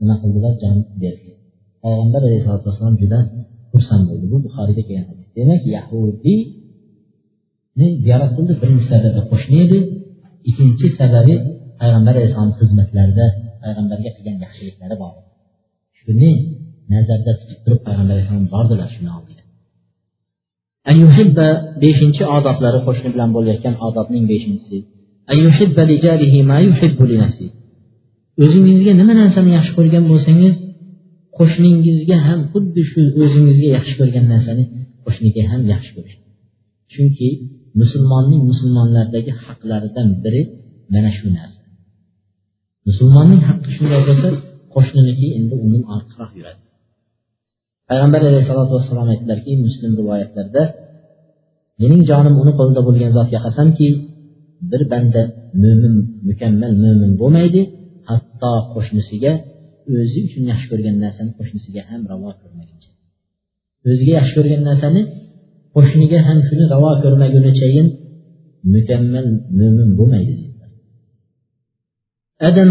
nima 0.00 0.14
qildilar 0.22 0.52
jon 0.62 0.78
berdi. 1.02 1.30
Payg'ambar 1.84 2.20
alayhisalotu 2.28 2.64
vassalom 2.68 2.96
juda 3.02 3.18
xursand 3.72 4.04
bo'ldi. 4.08 4.24
Bu 4.32 4.36
buxoriyda 4.44 4.82
kelgan 4.88 5.06
hadis. 5.10 5.28
Demak 5.38 5.62
yahudiyni 5.76 7.86
ziyorat 8.04 8.30
qildi. 8.36 8.52
Birinchi 8.62 8.86
sababi 8.92 9.20
qo'shni 9.30 9.56
edi. 9.66 9.78
İkkinchi 10.50 10.86
sababi 11.00 11.34
payg'ambar 11.80 12.14
alayhissalom 12.18 12.52
xizmatlarida 12.60 13.26
payg'ambarga 13.62 14.10
qilgan 14.16 14.36
yaxshiliklari 14.44 14.96
bor. 15.02 15.12
Shuni 16.00 16.30
nazarda 16.94 17.32
tutib 17.40 17.58
turib 17.64 17.80
payg'ambar 17.86 18.12
alayhissalom 18.14 18.46
bordilar 18.54 18.88
shuni 18.96 19.10
oldiga. 19.18 19.42
Beshinchi 21.82 22.22
odoblari 22.36 22.78
qo'shni 22.86 23.08
bilan 23.14 23.30
bo'layotgan 23.36 23.74
odobning 23.86 24.24
beshinchisi 24.32 24.78
o'zingizga 28.42 28.92
nima 29.00 29.12
narsani 29.20 29.50
yaxshi 29.56 29.72
ko'rgan 29.78 30.04
bo'lsangiz 30.10 30.54
qo'shningizga 31.38 32.16
ham 32.26 32.40
xuddi 32.52 32.82
shu 32.90 33.00
o'zingizga 33.24 33.68
yaxshi 33.76 33.94
ko'rgan 34.00 34.24
narsani 34.32 34.64
qo'shniga 35.04 35.42
ham 35.50 35.62
yaxshi 35.72 35.90
ko'rish 35.96 36.16
chunki 36.92 37.28
musulmonning 37.80 38.42
musulmonlardagi 38.50 39.32
haqlaridan 39.44 40.08
biri 40.24 40.42
mana 40.94 41.10
shu 41.18 41.26
narsa. 41.38 41.62
Musulmonning 42.88 43.42
haqqi 43.48 43.68
shunday 43.76 44.00
bo'lsa 44.08 44.28
qo'shniniki 44.74 45.26
endi 45.38 45.54
undan 45.64 45.82
ortiqroq 45.94 46.30
yuradi. 46.38 46.60
Payg'ambar 47.88 48.20
alayhissalotu 48.30 48.72
vassalom 48.76 49.08
aytdilarki 49.12 49.52
muslim 49.66 49.92
rivoyatlarida 50.00 50.62
mening 51.82 52.02
jonim 52.10 52.34
uni 52.42 52.52
qo'lida 52.58 52.80
bo'lgan 52.88 53.10
zotga 53.18 53.38
qasamki 53.46 53.88
bir 54.70 54.82
banda 54.92 55.22
mo'min 55.62 55.94
mukammal 56.28 56.72
mo'min 56.84 57.12
bo'lmaydi 57.20 57.62
hatto 58.08 58.52
qo'shnisiga 58.74 59.32
o'zi 59.96 60.18
uchun 60.26 60.44
yaxshi 60.52 60.66
ko'rgan 60.72 60.96
narsani 61.04 61.30
qo'shnisiga 61.38 61.82
ham 61.90 62.00
ravo 62.10 62.30
ko'rmaguncha. 62.40 62.90
O'ziga 63.88 64.12
yaxshi 64.20 64.34
ko'rgan 64.38 64.62
narsani 64.70 65.02
qo'shniga 65.74 66.18
ham 66.26 66.38
shuni 66.48 66.64
ravo 66.74 66.90
ko'rmagunichayin 67.04 67.88
mukammal 68.74 69.26
mo'min 69.58 69.90
bo'lmaydi 69.98 70.34
adam 72.48 72.70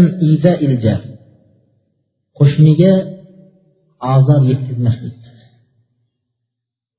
ilja. 0.66 0.94
Qo'shniga 2.38 2.92
azob 4.14 4.42
yetkazmaslik. 4.50 5.16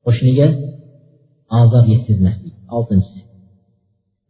Qo'shniga 0.06 0.48
azob 1.62 1.86
yetkazmaslik. 1.94 2.56
Oltinchisi. 2.78 3.25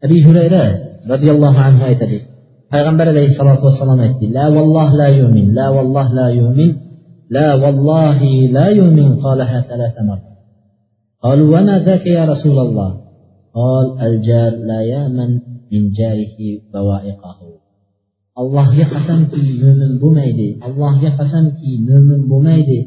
أبي 0.05 0.25
هريرة 0.25 0.63
رضي 1.09 1.29
الله 1.31 1.53
عنه 1.59 1.85
آية 1.85 1.91
يتلي 1.91 2.19
پیغمبر 2.71 3.07
عليه 3.07 3.27
الصلاة 3.31 3.65
والسلام 3.65 3.99
ایتی 3.99 4.25
لا 4.33 4.47
والله 4.47 4.95
لا 4.95 5.07
يؤمن 5.07 5.53
لا 5.53 5.69
والله 5.69 6.13
لا 6.13 6.27
يؤمن 6.27 6.75
لا 7.29 7.53
والله 7.53 8.23
لا 8.57 8.67
يؤمن 8.69 9.15
قالها 9.15 9.61
ثلاث 9.61 9.95
مرات. 10.07 10.35
قال 11.23 11.41
وما 11.41 11.79
ذاك 11.79 12.05
يا 12.07 12.25
رسول 12.25 12.59
الله؟ 12.59 12.91
قال 13.55 13.85
الجار 14.07 14.51
لا 14.69 14.81
يامن 14.81 15.31
من 15.71 15.91
جاره 15.91 16.37
بوائقه. 16.73 17.39
الله 18.37 18.75
يقسم 18.75 19.25
كي 19.25 19.43
مؤمن 19.63 19.91
بميدي 20.01 20.49
الله 20.67 21.03
يقسم 21.03 21.45
كي 21.49 21.71
مؤمن 21.89 22.21
بميدي 22.29 22.81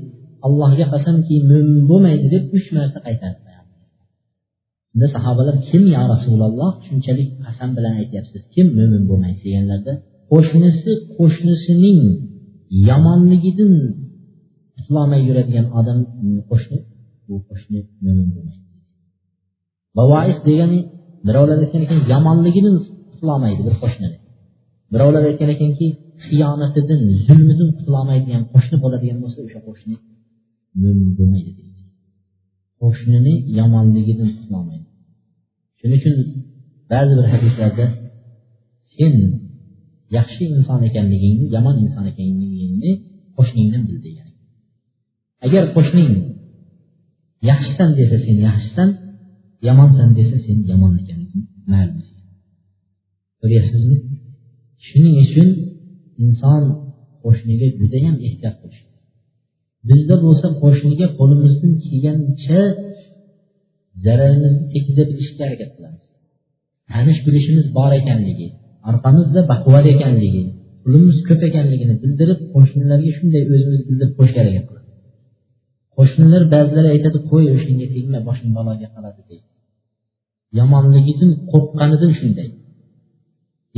الله 0.44 0.70
يقسم 0.80 1.16
كي 1.28 1.36
مؤمن 1.50 1.88
بميدي 1.88 2.28
دك 2.28 2.54
مش 2.54 2.74
مرتقيتان 2.74 3.34
unda 4.98 5.08
sahobalar 5.16 5.56
kim 5.68 5.82
yo 5.96 6.02
rasululloh? 6.14 6.70
Shunchalik 6.86 7.28
qasam 7.44 7.70
bilan 7.76 7.94
aytyapsiz. 8.02 8.40
Kim 8.54 8.66
mo'min 8.78 9.02
bo'lmaydi 9.10 9.40
deganlarda 9.46 9.92
qo'shnisi 10.32 10.90
qo'shnisining 11.16 12.00
yomonligidan 12.88 13.74
qutulolmay 14.76 15.20
yuradigan 15.28 15.66
odam 15.78 15.98
qo'shni 16.50 16.78
bu 17.28 17.36
qo'shni 17.48 17.78
mo'min 18.04 18.28
bo'lmaydi. 18.34 18.64
Bavois 19.98 20.38
degani 20.48 20.78
birovlar 21.28 21.58
aytgan 21.64 21.82
ekan 21.86 21.98
yomonligidan 22.12 22.76
qutulolmaydi 23.12 23.60
bir 23.66 23.74
qo'shnini 23.82 24.16
birovlar 24.92 25.22
aytgan 25.30 25.50
ekanki 25.56 25.86
xiyonatidan 26.26 27.00
zulmidan 27.26 27.70
qutulolmaydigan 27.78 28.42
qo'shni 28.52 28.76
bo'ladigan 28.84 29.18
bo'lsa 29.22 29.38
o'sha 29.46 29.60
qo'shni 29.68 29.94
mo'min 30.82 31.10
bo'lmaydi 31.18 31.50
deydi. 31.58 31.82
Qo'shnini 32.82 33.34
yomonligidan 33.58 34.30
qutulolmaydi 34.36 34.87
shuning 35.78 35.98
uchun 36.00 36.14
ba'zi 36.90 37.12
bir 37.18 37.26
hadislarda 37.32 37.86
sen 38.96 39.14
yaxshi 40.16 40.42
inson 40.56 40.80
ekanligingni 40.88 41.46
yomon 41.56 41.76
inson 41.84 42.04
ekanligingni 42.12 42.92
qo'shningdan 43.36 43.82
bil 43.88 43.98
degan. 44.06 44.28
Agar 45.46 45.64
qo'shning 45.76 46.10
yaxshisan 47.50 47.90
desa 47.98 48.16
sen 48.26 48.36
yaxshisan 48.48 48.88
yomonsan 49.68 50.08
desa 50.18 50.36
sen 50.46 50.58
yomon 50.70 50.92
ekanliging 51.02 51.44
ma'lum 51.72 52.00
ko'ryapsizmi? 53.40 53.96
Shuning 54.86 55.16
uchun 55.24 55.48
inson 56.24 56.62
qo'shniga 57.24 57.66
judayam 57.78 58.16
ehtiyot 58.28 58.56
qilish 58.62 58.82
bizda 59.88 60.14
bo'lsa 60.24 60.46
qo'shniga 60.62 61.06
qo'limizdan 61.18 61.72
kelgancha 61.84 62.60
zararimizni 64.04 64.64
tekkiza 64.72 65.02
bilishga 65.10 65.42
harakat 65.46 65.70
qilamiz. 65.76 66.04
Tanish 66.90 67.20
bilishimiz 67.26 67.66
bor 67.78 67.90
ekanligi 68.00 68.48
orqamizda 68.90 69.40
baquvvat 69.52 69.86
ekanligi 69.94 70.42
pulimiz 70.82 71.18
ko'p 71.28 71.42
ekanligini 71.48 71.94
bildirib 72.02 72.40
qo'shnilarga 72.54 73.10
shunday 73.18 73.42
o'zimiz 73.54 73.80
bildirib 73.88 74.14
qo'yishga 74.18 74.40
harakat 74.42 74.64
qilamiz. 74.68 74.94
Qo'shnilar 75.96 76.42
ba'zilari 76.54 76.88
aytadi 76.94 77.18
qo'y 77.30 77.44
o'shanga 77.56 77.86
tegma 77.94 78.18
boshing 78.28 78.50
baloga 78.58 78.88
qoladi 78.94 79.20
deydi. 79.28 79.46
Yomonligidan 80.58 81.30
qo'rqqanidan 81.52 82.12
shunday. 82.20 82.48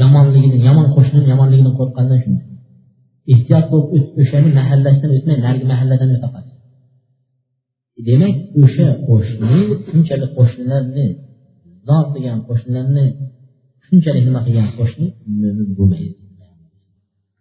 Yomonligidan 0.02 0.62
yomon 0.68 0.86
qo'shnining 0.96 1.26
yomonligidan 1.32 1.74
qo'rqqanidan 1.80 2.20
shunday. 2.24 2.46
Ehtiyot 3.32 3.66
bo'lib 3.72 4.04
o'shani 4.22 4.50
mahallasidan 4.58 5.10
o'tmay 5.16 5.36
narigi 5.46 5.66
mahalladan 5.72 6.10
o'ta 6.16 6.28
qoladi. 6.34 6.49
Demak 8.08 8.36
o'sha 8.62 8.88
qo'shni 9.08 9.58
shunchalik 9.88 10.30
qo'shnilarni 10.38 11.06
zor 11.88 12.04
qilgan 12.12 12.38
qo'shnilarni 12.48 13.04
shunchalik 13.86 14.24
nima 14.28 14.40
qilgan 14.46 14.68
qo'shni 14.78 15.06
mo'min 15.42 15.68
bo'lmaydi. 15.78 16.12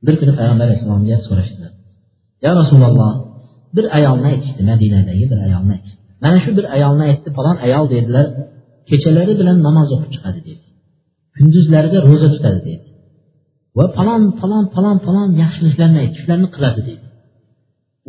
Bir 0.05 0.15
kuni 0.19 0.33
payg'ambar 0.39 0.65
alayhissalomga 0.67 1.17
so'rashdilar 1.27 1.71
yo 2.45 2.51
rasululloh 2.61 3.13
bir 3.75 3.85
ayolni 3.97 4.27
aytishdi 4.33 4.61
madinadagi 4.71 5.25
bir 5.31 5.39
ayolni 5.47 5.71
aytishdi. 5.77 5.99
Mana 6.23 6.37
shu 6.43 6.49
bir 6.57 6.65
ayolni 6.75 7.03
aytdi 7.09 7.29
falon 7.37 7.57
ayol 7.65 7.85
dedilar 7.93 8.25
kechalari 8.89 9.33
bilan 9.39 9.57
namoz 9.67 9.89
o'qib 9.95 10.11
chiqadi 10.15 10.39
dedi. 10.49 10.63
Kunduzlarida 11.37 11.97
ro'za 12.09 12.27
tutadi 12.35 12.59
dedi. 12.69 12.85
Va 13.77 13.85
falon 13.97 14.21
falon 14.39 14.65
falon 14.75 14.97
falon 15.05 15.29
yaxshiliklarni 15.43 15.97
aytdi 16.03 16.17
shularni 16.21 16.47
qiladi 16.55 16.81
dedi. 16.89 16.98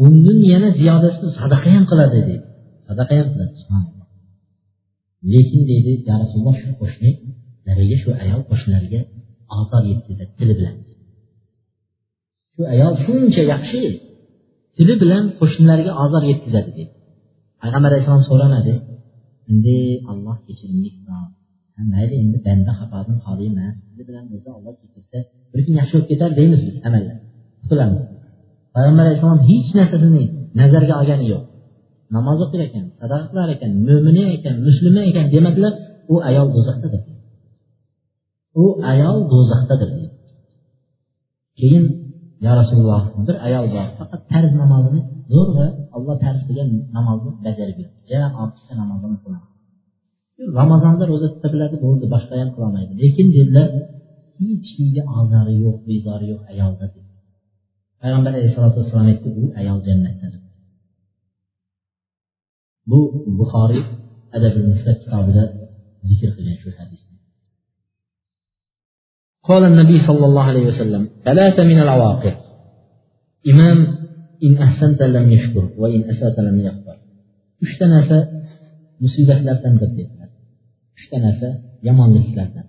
Undan 0.04 0.38
yana 0.52 0.68
ziyodasini 0.80 1.30
sadaqa 1.40 1.68
ham 1.74 1.84
qiladi 1.90 2.18
deydi. 2.28 2.36
Sadaqa 2.86 3.12
ham 3.18 3.28
qiladi 3.32 3.54
lekin 5.32 5.60
deydi 5.70 5.92
ya 6.08 6.14
rasululloh 6.22 6.56
shu 6.62 6.70
qo'shnilariga 6.80 7.96
shu 8.02 8.10
ayol 8.24 8.42
qo'shnilariga 8.50 9.00
ozor 9.58 9.82
yetkazadi 9.92 10.32
tili 10.38 10.54
bilan. 10.58 10.74
Shu 12.54 12.62
ayol 12.74 12.94
shuncha 13.04 13.42
yaxshi 13.52 13.80
tili 14.76 14.94
bilan 15.02 15.24
qo'shnilarga 15.40 15.92
ozor 16.04 16.22
yetkazadi 16.30 16.70
deydi. 16.76 16.92
Payg'ambar 17.60 17.90
alayhissalom 17.90 18.24
so'ramadi 18.30 18.74
endi 19.50 19.76
olloh 20.10 20.36
kechirimli 20.46 20.90
mayli 21.92 22.14
endi 22.22 22.38
banda 22.46 22.72
xatodan 22.78 23.18
xoli 23.24 23.44
emas 23.52 23.74
siz 23.86 24.00
bilan 24.08 24.24
bo'lsa 24.30 24.48
olloh 24.58 24.74
kechirsa 24.80 25.18
bir 25.52 25.60
kun 25.64 25.74
yaxshi 25.80 25.94
bo'lib 25.96 26.08
ketar 26.12 26.30
deymiz 26.38 26.60
biz 26.66 26.76
amallar. 26.88 27.16
Qutulamiz 27.62 28.02
payg'ambar 28.74 29.04
alayhissalom 29.06 29.40
hech 29.50 29.68
narsasini 29.78 30.22
nazarga 30.60 30.94
olgani 31.00 31.26
yo'q. 31.32 31.44
Namoz 32.16 32.38
o'qir 32.44 32.60
ekan 32.66 32.84
sadaqa 33.00 33.26
qilar 33.30 33.48
ekan 33.56 33.70
mo'mina 33.88 34.24
ekan 34.36 34.54
musulmon 34.66 35.04
ekan 35.10 35.26
demadilar 35.34 35.72
u 36.12 36.14
ayol 36.28 36.48
do'zaxdadir. 36.56 37.02
U 38.62 38.64
ayol 38.92 39.18
do'zaxdadir. 39.32 39.90
Keyin 41.58 41.84
yo 42.44 42.52
rasululloh 42.60 43.02
bir 43.26 43.36
ayol 43.46 43.66
bor 43.74 43.86
faqat 43.98 44.20
farz 44.30 44.52
namozini 44.62 45.00
zo'rg'a 45.34 45.66
olloh 45.96 46.16
farz 46.24 46.40
qilgan 46.46 46.68
namozni 46.96 47.30
bajarib 47.46 47.76
yuribdi 47.80 48.04
ja 48.12 48.20
ortiqcha 48.42 48.72
namozini 48.82 49.16
qiladi 49.24 49.46
ramazonda 50.60 51.04
ro'za 51.12 51.28
tuta 51.34 51.48
biladi 51.54 51.76
bo'ldi 51.84 52.04
boshqa 52.14 52.34
ham 52.40 52.50
qilolmaydi. 52.54 52.92
Lekin 53.02 53.26
dedilar 53.36 53.68
hech 54.40 54.66
kimga 54.74 55.02
ozori 55.20 55.54
yo'q 55.64 55.76
bezori 55.88 56.26
yo'q 56.32 56.42
ayolda 56.52 56.86
payg'ambar 58.01 58.31
alayhisalotu 58.33 58.77
vassalom 58.81 59.07
aytdi 59.13 59.29
u 59.41 59.43
ayol 59.59 59.79
jannatdadir 59.87 60.41
bu 62.89 62.99
buxoriy 63.39 63.83
adabil 64.37 64.65
mufrat 64.71 64.97
kitobida 65.03 65.43
zikr 66.09 66.29
qilgan 66.35 66.57
shu 66.63 66.69
hadis 66.79 67.01
قال 69.49 69.63
النبي 69.71 69.97
صلى 70.09 70.25
الله 70.29 70.45
عليه 70.51 70.65
وسلم 70.71 71.09
ثلاثة 71.27 71.63
من 71.71 71.79
العواقب 71.85 72.35
إمام 73.51 73.77
إن 74.45 74.53
أحسنت 74.65 75.01
لم 75.15 75.25
يشكر 75.35 75.65
وإن 75.81 76.01
أسأت 76.11 76.37
لم 76.47 76.57
يغفر 76.67 76.97
uchta 77.65 77.85
narsa 77.93 78.17
musibatlardan 79.03 79.73
bir 79.81 79.89
dedilar 79.97 80.29
uchta 80.97 81.17
narsa 81.25 81.47
yomonliklardan 81.87 82.67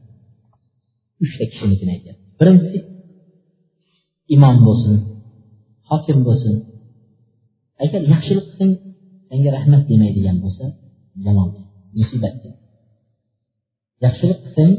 uchta 1.25 1.45
kishinikini 1.51 1.91
aytyapti 1.97 2.25
birinchisi 2.41 2.79
imom 4.37 4.57
bo'lsin 4.67 4.95
Hokim 5.92 6.20
bo'lsin. 6.28 6.56
Agar 7.84 8.02
yaxshilik 8.14 8.46
qilsang 8.50 8.72
senga 9.30 9.50
rahmat 9.58 9.84
demaydigan 9.90 10.38
bo'lsa 10.44 10.66
yomon 11.26 11.50
musibat 11.98 12.34
yaxshilik 14.04 14.40
qilsang 14.44 14.72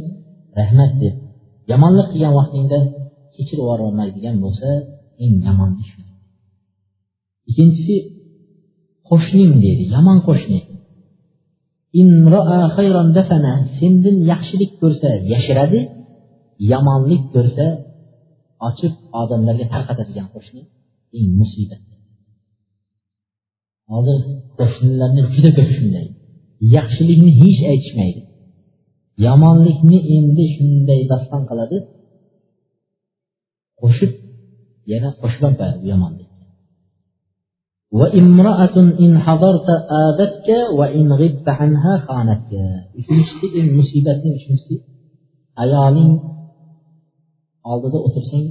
rahmat 0.61 0.93
deb. 1.03 1.15
Yomonlik 1.73 2.09
qilgan 2.13 2.35
vaqtingda 2.41 2.79
kechirib 3.35 3.61
yuborolmaydigan 3.63 4.37
bo'lsa 4.45 4.69
eng 5.25 5.35
yomon 5.47 5.71
dushman 5.79 6.09
ikkinchisi 7.51 7.97
qo'shning 9.11 9.53
deydi 9.65 9.85
yomon 9.95 10.19
qo'shni 10.29 10.61
sendan 13.79 14.17
yaxshilik 14.33 14.73
ko'rsa 14.83 15.09
yashiradi 15.35 15.81
yomonlik 16.73 17.23
ko'rsa 17.35 17.67
ochib 18.69 18.93
odamlarga 19.21 19.67
tarqatadigan 19.75 20.29
qo'shni 20.35 20.63
eng 21.19 21.31
musibat. 21.41 21.83
Hozir 23.93 24.19
qo'shnilarni 24.59 25.23
juda 25.35 25.51
ko'p 25.59 25.71
shunday. 25.77 26.07
Yaxshilikni 26.77 27.31
hech 27.43 27.61
aytishmaydi. 27.73 28.21
Yomonlikni 29.27 29.99
endi 30.17 30.45
shunday 30.55 31.01
daston 31.13 31.43
qiladi. 31.51 31.79
Qo'shib 33.81 34.13
yana 34.93 35.09
qo'shib 35.21 35.43
qo'yadi 35.59 35.81
yomonlik 35.93 36.33
uchinchisi 42.99 43.47
eng 43.59 43.69
musibatni 43.79 44.31
uchinchisi 44.39 44.75
ayoling 45.63 46.13
oldida 47.71 47.99
o'tirsang 48.07 48.47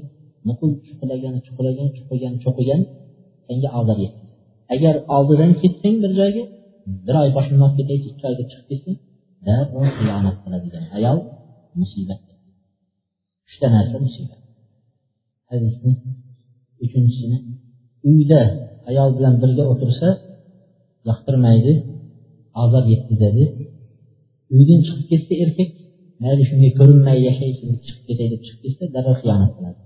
nuqul 0.47 0.71
chuqulagan 0.87 1.35
chuqulagan 1.45 1.87
chuqigan 1.97 2.33
cho'qigan 2.43 2.81
senga 3.47 3.69
ozor 3.79 3.97
yetkazadi 4.05 4.37
agar 4.73 4.95
oldidan 5.15 5.51
ketsang 5.61 5.95
bir 6.03 6.11
joyga 6.19 6.43
bir 7.05 7.15
oy 7.21 7.29
boshimni 7.37 7.63
olib 7.67 7.75
ketaychi 7.79 8.07
ikki 8.11 8.23
oyga 8.29 8.43
chiqib 8.51 8.67
ketsang 8.71 8.97
darrov 9.47 9.87
xiyonat 9.97 10.37
qiladigan 10.43 10.85
ayol 10.97 11.17
musibat 11.79 12.21
uchta 13.47 13.67
narsa 13.75 13.97
musibat. 14.05 14.41
Hadisni 15.49 15.91
uchinchisini 16.83 17.37
uyda 18.09 18.41
ayol 18.89 19.09
bilan 19.17 19.35
birga 19.41 19.63
o'tirsa 19.73 20.07
yoqtirmaydi 21.09 21.73
azob 22.63 22.85
yetkazadi 22.93 23.43
uydan 24.55 24.79
chiqib 24.85 25.05
ketsa 25.11 25.33
erkak 25.43 25.69
mayli 26.23 26.43
shunga 26.49 26.69
ko'rinmay 26.79 27.17
yashaysin 27.27 27.69
chiqib 27.85 28.03
ketay 28.07 28.27
deb 28.33 28.41
chiqib 28.45 28.61
ketsa 28.65 28.83
darrov 28.95 29.15
xiyonat 29.21 29.51
qiladi. 29.57 29.79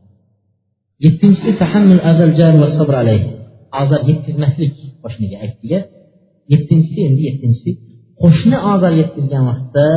Yettinchisi 1.04 1.50
ozor 3.82 4.02
yetkazmaslik 4.10 4.74
qo'shniga 5.04 5.38
aytdiga 5.44 5.80
yettinchisi 6.52 7.00
endi 7.10 7.22
yettinchisi. 7.30 7.72
Qo'shni 8.22 8.58
ozor 8.74 8.92
yetkazgan 9.02 9.44
vaqtda 9.50 9.88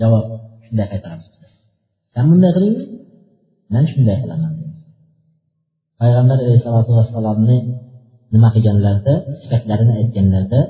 javob 0.00 0.26
shunday 0.64 0.86
qaytaramiz 0.92 1.26
san 2.12 2.24
bunday 2.30 2.50
qilingmi 2.56 2.84
man 3.74 3.84
shunday 3.92 4.16
qilaman 4.22 4.52
payg'ambar 6.00 6.38
alayhisalotu 6.44 6.90
vassalomni 6.98 7.58
nima 8.32 8.48
qilganlarida 8.54 9.14
sifatlarini 9.40 9.92
aytganlarida 10.00 10.60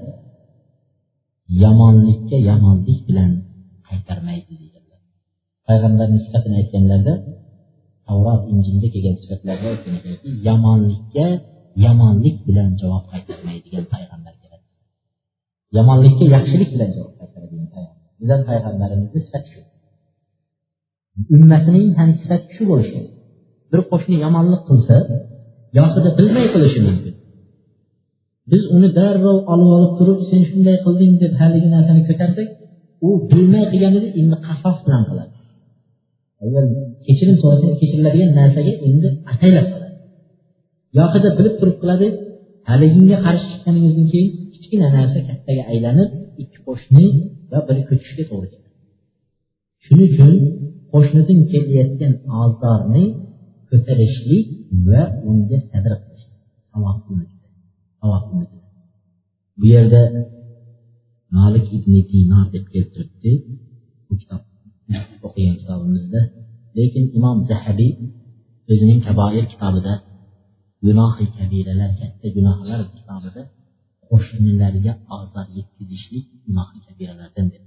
yomonlikka 1.62 2.37
yomonlik 2.51 3.01
bilan 3.09 3.30
qaytarmaydi 3.89 4.53
deganlar. 4.62 5.01
Payg'ambarni 5.68 6.18
sifatini 6.26 6.57
aytganlarida 6.61 7.14
tavrot 8.09 8.42
injilda 8.52 8.88
kelgan 8.94 9.16
sifatlarda 9.20 9.66
aytganki 9.74 10.12
yomonlikka 10.48 11.26
yomonlik 11.84 12.36
bilan 12.48 12.68
javob 12.80 13.04
qaytarmaydigan 13.12 13.84
payg'ambar 13.92 14.34
keladi. 14.42 14.64
Yomonlikka 15.76 16.24
yaxshilik 16.34 16.70
bilan 16.74 16.90
javob 16.96 17.14
qaytaradigan 17.20 17.68
payg'ambar. 17.74 18.04
Bizlar 18.20 18.40
payg'ambarimizni 18.50 19.20
sifati 19.26 19.48
shu. 19.54 19.61
Ummatining 21.36 21.88
ham 21.98 22.11
sifati 22.20 22.48
shu 22.57 22.62
bo'lishi. 22.70 23.00
Bir 23.70 23.80
qo'shni 23.90 24.16
yomonlik 24.24 24.62
qilsa 24.68 24.96
gohida 25.76 26.11
bilmay 26.18 26.46
qilishi 26.54 26.80
mumkin. 26.86 27.14
Biz 28.50 28.62
uni 28.76 28.88
darrov 28.98 29.38
olib 29.52 29.70
olib 29.76 29.92
turib 29.98 30.20
sen 30.30 30.42
shunday 30.50 30.76
qilding 30.84 31.12
deb 31.22 31.32
haligi 31.40 31.68
narsani 31.74 32.02
ko'tarsak 32.09 32.48
u 33.07 33.09
bilmay 33.30 33.64
qilganida 33.72 34.09
endi 34.20 34.36
qasos 34.46 34.76
bilan 34.86 35.02
qiladi. 35.09 35.36
Agar 36.45 36.64
kechirim 37.07 37.37
so'rasa 37.43 37.66
kechiriladigan 37.80 38.30
narsaga 38.41 38.72
endi 38.89 39.09
ataylab 39.32 39.66
qiladi 39.72 39.97
gohida 40.97 41.28
bilib 41.39 41.55
turib 41.61 41.76
qiladi 41.82 42.07
haliginga 42.70 43.16
qarshi 43.26 43.47
chiqqaningizdan 43.53 44.07
keyin 44.12 44.28
kichkina 44.53 44.89
narsa 44.97 45.18
kattaga 45.28 45.62
aylanib 45.72 46.11
ikki 46.43 46.59
qo'shni 46.66 47.05
va 47.51 47.59
bir 47.66 47.76
ko'chishga 47.89 48.24
to'g'ri 48.30 48.49
keladi. 48.53 48.70
Shuning 49.84 50.09
uchun 50.12 50.32
qo'shnidan 50.93 51.41
kelayotgan 51.53 52.12
ozorni 52.43 53.05
ko'tarishlik 53.70 54.47
va 54.89 55.03
unga 55.28 55.59
sabr 55.70 55.93
qilish 56.03 56.24
bu 59.59 59.64
yerda 59.74 60.03
malik 61.37 61.66
ibn 61.76 61.93
dinor 62.11 62.47
deb 62.55 62.64
keltiribdi 62.74 63.32
bu 64.07 64.12
kitob 64.20 64.43
o'qigan 65.26 65.57
kitobimizda. 65.61 66.20
Lekin 66.78 67.05
imom 67.18 67.39
zahabiy 67.51 67.93
o'zining 68.70 69.01
kaboir 69.07 69.45
kitobida 69.53 69.93
gunohi 70.84 71.26
kabiralar 71.37 71.91
katta 72.01 72.26
gunohlar 72.37 72.80
kitobida 72.99 73.43
qo'shnilarga 74.09 74.93
ozor 75.18 75.47
yetkazishlik 75.59 76.24
gunohi 76.47 76.78
kabiralardan 76.87 77.47
deb 77.55 77.66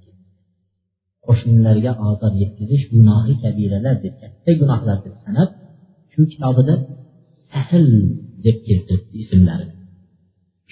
qo'shnilarga 1.25 1.91
ozor 2.09 2.33
yetkazish 2.41 2.83
gunohi 2.93 3.33
kabiralar 3.43 3.95
deb 4.03 4.15
katta 4.21 4.51
gunohlar 4.61 4.97
deb 5.05 5.15
sanab 5.23 5.49
shu 6.11 6.21
kitobida 6.31 6.75
sahl 7.51 7.87
deb 8.45 8.57
keltiribdi 8.67 9.15
ismlari. 9.23 9.67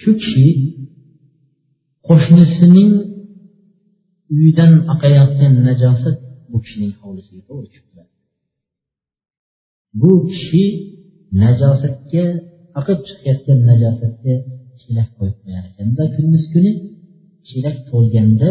Shu 0.00 0.10
kishi 0.20 0.46
qo'shnisining 2.08 2.92
uyidan 4.34 4.72
oqayotgan 4.92 5.54
najosat 5.68 6.16
bu 6.50 6.56
kishining 6.64 6.94
hovlisiga 7.00 7.42
to'g'ri 7.48 7.68
chiqdi. 7.74 8.02
Bu 10.00 10.10
kishi 10.32 10.64
najosatga 11.42 12.24
oqib 12.80 12.98
chiqayotgan 13.08 13.58
najosatga 13.70 14.34
chelak 14.80 15.08
qo'yib 15.18 15.36
qo'yar 15.42 15.64
ekanda 15.70 16.02
kunduz 16.16 16.44
kuni 16.52 16.72
chelak 17.48 17.76
to'lganda 17.90 18.48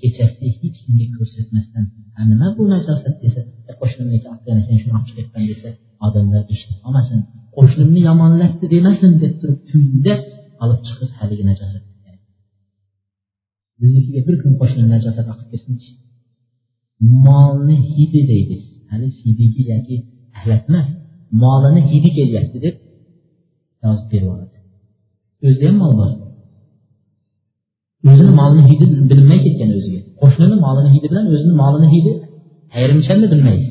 kechasi 0.00 0.44
hech 0.60 0.76
kimga 0.82 1.06
ko'rsatmasdan 1.16 1.84
nima 2.30 2.48
bu 2.56 2.62
najosat? 2.74 3.14
desa 3.24 3.40
e, 3.70 3.72
qo'shnimniki 3.80 4.26
olib 4.30 4.42
kelgan 4.44 4.58
ekan 4.62 4.78
shuni 4.80 4.92
olib 4.96 5.06
chiqayotgan 5.08 5.44
desa 5.50 5.68
odamlar 6.06 6.42
eshitib 6.52 6.78
qolmasin. 6.84 7.18
Qo'shnimni 7.56 8.00
yomonlatdi 8.08 8.64
demasin 8.74 9.12
deb 9.22 9.32
turib 9.40 9.60
tunda 9.70 10.14
olib 10.64 10.80
chiqib 10.86 11.10
haligi 11.18 11.44
najosat 11.50 11.84
biznikiga 13.80 14.20
bir 14.26 14.36
kun 14.42 14.52
qo'shni 14.60 14.84
najosat 14.94 15.26
oqib 15.32 15.48
kelsinchi? 15.52 15.88
Molni 17.00 17.76
hidi 17.94 18.20
deydi. 18.30 18.56
Hali 18.90 19.06
hidiki 19.20 19.62
yoki 19.72 19.96
tahlak 20.34 20.62
emas 20.68 20.86
molini 21.42 21.80
hidi 21.90 22.08
kelyapti 22.16 22.58
deb 22.64 22.74
yozib 23.84 24.06
berib 24.12 24.24
yuboradi 24.26 24.58
o'zida 25.46 25.66
ham 25.68 25.76
mol 25.82 25.92
bor. 26.00 26.10
O'zini 28.10 28.32
molini 28.40 28.62
hidi 28.70 28.84
bilinmay 29.10 29.38
ketgan 29.46 29.70
o'ziga. 29.78 30.00
Qo'shnini 30.20 30.56
molini 30.66 30.90
hidi 30.94 31.06
bilan 31.12 31.24
o'zini 31.34 31.54
molini 31.62 31.88
hidi 31.94 32.12
ayrimchanni 32.78 33.26
bilmaydi. 33.32 33.66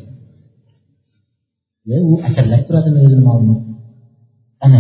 U 2.12 2.14
asarlab 2.28 2.62
turadimi 2.68 3.00
o'zini 3.06 3.24
molini 3.30 3.56
ana 4.66 4.80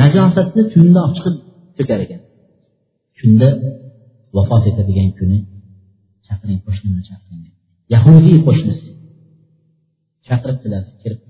najosatni 0.00 0.62
tunda 0.74 0.98
olib 1.04 1.14
chiqib 1.16 1.34
to'kar 1.78 1.98
ekan. 2.04 2.20
Tunda 3.18 3.48
vafot 4.36 4.64
etadigan 4.70 5.10
kuni 5.18 5.38
chaqiring 6.28 6.60
qo'shnimni 6.66 7.02
chaqiring 7.10 7.42
yahudiy 7.94 8.38
qo'shnisi. 8.46 8.88
Chaqiribdilar 10.26 10.82
kirib 11.02 11.20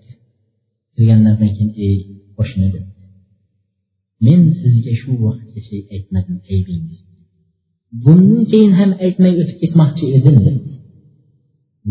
kirganlaridan 0.95 1.51
keyin 1.57 1.71
ey 1.87 1.97
qo'shni 2.37 2.67
debdi 2.75 3.05
men 4.27 4.41
sizga 4.61 4.93
shu 5.01 5.11
vaqtgacha 5.25 5.77
aytmadim 5.95 6.37
aybingizni 6.53 7.09
bundan 8.05 8.43
keyin 8.51 8.73
ham 8.79 8.91
aytmay 9.05 9.33
o'tib 9.41 9.57
ketmoqchi 9.63 10.05
edim 10.17 10.37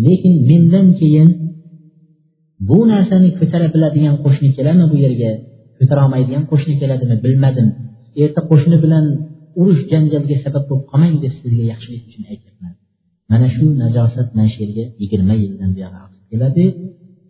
lekin 0.05 0.33
mendan 0.49 0.87
keyin 0.99 1.29
bu 2.67 2.77
narsani 2.91 3.29
ko'tara 3.39 3.67
biladigan 3.75 4.15
qo'shni 4.23 4.49
keladimi 4.57 4.87
bu 4.93 4.97
yerga? 5.05 5.31
Ko'tara 5.77 5.99
olmaydigan 6.05 6.43
qo'shni 6.51 6.73
keladimi 6.81 7.17
bilmadim. 7.25 7.67
Erta 8.23 8.41
qo'shni 8.49 8.77
bilan 8.83 9.05
urush 9.59 9.83
janjalga 9.91 10.35
sabab 10.45 10.63
bo'lib 10.69 10.85
qolmang 10.91 11.15
deb 11.23 11.33
sizga 11.41 11.63
yaxshilik 11.71 12.03
uchun 12.09 12.23
aytyapman. 12.31 12.73
Mana 13.31 13.47
shu 13.55 13.65
najosat 13.83 14.27
mana 14.37 14.49
shu 14.53 14.59
yerga 14.63 14.83
yigirma 15.01 15.33
yildan 15.43 15.69
buyog'i 15.75 15.99
oqib 16.05 16.23
keladi. 16.31 16.65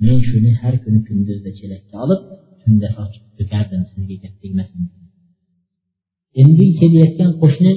Men 0.05 0.17
shuni 0.29 0.51
har 0.61 0.73
kuni 0.83 0.99
kunduzda 1.07 1.51
chelakka 1.59 1.95
olib 2.03 2.21
tunda 2.61 2.87
sochib 2.97 3.23
to'kardim 3.37 3.81
sizga 3.91 4.15
gap 4.23 4.33
tegmasin. 4.41 4.81
Endi 6.41 6.65
kelayotgan 6.79 7.31
qo'shni 7.41 7.71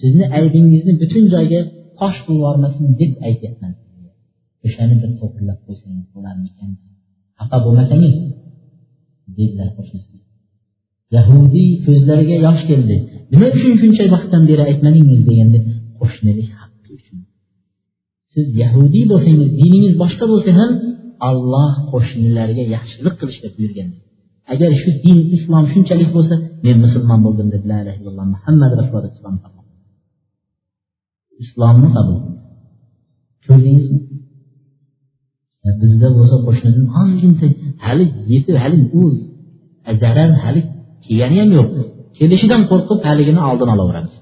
sizni 0.00 0.24
aybingizni 0.38 0.92
butun 1.02 1.24
joyga 1.34 1.60
fosh 1.98 2.18
qilib 2.24 2.38
yubormasin 2.40 2.86
deb 3.00 3.12
aytyapman. 3.28 3.72
O'shani 4.66 4.94
bir 5.02 5.10
to'g'irlab 5.20 5.60
qo'ysangiz 5.66 6.06
bo'larmikan 6.14 6.70
xafa 7.38 7.58
bo'lmasangiz 7.64 8.14
dedilar 9.36 9.70
qo'shnisi 9.78 10.16
yahudiy 11.16 11.70
ko'zlariga 11.86 12.36
yosh 12.46 12.62
keldi. 12.70 12.96
Nima 13.32 13.46
uchun 13.56 13.74
shuncha 13.80 14.04
vaqtdan 14.14 14.42
beri 14.50 14.62
aytmadingiz 14.70 15.20
deganda 15.28 15.58
qo'shnilik 16.00 16.48
siz 18.34 18.46
yahudiy 18.62 19.04
bo'lsangiz 19.12 19.48
diningiz 19.60 19.94
boshqa 20.02 20.24
bo'lsa 20.32 20.50
ham 20.60 20.70
alloh 21.28 21.72
qo'shnilarga 21.92 22.64
yaxshilik 22.74 23.14
qilishga 23.20 23.48
buyurgan. 23.56 23.88
Agar 24.52 24.70
shu 24.80 24.90
din 25.04 25.18
islom 25.36 25.64
shunchalik 25.72 26.10
bo'lsa 26.16 26.34
men 26.64 26.76
musulmon 26.84 27.20
bo'ldim 27.26 27.48
deb 27.54 27.62
la 27.70 27.76
ilaha 27.82 27.96
illalloh 28.00 28.26
muhammad 28.34 28.70
rasululloh 28.80 29.12
islom 29.16 29.36
islomni 31.42 31.88
qabul. 31.96 32.18
Ko'rdingizmi? 33.46 34.00
Bizda 35.82 36.08
bo'lsa 36.16 36.36
qo'shnidan 36.46 36.86
ozginta 37.00 37.46
hali 37.86 38.04
yetib 38.32 38.56
hali 38.64 38.78
u 39.00 39.02
zarar 40.02 40.30
hali 40.44 40.60
kelgani 41.04 41.36
ham 41.42 41.50
yo'q. 41.58 41.70
Kelishidan 42.18 42.62
qo'rqib 42.70 43.00
haligini 43.08 43.40
oldini 43.48 43.70
olaveramiz. 43.76 44.14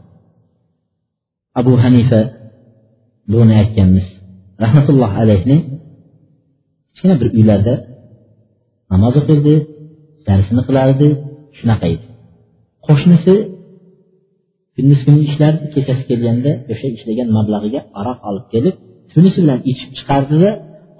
Abu 1.61 1.73
hanifa 1.85 2.21
buni 3.33 3.55
aytganmiz. 3.63 4.07
Rahmatulloh 4.65 5.13
alayhi 5.23 5.57
kichkina 6.93 7.15
bir 7.21 7.29
uylarda 7.39 7.75
namoz 8.93 9.15
o'qirdi 9.21 9.55
darsini 10.29 10.63
qilardi 10.69 11.09
shunaqa 11.59 11.87
edi. 11.95 12.07
Qo'shnisi 12.87 13.35
kunduz 14.75 15.01
kuni 15.07 15.21
ishlardi 15.29 15.65
kechasi 15.75 16.03
kelganda 16.11 16.51
o'sha 16.73 16.87
ishlagan 16.97 17.29
mablag'iga 17.37 17.81
aroq 18.01 18.19
olib 18.29 18.47
kelib 18.53 18.75
shunisi 19.13 19.39
bilan 19.45 19.61
ichib 19.71 19.91
chiqardida 19.99 20.51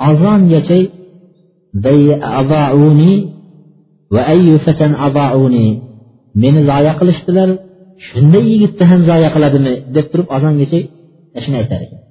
azongacha 0.09 0.79
meni 6.43 6.61
zoya 6.71 6.93
qilishdilar 7.01 7.49
shunday 8.07 8.45
yigitni 8.53 8.85
ham 8.91 9.01
zoya 9.11 9.29
qiladimi? 9.35 9.75
deb 9.95 10.07
turib 10.13 10.29
azongacha 10.37 10.79
shuni 11.45 11.57
aytar 11.63 11.81
ekan. 11.87 12.02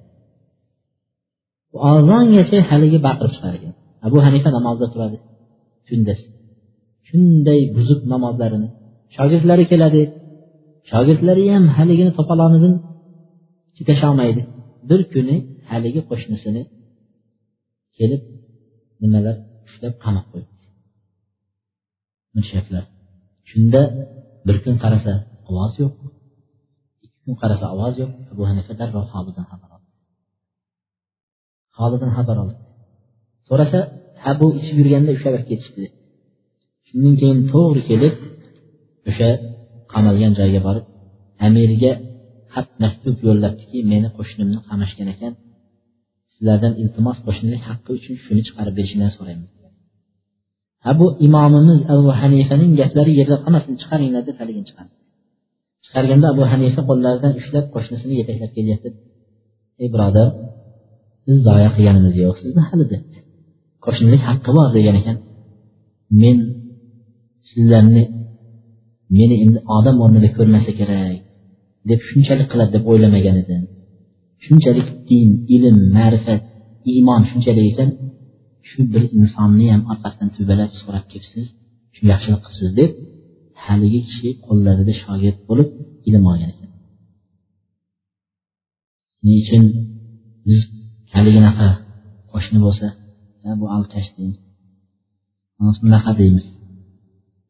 Ozongacha 1.90 2.58
haligi 2.70 3.00
baqirib 3.08 3.32
chiqar 3.36 3.54
ekan. 3.58 3.74
Abu 4.08 4.18
hanifa 4.26 4.50
namozda 4.58 4.88
turadi. 4.94 5.18
Kunduz 5.88 6.20
shunday 7.08 7.62
buzib 7.76 8.00
namozlarini. 8.14 8.70
Shogirdlari 9.16 9.66
keladi. 9.72 10.02
Shogirdlari 10.90 11.44
ham 11.54 11.66
haligini 11.78 12.12
to'polonidan 12.18 12.74
chidasholmaydi. 13.78 14.42
Bir 14.90 15.02
kuni 15.14 15.36
haligi 15.70 16.02
qo'shnisini 16.10 16.62
kelib 17.98 18.22
nimalar 19.02 19.36
ushlab 19.68 19.94
qamab 20.04 20.26
qo'yibdi 20.32 20.64
mushaklar 22.38 22.84
shunda 23.50 23.82
bir 24.48 24.58
kun 24.64 24.76
qarasa 24.84 25.14
ovoz 25.50 25.74
yo'q. 25.82 25.94
Ikki 27.06 27.20
kun 27.26 27.36
qarasa 27.42 27.66
ovoz 27.76 27.96
yo'q. 28.02 28.12
Abu 28.34 28.44
hanifa 28.50 28.74
darrov 28.80 29.06
holidan 29.14 29.46
xabar 29.52 29.71
holidan 31.80 32.12
xabar 32.18 32.38
oldi. 32.44 32.58
So'rasa 33.48 33.80
ha 34.24 34.32
bu 34.40 34.48
ichib 34.60 34.76
yurganda 34.82 35.12
ushlab 35.18 35.34
olib 35.38 35.48
ketishdi. 35.52 35.84
Shundan 36.88 37.14
keyin 37.22 37.40
to'g'ri 37.52 37.82
kelib 37.90 38.16
o'sha 39.10 39.30
qamalgan 39.94 40.34
joyga 40.40 40.62
borib 40.68 40.86
amirga 41.48 41.92
xat 42.54 42.68
maktub 42.84 43.16
yo'llabdiki 43.28 43.78
meni 43.92 44.10
qo'shnimni 44.18 44.60
qamashgan 44.68 45.08
ekan 45.14 45.34
sizlardan 46.32 46.74
iltimos 46.82 47.18
qo'shnilik 47.26 47.62
haqqi 47.70 47.90
uchun 47.98 48.16
shuni 48.26 48.42
chiqarib 48.48 48.74
berishinglarni 48.78 49.16
so'raymiz. 49.20 49.50
Ha 50.84 50.92
bu 51.00 51.06
imomimiz 51.28 51.80
abu 51.94 52.10
hanifaning 52.22 52.72
gaplari 52.82 53.12
yerda 53.20 53.38
qolmasin 53.44 53.74
chiqaringlar 53.82 54.24
deb 54.30 54.38
haligini 54.42 54.66
chiqardi. 54.70 54.94
Chiqarganda 55.86 56.26
abu 56.34 56.44
hanifa 56.52 56.82
qo'llaridan 56.90 57.34
ushlab 57.42 57.66
qo'shnisini 57.74 58.14
yetaklab 58.20 58.52
kelyapti. 58.58 58.90
Ey 59.82 59.88
birodar 59.94 60.28
biz 61.26 61.38
zoya 61.48 61.70
qilganimiz 61.76 62.16
yo'q 62.24 62.36
sizni 62.44 62.62
hali 62.70 62.86
debdi 62.94 63.18
qo'shnilik 63.86 64.22
haqqi 64.30 64.52
bor 64.58 64.68
degan 64.78 64.96
ekan. 65.02 65.18
Men 66.22 66.38
sizlarni 67.50 68.04
meni 69.18 69.36
endi 69.44 69.60
odam 69.78 69.96
o'rnida 70.04 70.30
ko'rmasa 70.38 70.72
kerak 70.80 71.20
deb 71.90 72.00
shunchalik 72.10 72.48
qiladi 72.52 72.72
deb 72.76 72.84
o'ylamagan 72.92 73.36
edim. 73.44 73.64
Shunchalik 74.46 74.88
din 75.10 75.30
ilm 75.56 75.78
ma'rifat 75.98 76.42
iymon 76.94 77.22
shunchalik 77.30 77.66
ekan 77.72 77.90
shu 78.70 78.80
bir 78.94 79.04
insonni 79.20 79.66
ham 79.74 79.82
orqasidan 79.92 80.30
tubalab 80.36 80.72
so'rab 80.82 81.06
kelibsiz 81.12 81.46
shu 81.96 82.02
yaxshilik 82.12 82.42
qilibsiz 82.46 82.70
deb 82.80 82.92
haligi 83.64 84.00
kishi 84.08 84.30
qo'llarida 84.46 84.94
shogird 85.04 85.38
bo'lib 85.50 85.70
ilm 86.10 86.24
olgan 86.32 86.50
ekan. 86.54 86.70
Shuning 89.18 89.40
uchun 89.44 89.64
biz 90.48 90.62
haliginaqa 91.16 91.70
qo'shni 92.32 92.60
bo'lsa 92.66 92.88
bu 93.60 93.66
alkash 93.76 94.10
deymiz 94.18 94.40
bunaqa 95.84 96.12
deymiz 96.20 96.46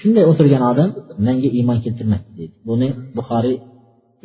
shunday 0.01 0.25
o'tirgan 0.31 0.62
odam 0.73 0.89
menga 1.27 1.49
iymon 1.59 1.79
keltirmadi 1.85 2.29
deydi. 2.39 2.55
Buni 2.69 2.89
buxoriy 3.17 3.57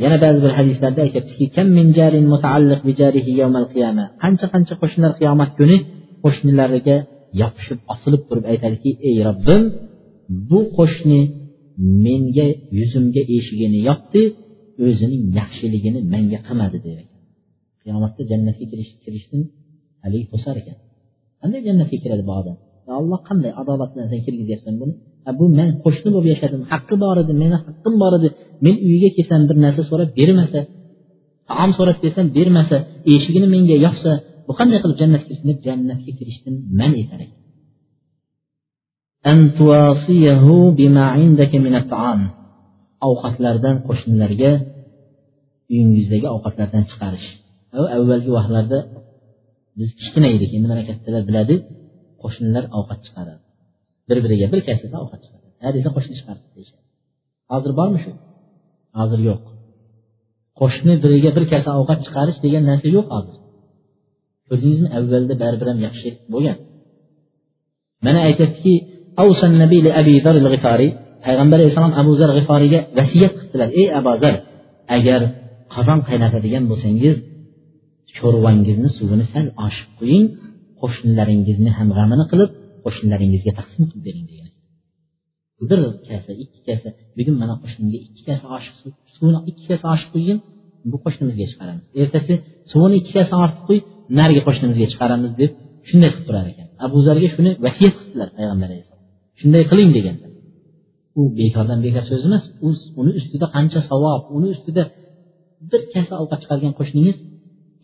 yana 0.04 0.18
ba'zi 0.24 0.40
bir 0.46 0.52
hadislarda 0.60 1.00
aytyaptikiqancha 1.08 2.04
qancha 4.24 4.46
qancha 4.54 4.74
qo'shnilar 4.82 5.12
qiyomat 5.20 5.52
kuni 5.60 5.78
qo'shnilariga 6.24 6.98
yopishib 7.42 7.80
osilib 7.94 8.22
turib 8.30 8.46
aytadiki 8.52 8.90
ey 9.10 9.18
robbim 9.28 9.62
bu 10.50 10.60
qo'shni 10.78 11.20
menga 12.06 12.48
yuzimga 12.80 13.22
eshigini 13.38 13.80
yopdi 13.90 14.22
o'zining 14.88 15.24
yaxshiligini 15.40 16.00
menga 16.14 16.40
qilmadi 16.48 16.78
der 16.86 17.00
qiyomatda 17.84 18.22
jannatga 18.32 18.66
kirishdan 19.04 19.42
haligi 20.04 20.26
to'sar 20.34 20.56
ekan. 20.62 20.78
Qanday 21.42 21.62
jannatga 21.68 21.98
kiradi 22.04 22.24
bu 22.30 22.34
odam? 22.42 22.56
Alloh 23.00 23.20
qanday 23.30 23.52
adolat 23.62 23.90
bilan 23.94 24.08
sen 24.12 24.20
kirgizyapsan 24.26 24.76
buni? 24.82 24.94
Bu 25.40 25.46
men 25.60 25.70
qo'shni 25.84 26.10
bo'lib 26.16 26.30
yashadim 26.34 26.62
haqqi 26.72 26.96
bor 27.04 27.16
edi 27.24 27.34
meni 27.42 27.58
haqqim 27.66 27.94
bor 28.02 28.14
edi. 28.20 28.30
Men 28.66 28.76
uyiga 28.88 29.10
kelsam 29.18 29.42
bir 29.50 29.58
narsa 29.66 29.82
so'rab 29.90 30.10
bermasa 30.20 30.60
taom 31.50 31.72
so'rab 31.78 31.98
kelsam 32.04 32.26
bermasa 32.38 32.78
eshigini 33.14 33.48
menga 33.56 33.76
yopsa 33.86 34.12
bu 34.48 34.52
qanday 34.60 34.80
qilib 34.84 34.98
jannatga 35.02 35.26
kirsin 35.30 35.48
deb 35.52 35.60
jannatga 35.68 36.12
kirishdan 36.20 36.56
man 36.80 36.92
etar 37.04 37.20
ekan. 37.26 37.38
Ovqatlardan 43.10 43.76
qo'shnilarga 43.88 44.52
uyingizdagi 45.74 46.28
ovqatlardan 46.36 46.84
chiqarish. 46.90 47.28
Avvalgi 47.98 48.32
vaqtlarda 48.38 48.78
biz 49.80 49.90
kichkina 50.00 50.28
edik 50.36 50.52
endi 50.58 50.68
mana 50.72 50.84
kattalar 50.90 51.24
biladi. 51.30 51.56
Qo'shnilar 52.22 52.64
ovqat 52.78 53.00
chiqaradi. 53.06 53.42
Bir 54.10 54.18
biriga 54.24 54.48
bir 54.54 54.62
kasada 54.68 54.98
ovqat 55.04 55.22
chiqaradi. 55.26 55.54
Ha 55.64 55.70
desa 55.76 55.90
qo'shni 55.96 56.14
chiqardi 56.20 56.46
deyishadi. 56.56 56.86
Hozir 57.52 57.72
bormi 57.80 58.00
shu? 58.04 58.12
Hozir 59.00 59.20
yo'q. 59.30 59.42
Qo'shni 60.60 60.94
biriga 61.04 61.30
bir 61.38 61.46
kasa 61.54 61.70
ovqat 61.80 62.00
chiqarish 62.06 62.38
degan 62.46 62.64
narsa 62.70 62.88
yo'q 62.98 63.08
hozir. 63.16 63.36
Ko'rdingizmi 64.48 64.90
avvalda 64.98 65.34
baribir 65.44 65.68
ham 65.72 65.80
yaxshi 65.88 66.10
bo'lgan. 66.34 66.58
Mana 68.06 68.20
aytyaptiki 68.28 68.74
payg'ambar 71.26 71.58
alayhissalom 71.60 71.94
abu 72.02 72.12
zar 72.20 72.30
g'iforiyga 72.38 72.80
vasiyat 72.98 73.34
qildilar 73.40 73.70
ey 73.80 73.88
abu 74.00 74.12
zar 74.24 74.36
agar 74.98 75.22
qozon 75.76 76.00
qaynatadigan 76.10 76.64
bo'lsangiz 76.72 77.16
sho'rvangizni 78.18 78.90
suvini 78.98 79.26
sal 79.34 79.46
oshib 79.66 79.90
qo'ying 80.00 80.26
qo'shnilaringizni 80.82 81.72
ham 81.78 81.88
g'amini 81.98 82.26
qilib 82.32 82.50
qo'shnilaringizga 82.86 83.52
taqsim 83.60 83.84
qilib 83.90 84.04
bering 84.08 84.26
degan. 84.32 84.50
Bir 85.70 85.80
kasa 86.10 86.32
ikki 86.44 86.60
kasa 86.68 86.88
bugun 87.18 87.36
mana 87.42 87.56
qo'shnimga 87.64 87.98
ikki 88.06 88.22
kasa 88.30 88.46
oshiq 88.58 88.76
suv 88.82 88.92
suvini 89.16 89.40
ikki 89.52 89.64
kasa 89.72 89.86
oshib 89.96 90.10
qo'ygin 90.16 90.38
bu 90.92 90.98
qo'shnimizga 91.06 91.46
chiqaramiz. 91.52 91.86
Ertasi 92.02 92.34
suvini 92.72 92.96
ikki 93.02 93.12
kasa 93.20 93.34
ortib 93.44 93.64
qo'y 93.70 93.80
narigi 94.20 94.42
qo'shnimizga 94.48 94.88
chiqaramiz 94.94 95.32
deb 95.42 95.52
shunday 95.90 96.10
qilib 96.14 96.26
turar 96.28 96.46
ekan. 96.52 96.68
Abu 96.86 96.98
zarga 97.08 97.28
shuni 97.36 97.52
vasiyat 97.66 97.94
qildilar 98.00 98.30
payg'ambar 98.38 98.68
alayhissalom 98.72 99.00
shunday 99.40 99.64
qiling 99.72 99.92
deganlar 99.98 100.32
u 101.20 101.22
bekordan 101.40 101.80
bekor 101.86 102.04
so'z 102.10 102.24
emas 102.30 102.44
uni 103.00 103.12
ustida 103.20 103.46
qancha 103.56 103.80
savob 103.90 104.22
uni 104.38 104.48
ustida 104.56 104.84
bir 105.72 105.82
kasa 105.94 106.14
ovqat 106.22 106.40
chiqargan 106.44 106.74
qo'shningiz 106.80 107.18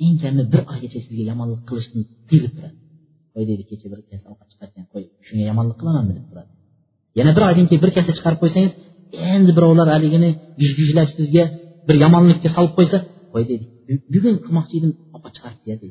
eng 0.03 0.15
kamida 0.21 0.43
bir 0.53 0.61
oygacha 0.71 0.99
sizga 1.05 1.23
yomonlik 1.31 1.61
qilishni 1.69 2.01
tiyilib 2.29 2.51
turadi. 2.57 2.75
Qo'y 3.33 3.45
deydi 3.49 3.63
kecha 3.69 3.87
bir 3.91 3.99
kasa 4.09 4.25
ovqat 4.31 4.47
chiqargan 4.51 4.85
qo'y 4.93 5.03
shunga 5.27 5.45
yomonlik 5.51 5.77
qilamanmi 5.81 6.13
deb 6.17 6.25
turadi. 6.29 6.51
Yana 7.19 7.31
bir 7.37 7.43
oydan 7.49 7.65
keyin 7.69 7.81
bir 7.85 7.91
kasa 7.97 8.11
chiqarib 8.17 8.39
qo'ysangiz 8.43 8.73
endi 9.33 9.51
birovlar 9.57 9.87
haligini 9.95 10.29
gijgijlab 10.61 11.09
sizga 11.17 11.43
bir 11.87 11.95
yomonlikka 12.03 12.49
solib 12.55 12.73
qo'ysa 12.77 12.97
qo'y 13.33 13.43
deydi 13.49 13.65
bugun 14.13 14.35
qilmoqchi 14.45 14.73
edim 14.79 14.91
ovqat 15.15 15.31
chiqaribdi 15.35 15.65
deydi. 15.83 15.87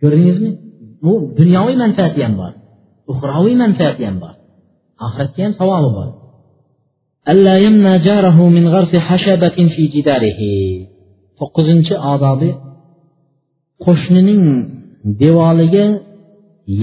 Ko'rdingizmi? 0.00 0.50
Bu 1.04 1.12
dunyoviy 1.40 1.76
manfaati 1.84 2.20
ham 2.26 2.34
bor 2.40 2.52
uxroviy 3.12 3.56
manfaati 3.62 4.02
ham 4.08 4.16
bor 4.24 4.34
oxiratga 5.06 5.40
ham 5.46 5.52
savobi 5.60 5.90
bor. 5.98 6.08
To'qqizinchi 11.40 11.94
odobi 12.12 12.50
qo'shnining 13.84 14.42
devoriga 15.22 15.86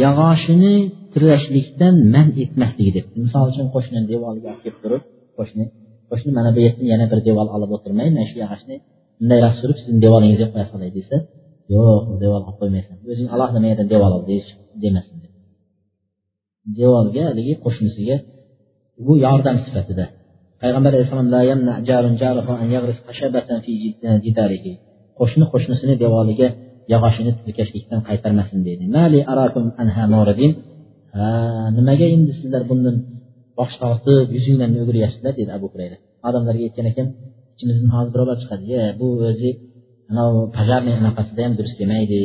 yog'ochini 0.04 0.74
tirashlikdan 1.14 1.96
man 2.14 2.28
etmasligi 2.44 2.92
deb. 2.98 3.06
Misol 3.24 3.46
uchun 3.52 3.68
qo'shnini 3.76 4.06
devoriga 4.14 4.48
olib 4.52 4.62
kelib 4.64 4.78
turib 4.84 5.04
qo'shni 5.38 5.66
qo'shni 6.10 6.32
mana 6.38 6.50
bu 6.56 6.60
yerdan 6.66 6.86
yana 6.94 7.06
bir 7.12 7.20
devor 7.28 7.48
olib 7.56 7.70
o'tirmay 7.76 8.08
mana 8.16 8.26
shu 8.30 8.36
yog'ochni 8.44 8.76
bundayroq 9.20 9.54
surib 9.62 9.78
sizni 9.82 10.00
devoringizga 10.06 10.48
qo'ya 10.54 10.66
solay 10.72 10.90
desa 10.98 11.16
yo'q 11.76 12.04
devor 12.24 12.42
qilib 12.46 12.58
qo'ymaysan 12.62 12.96
o'zing 13.12 13.28
alohida 13.36 13.60
men 13.64 13.70
yerdan 13.72 13.88
devor 13.94 14.12
ol 14.18 14.24
demasin 14.84 15.18
devorga 16.80 17.24
haligi 17.30 17.54
qo'shnisiga 17.66 18.16
bu 19.06 19.14
yordam 19.26 19.58
sifatida 19.66 20.06
payg'ambar 20.62 20.92
alayhissalom 20.94 21.28
e, 24.70 24.74
qo'shni 25.20 25.46
qo'shnisini 25.54 25.96
devoriga 26.04 26.48
yog'ochini 26.94 27.32
tirkashlikdan 27.40 28.02
qaytarmasin 28.10 28.60
deydi 28.68 28.84
nimaga 31.78 32.06
endi 32.16 32.32
sizlar 32.40 32.64
bundan 32.72 32.96
bosh 33.60 33.74
tortib 33.82 34.28
yuzinglarni 34.36 34.78
o'giryapsizlar 34.84 35.34
dedi 35.40 35.52
abu 35.58 35.68
hurayra. 35.74 35.98
Odamlarga 36.28 36.64
aytgan 36.68 36.88
ekan 36.92 37.08
ichimizdan 37.54 37.90
hozir 37.96 38.12
birovlar 38.16 38.38
chiqadi. 38.42 38.64
Ye 38.74 38.82
bu 39.00 39.08
o'zi 39.30 39.50
anavi 40.12 40.42
pajarniy 40.58 40.94
anaqasida 41.02 41.42
ham 41.46 41.54
durust 41.60 41.76
kelmaydi 41.80 42.20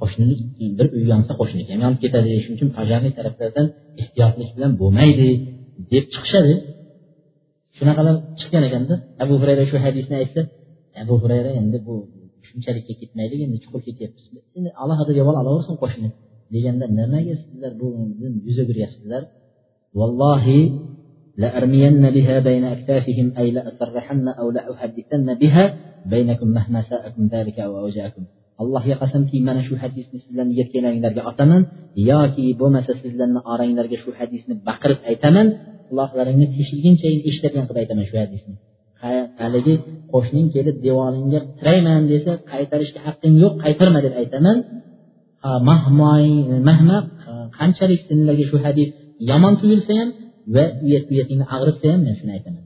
qo'shnini 0.00 0.34
bir 0.78 0.86
uy 0.96 1.04
yonsa 1.12 1.32
qo'shniki 1.40 1.70
ham 1.74 1.80
yonib 1.86 2.00
ketadi. 2.04 2.28
Shuning 2.42 2.56
uchun 2.58 2.70
pajarniy 2.78 3.12
taraflardan 3.18 3.66
ehtiyotlik 4.02 4.50
bilan 4.56 4.72
bo'lmaydi 4.80 5.28
deb 5.92 6.04
chiqishadi. 6.14 6.54
Shunaqalar 7.78 8.14
chiqqan 8.38 8.62
ekanda 8.68 8.94
abu 9.24 9.34
hurayra 9.40 9.64
shu 9.70 9.76
hadisni 9.84 10.14
aytsa 10.22 10.40
abu 11.02 11.14
hurayra 11.22 11.50
endi 11.60 11.78
bu 11.86 11.94
shunchalikka 12.48 12.92
ketmaylik 13.00 13.40
endi 13.46 13.58
chuqur 13.64 13.80
ketyapmiz 13.86 14.24
endi 14.58 14.70
alohida 14.82 15.12
devor 15.18 15.34
olaversin 15.42 15.76
qo'shni 15.82 16.08
deganda 16.54 16.84
nimaga 16.98 17.34
sizlar 17.42 17.72
bu 17.80 17.86
yuz 18.46 18.58
o'giryapsizlar 18.64 19.22
vallohi 19.98 20.60
لأرمين 21.42 22.10
بها 22.16 22.36
بين 22.48 22.64
أكتافهم 22.64 23.32
أي 23.40 23.50
لأسرحن 23.56 24.26
أو 24.28 24.46
لأحدثن 24.56 25.34
بها 25.42 25.64
بينكم 26.06 26.48
مهما 26.58 26.80
ساءكم 26.90 27.22
ذلك 27.34 27.56
أو 27.66 27.72
أوجعكم 27.78 28.24
allohga 28.62 28.94
qasamki 29.02 29.36
mana 29.48 29.62
shu 29.68 29.74
hadisni 29.82 30.18
sizlarni 30.24 30.54
yetganlaringlarga 30.60 31.22
otaman 31.30 31.62
yoki 32.10 32.46
bo'lmasa 32.60 32.92
sizlarni 33.02 33.40
oranglarga 33.52 33.96
shu 34.04 34.10
hadisni 34.18 34.54
baqirib 34.68 35.00
aytaman 35.10 35.46
quloqlaringni 35.92 36.46
teshilgunchayin 36.56 37.20
eshitadigan 37.28 37.64
qilib 37.68 37.80
aytaman 37.82 38.04
shu 38.10 38.16
hadisni. 38.22 38.54
Haligi 39.42 39.74
qo'shning 40.12 40.46
kelib 40.54 40.76
devoringga 40.86 41.40
tirayman 41.58 42.02
desa 42.12 42.32
qaytarishga 42.52 43.00
haqqing 43.06 43.34
yo'q 43.42 43.54
qaytarma 43.64 44.00
deb 44.06 44.14
aytaman. 44.22 44.56
Mahma 45.68 46.98
qanchalik 47.58 48.00
senlarga 48.08 48.44
shu 48.50 48.56
hadis 48.66 48.88
yomon 49.30 49.54
tuyulsa 49.60 49.92
ham 49.98 50.08
va 50.54 50.64
uyat 50.86 51.04
uyatingni 51.12 51.44
ag'ritsa 51.54 51.86
ham 51.92 52.00
men 52.06 52.14
shuni 52.18 52.32
aytaman. 52.36 52.64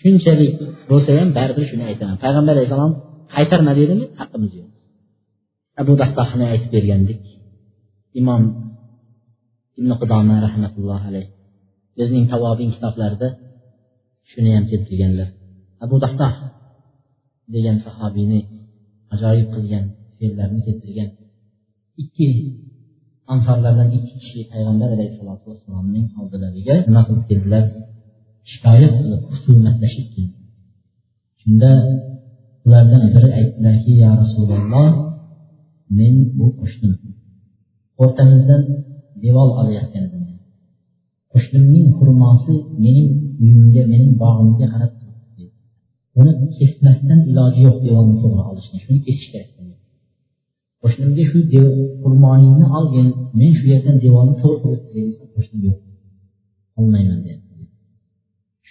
Shunchalik 0.00 0.52
bo'lsa 0.90 1.10
ham 1.18 1.28
baribir 1.38 1.64
shuni 1.70 1.84
aytaman. 1.90 2.16
Payg'ambar 2.24 2.52
alayhissalom 2.56 2.92
qaytarma 3.34 3.72
dedimi? 3.80 4.04
Haqqimiz 4.20 4.52
yo'q. 4.58 4.70
Abu 5.82 5.92
dahtohni 6.00 6.44
aytib 6.52 6.70
bergandik. 6.76 7.20
Imom 8.20 8.42
ibn 9.80 9.90
qudoma 10.00 10.34
rahmatullohi 10.46 11.04
alayhi 11.10 11.37
bizning 11.98 12.24
tavobin 12.32 12.70
kitoblarida 12.74 13.28
shuni 14.30 14.50
ham 14.56 14.64
keltirganlar. 14.70 15.28
Abu 15.84 15.96
dahdoh 16.04 16.32
degan 17.54 17.76
sahobiyni 17.86 18.40
ajoyib 19.14 19.48
qilgan 19.54 19.84
fe'llarini 20.18 20.60
keltirgan 20.66 21.10
ikki 22.02 22.26
ansorlardan 23.32 23.88
ikki 23.98 24.14
kishi 24.22 24.40
payg'ambar 24.52 24.88
alayhissalotu 24.96 25.44
vassalomning 25.50 26.06
oldilariga 26.20 26.74
nima 26.88 27.02
qilib 27.08 27.24
keldilar? 27.30 27.64
Shikoyat 28.50 28.92
qilib 29.00 29.22
husumatlashib 29.30 30.06
keldi 30.14 30.38
shunda 31.40 31.70
ulardan 32.66 33.02
biri 33.14 33.30
aytdilarki 33.38 33.92
yo 34.02 34.10
rasululloh 34.22 34.88
men 35.98 36.14
bu 36.38 36.46
qo'shnim. 36.60 36.92
O'rtamizdan 38.02 38.62
devor 39.24 39.48
olayotgan 39.60 40.02
edim 40.08 40.17
qushimning 41.32 41.86
xurmosi 41.98 42.54
mening 42.84 43.08
uyimga 43.42 43.82
mening 43.92 44.12
bog'imga 44.22 44.66
qarab 44.72 44.92
turibdi. 45.00 45.44
Uni 46.20 46.32
kesmasdan 46.56 47.20
iloji 47.30 47.60
yo'q 47.66 47.76
devorni 47.86 48.14
to'g'ri 48.22 48.42
olishni 48.50 48.78
shuni 48.84 49.00
kesish 49.06 49.28
kerak 49.32 49.50
qo'shnimga 50.82 51.24
shu 51.30 51.38
xurmoyingni 52.02 52.66
olgin 52.78 53.08
men 53.38 53.50
shu 53.58 53.64
yerdan 53.72 53.96
devorni 54.04 54.34
to'g'ri 54.42 54.58
qilib 54.62 54.76
o'ttiray 54.76 55.04
desa 55.08 55.24
qo'shnim 55.34 55.60
yo'q 55.68 55.78
olmayman 56.80 57.18
deyapti 57.24 57.54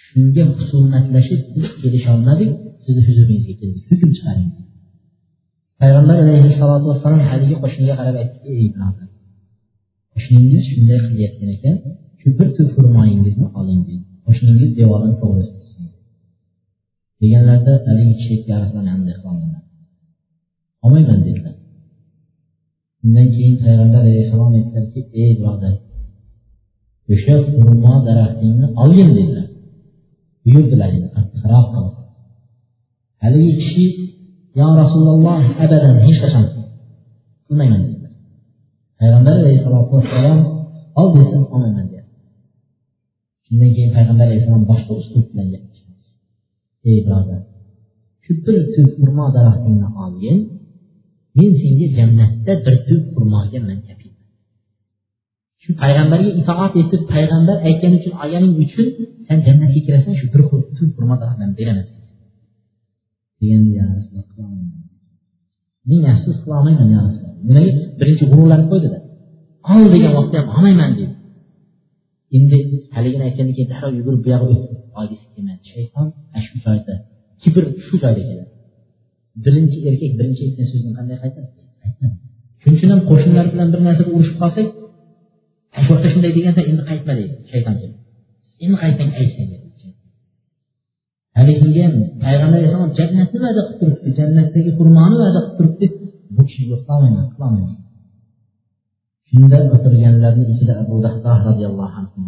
shunga 0.04 0.44
husumatlashib 0.56 1.40
biz 1.54 1.66
kelisholmadik 1.82 2.50
sizni 2.84 3.02
huzuringizga 3.08 3.54
keldik 3.60 3.84
hukm 3.90 4.10
chiqaring. 4.16 4.50
Payg'ambar 5.80 6.16
alayhissalotu 6.24 6.86
vassalom 6.90 7.22
haligi 7.30 7.56
qo'shniga 7.62 7.94
qarab 8.00 8.16
aytdiki 8.22 8.48
ey 8.60 8.68
qo'shningiz 10.12 10.64
shunday 10.72 10.98
qilayotgan 11.06 11.50
ekan 11.56 11.76
shu 12.20 12.28
bir 12.38 12.48
tup 12.56 12.68
xurmoyingizni 12.74 13.46
oling 13.60 13.80
deydi 13.88 14.04
qo'shningiz 14.26 14.70
devorini 14.80 15.14
to'g'ri 15.22 15.44
deganlarida 17.20 17.72
haligi 17.86 18.14
kishi 18.20 18.36
olmayman 20.88 21.20
dedilar. 21.26 21.56
Undan 23.04 23.26
keyin 23.34 23.54
payg'ambar 23.62 24.00
alayhissalom 24.04 24.52
aytdilarki 24.58 25.00
ey 25.22 25.30
birodar 25.38 25.74
o'sha 27.12 27.34
xurmo 27.50 27.94
daraxtingni 28.08 28.66
olgin 28.82 29.10
dedilar. 29.18 29.46
Buyurdilar 30.44 30.88
endi 30.96 31.08
qattiqroq 31.16 31.66
qilib. 31.74 31.94
Haligi 33.22 33.52
kishi 33.60 33.84
yo 34.60 34.68
rasululloh 34.80 35.42
abadan 35.64 35.96
hech 36.04 36.18
qachon 36.22 36.44
qilmayman 37.46 37.80
dedilar. 37.86 38.12
Payg'ambar 39.00 39.34
alayhissalotu 39.42 39.92
vassalom 39.96 40.40
ol 41.00 41.08
desam 41.16 41.42
olmayman 41.54 41.86
shundan 43.48 43.70
keyin 43.74 43.90
payg'ambar 43.96 44.24
alayhissalom 44.28 44.64
boshqa 44.70 44.92
uslub 45.00 45.26
bilan 45.30 45.46
gapirishadi 45.52 46.04
ey 46.90 46.98
birodar 47.06 47.40
shu 48.24 48.30
bir 48.44 48.56
tup 48.74 48.88
xurmo 48.98 49.26
daraxtingni 49.36 49.88
olgin 50.04 50.38
men 51.36 51.50
senga 51.60 51.86
jannatda 51.98 52.52
bir 52.64 52.74
tup 52.88 53.02
xurmoga 53.14 53.60
man 53.68 53.78
shu 55.68 55.74
payg'ambarga 55.82 56.30
itoat 56.40 56.72
etib 56.82 57.02
payg'ambar 57.12 57.56
aytgani 57.68 57.96
uchun 58.00 58.14
olganing 58.22 58.54
uchun 58.64 58.86
sen 59.26 59.38
jannatga 59.46 59.80
kirasan 59.86 60.14
shu 60.20 60.26
bir 60.32 60.42
tup 60.76 60.90
xurmo 60.96 61.14
daraxtdan 61.22 61.50
beraman. 61.58 61.86
Deganda 63.40 63.84
men 65.88 66.02
afsus 66.12 66.36
qila 66.42 66.54
olmayman 66.60 66.86
nimaga? 67.48 67.70
Birinchi 68.00 68.24
g'ururlanib 68.30 68.68
qo'ydida. 68.72 68.98
Ol 69.72 69.84
degan 69.94 70.12
vaqtda 70.18 70.36
ham 70.40 70.48
olmayman 70.56 70.90
deydi. 70.98 71.14
Endi 72.36 72.58
haligini 72.96 73.22
aytgandan 73.28 73.54
keyin 73.56 73.70
darrov 73.72 73.92
yugurib 73.98 74.20
bu 74.24 74.28
yoqqa 74.34 74.46
o'tib 74.54 74.72
olgisi 75.00 75.26
kelmadi 75.34 75.62
shayton 75.72 76.06
ana 76.34 76.40
shu 76.46 76.56
joyda 76.64 76.94
kibr 77.42 77.62
shu 77.86 77.94
joyda 78.02 78.22
keladi. 78.28 78.52
Birinchi 79.44 79.78
erkak 79.88 80.12
birinchi 80.18 80.42
aytgan 80.46 80.66
so'zni 80.72 80.90
qanday 80.98 81.16
qaytadi? 81.22 81.48
Qaytmadi. 81.82 82.16
Shuning 82.62 82.76
uchun 82.78 82.90
ham 82.94 83.02
qo'shnilar 83.10 83.46
bilan 83.52 83.68
bir 83.72 83.80
narsada 83.86 84.10
urushib 84.16 84.36
qolsak 84.42 84.66
shu 85.84 85.88
vaqtda 85.92 86.08
shunday 86.12 86.32
deganda 86.38 86.62
endi 86.70 86.82
qaytma 86.90 87.12
deydi 87.18 87.34
shayton 87.52 87.74
endi 88.64 88.76
qaytsang 88.82 89.12
aytsang 89.22 89.48
haligiga 91.38 91.82
ham 91.86 91.94
payg'ambar 92.24 92.58
alayhissalom 92.60 92.92
jannatni 92.98 93.38
va'da 93.44 93.62
qilib 93.68 93.78
turibdi 93.80 94.10
jannatdagi 94.18 94.70
xurmoni 94.78 95.16
va'da 95.22 95.40
qilib 95.44 95.56
turibdi. 95.58 95.86
Bu 96.36 96.42
kishi 96.48 96.62
yo'qlamayman 96.72 97.26
qilolmayman. 97.32 97.76
Shunda 99.38 99.58
o'tirganlarni 99.74 100.44
ichida 100.52 100.74
abu 100.82 100.94
dahdoh 101.06 101.36
roziyallohu 101.48 101.94
anhu 102.00 102.18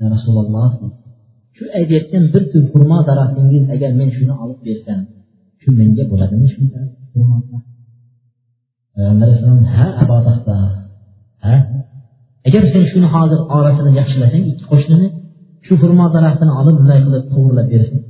ya 0.00 0.06
rasululloh 0.14 0.70
shu 1.56 1.64
aytayotgan 1.78 2.24
bir 2.32 2.42
tup 2.52 2.64
xurmo 2.72 2.98
daraxtingiz 3.08 3.64
agar 3.74 3.90
men 4.00 4.08
shuni 4.16 4.34
olib 4.42 4.60
bersam 4.66 5.00
shu 5.62 5.68
menga 5.80 6.04
bo'ladimi 6.12 6.48
shunda 6.54 6.80
payg'ambar 7.12 7.62
alayhisalom 9.26 9.64
ha 9.74 9.86
abu 10.02 10.18
dahdoh 10.28 10.62
ha? 11.44 11.54
Agar 12.48 12.62
sen 12.72 12.84
shuni 12.92 13.08
hozir 13.14 13.40
orasini 13.56 13.90
yaxshilasang 14.00 14.44
ikki 14.50 14.64
qo'shnini 14.72 15.08
shu 15.66 15.72
xurmo 15.82 16.06
daraxtini 16.16 16.52
olib 16.60 16.74
bunday 16.78 16.98
qilib 17.04 17.24
to'g'irlab 17.32 17.66
bersin. 17.74 18.00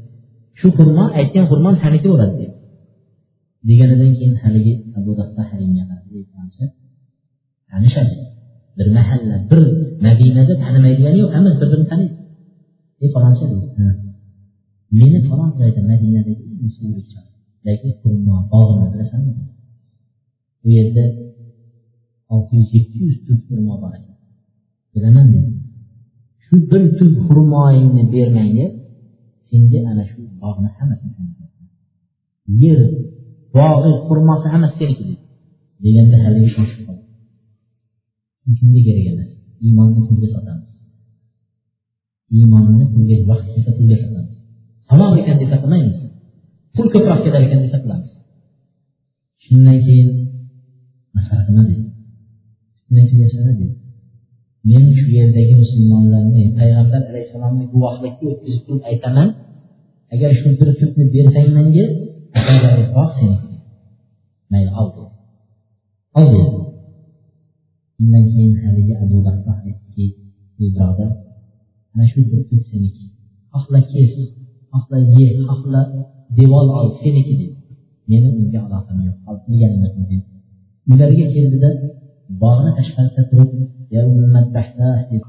Shu 0.60 0.66
xurmo 0.76 1.04
aytgan 1.20 1.44
xurmom 1.50 1.74
saniki 1.82 2.06
bo'ladi 2.12 2.34
dedi 2.40 2.54
deganidan 3.68 4.12
keyin 4.18 4.36
haligi 4.42 4.74
abu 4.98 5.10
dahda 5.18 5.42
halimga 5.50 5.84
tanishadi 7.70 8.14
bir 8.78 8.88
mahalla 8.96 9.36
bir 9.50 9.60
madinada 10.06 10.54
tanimaydigani 10.64 11.18
yo'q 11.22 11.30
hammasi 11.36 11.56
bir 11.60 11.68
birini 11.72 11.86
taniydi 11.92 12.16
ey 13.02 13.08
faloncha 13.14 13.44
deydi 13.52 13.66
meni 14.98 15.18
falon 15.28 15.50
joyda 15.58 15.80
madinadagi 15.90 16.44
bog'ini 18.52 18.86
bilasanmi 18.92 19.32
u 20.64 20.68
yerda 20.76 21.04
olti 22.32 22.52
yuz 22.58 22.68
yetti 22.76 22.96
yuz 23.06 23.16
tut 23.26 23.40
xurmo 23.48 23.74
bor 23.82 23.92
ekan. 23.98 24.16
Bilaman 24.94 25.26
dedi 25.34 25.52
shu 26.44 26.54
bir 26.70 26.82
tut 26.98 27.14
xurmoyingni 27.26 28.04
bermang 28.14 28.50
deb 28.58 28.72
senga 29.48 29.80
ana 29.90 30.04
shu 30.10 30.20
bog'ni 30.42 30.68
hammasini 30.76 31.12
yer 32.62 32.80
bog'i 33.56 33.90
xurmosi 34.06 34.46
hammasi 34.52 34.76
seniki 34.80 35.04
dedi. 35.08 35.22
Deganda 35.84 36.16
haligi 36.24 36.50
shoshib 36.56 36.80
qoldi. 36.86 36.99
Kimga 38.58 38.80
kerak 38.86 39.06
emas 39.12 39.30
iymonni 39.64 40.00
pulga 40.08 40.28
sotamiz. 40.34 40.68
Iymonni 42.36 42.84
pulga 42.92 43.16
vaqt 43.30 43.46
kelsa 43.52 43.70
pulga 43.78 43.96
sotamiz. 44.02 44.36
Savob 44.88 45.12
ekan 45.20 45.36
desa 45.42 45.56
qilmaymiz. 45.62 45.98
Pul 46.74 46.86
ko'proq 46.92 47.20
ketar 47.24 47.42
ekan 47.46 47.60
desa 47.64 47.78
qilamiz. 47.84 48.10
Shundan 49.44 49.78
keyin 49.86 50.08
maslahat 51.16 51.46
nima 51.48 51.62
dedi 51.68 51.84
shundan 52.78 53.04
keyin 53.08 53.22
yashana 53.26 53.52
dedi 53.60 53.74
men 54.68 54.84
shu 54.98 55.06
yerdagi 55.18 55.54
musulmonlarni 55.62 56.42
payg'ambar 56.58 57.02
alayhissalomni 57.10 57.64
guvohlikka 57.72 58.24
o'tkazib 58.30 58.62
turib 58.66 58.82
aytaman. 58.90 59.28
Agar 60.14 60.30
shu 60.40 60.48
bir 60.58 60.68
tutni 60.80 61.04
bersang 61.14 61.48
menga 61.56 61.84
mayli 64.52 64.70
ol 64.80 64.88
dedi. 64.94 65.08
Ol 66.18 66.26
dedi. 66.32 66.69
Undan 68.00 68.24
keyin 68.32 68.54
haligi 68.62 68.94
abu 69.04 69.16
bakr 69.26 69.48
aytdiki 69.66 70.06
ey 70.60 70.68
birodar 70.74 71.10
ana 71.92 72.04
shu 72.10 72.18
bir 72.30 72.40
tut 72.48 72.62
seniki 72.70 73.04
xohla 73.52 73.80
kes 73.92 74.12
xohla 74.72 74.98
ye 75.14 75.26
xohla 75.48 75.80
devor 76.36 76.66
ol 76.80 76.88
seniki 77.02 77.34
dedi. 77.40 77.56
Meni 78.10 78.28
unga 78.40 78.58
aloqam 78.66 78.98
yo'q 79.06 79.18
deganini 79.50 80.18
uylariga 80.90 81.26
keldida 81.34 81.70
bog'ni 82.42 82.70
tashqarida 82.78 83.22
turib 83.30 83.50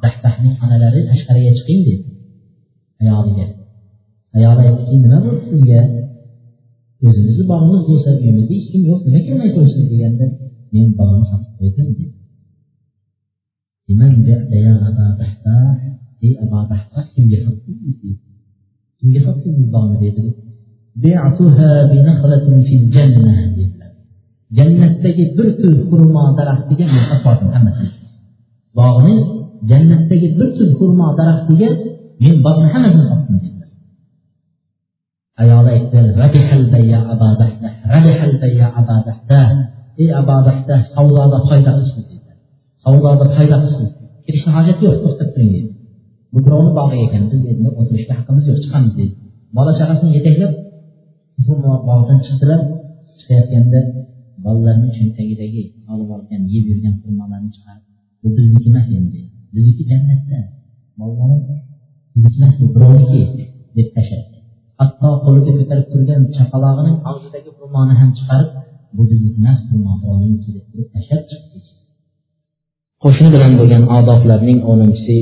dahtahning 0.03 0.55
xonalari 0.59 0.99
tashqariga 1.09 1.51
chiqing 1.57 1.81
dedi. 1.87 2.03
Ayoliga 3.01 3.45
ayoli 4.37 4.61
aytdiki 4.67 4.95
nima 5.03 5.17
bo'ldi 5.25 5.43
sizga 5.51 5.79
o'zimizni 7.05 7.43
bog'imiz 7.51 7.81
bo'lsa 7.89 8.09
uyimizda 8.21 8.53
hech 8.57 8.67
kim 8.71 8.81
yo'q 8.89 8.99
nima 9.05 9.19
kelmay 9.27 9.49
turibsiz 9.55 9.85
deganda 9.91 10.25
men 10.73 10.87
bog'ni 10.99 11.23
sotib 11.31 11.51
qo'ydim 11.59 11.87
dedi. 11.99 12.20
Ey 16.25 16.33
abadahtah 16.43 17.05
kimga 17.13 17.37
sotdingiz 17.45 17.95
dedi 18.03 18.11
kimga 18.99 19.19
sotdingiz 19.27 19.67
bog'ni 19.75 19.97
dedi 20.03 20.23
dedilar 23.57 23.91
jannatdagi 24.57 25.23
bir 25.37 25.47
tuz 25.61 25.75
xurmo 25.89 26.23
daraxtiga 26.37 26.85
men 26.93 27.03
sotdim 27.23 27.49
hammasini 27.55 27.91
bog'ni 28.79 29.15
jannatdagi 29.69 30.27
bir 30.37 30.49
tuz 30.57 30.69
xurmo 30.79 31.07
daraxtiga 31.19 31.69
men 32.23 32.35
bog'ni 32.45 32.67
hammasini 32.73 33.05
sotdim 33.11 33.37
dedilar 33.43 33.69
ayoli 35.41 35.69
aytdi: 35.75 35.99
"Rabihal 36.21 36.65
bayya 36.73 36.99
abadahda, 37.13 37.67
rabihal 37.93 38.33
bayya 38.43 38.67
abadahda." 38.79 39.41
ey 40.01 40.09
abadahda 40.21 40.75
savdoda 40.95 41.37
foyda 41.47 41.71
qilishdi. 41.77 42.10
Savdoda 42.83 43.25
foyda 43.35 43.57
qilsin 43.63 43.87
kirishni 44.25 44.51
hojati 44.57 44.81
yo'q 44.87 44.97
to'xtab 45.03 45.29
turing 45.33 45.51
deydi 45.55 45.71
bu 46.33 46.37
birovni 46.45 46.71
bog'i 46.79 46.97
ekan 47.05 47.23
biz 47.31 47.41
endi 47.51 47.69
o'tirishga 47.79 48.13
haqqimiz 48.19 48.43
yo'q 48.49 48.59
chiqamiz 48.63 48.93
deydi 48.99 49.13
bola 49.57 49.71
chaqasini 49.79 50.11
yetaklab 50.17 50.53
bu 51.45 51.53
bog'dan 51.89 52.19
chiqdilar 52.25 52.59
chiqayotganda 53.19 53.79
bolalarni 54.45 54.89
cho'ntagidagi 54.97 55.63
olib 55.93 56.09
olgan 56.15 56.41
yeb 56.53 56.65
yurgan 56.71 56.95
xurmolarni 57.01 57.49
chiqarib 57.55 57.83
bu 58.21 58.27
bizniki 58.37 58.67
emas 58.71 58.87
endi 58.99 59.21
bizniki 59.53 59.83
jannatda. 59.91 60.39
Mollarni 60.99 61.37
bizniki 62.13 62.37
emas 62.39 62.55
bu 62.61 62.65
birovniki 62.75 63.21
deb 63.77 63.87
tashladi. 63.95 64.37
Hatto 64.79 65.09
qo'lida 65.25 65.51
ko'tarib 65.59 65.87
turgan 65.93 66.21
chaqalog'ining 66.35 66.97
og'zidagi 67.11 67.49
xurmoni 67.57 67.93
ham 68.01 68.09
chiqarib 68.17 68.49
bu 68.95 69.01
bizniki 69.11 69.37
emas 69.41 69.59
bu 69.69 69.77
birovniki 70.01 70.49
deb 70.55 70.65
turib 70.71 70.87
tashlab 70.95 71.23
chiqdi. 71.31 71.57
Qo'shni 73.03 73.29
bilan 73.35 73.53
bo'lgan 73.59 73.83
odoblarning 73.97 74.59
o'ninchisi 74.71 75.15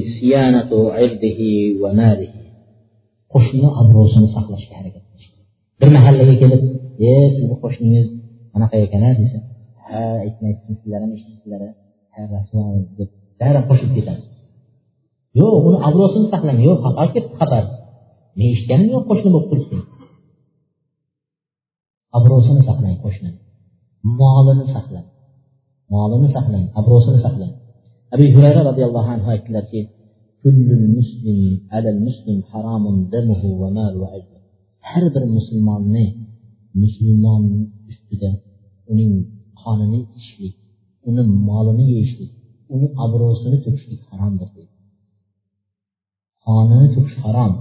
qo'shnini 3.33 3.69
obro'sini 3.81 4.27
saqlashga 4.35 4.73
harakat 4.79 5.03
qilish 5.09 5.29
bir 5.79 5.89
mahallaga 5.97 6.35
kelib 6.41 6.61
e 7.09 7.13
sizni 7.35 7.55
qo'shningiz 7.63 8.07
anaqa 8.57 8.75
ekan 8.85 9.03
a 9.09 9.11
desa 9.19 9.39
ha 9.87 10.01
aytmaysizmi 10.25 10.75
sizlar 10.81 10.99
ham 11.03 11.11
eshitdingizlar 11.17 11.61
ha 12.13 12.21
rasvo 12.33 12.61
deb 12.97 13.09
darrov 13.39 13.63
qo'shilib 13.69 13.93
ketadi 13.99 14.23
yo'q 15.37 15.53
uni 15.67 15.77
obro'sini 15.87 16.27
saqlang. 16.33 16.59
Yo'q 16.67 16.77
xafa 16.85 17.03
ketdi 17.13 17.31
xabar. 17.39 17.63
Men 18.37 18.47
eshitganim 18.53 18.87
yo'q 18.95 19.03
qo'shni 19.09 19.29
bo'lib 19.33 19.47
turibsin 19.51 19.81
obro'sini 22.17 22.61
saqlang 22.69 22.95
qo'shnini 23.03 23.39
molini 24.19 24.65
saqlang. 24.75 25.07
Molini 25.93 26.29
saqlang 26.35 26.65
obro'sini 26.79 27.19
saqlang. 27.25 27.53
Abu 28.13 28.25
hurayra 28.35 28.61
roziyallohu 28.69 29.09
anhu 29.15 29.27
aytdilarki 29.35 29.79
har 34.89 35.03
bir 35.13 35.23
musulmonni 35.35 36.05
musulmon 36.81 37.43
ustida 37.91 38.31
uning 38.91 39.13
qonini 39.61 39.99
ichishlik 40.17 40.55
uni 41.09 41.23
molini 41.47 41.85
yeyishlik 41.93 42.31
uni 42.73 42.87
obro'sini 43.03 43.57
to'kishlik 43.65 44.01
haromdir 44.09 44.49
deydi. 44.55 44.75
Qonini 46.45 46.87
to'kish 46.95 47.17
harom 47.25 47.53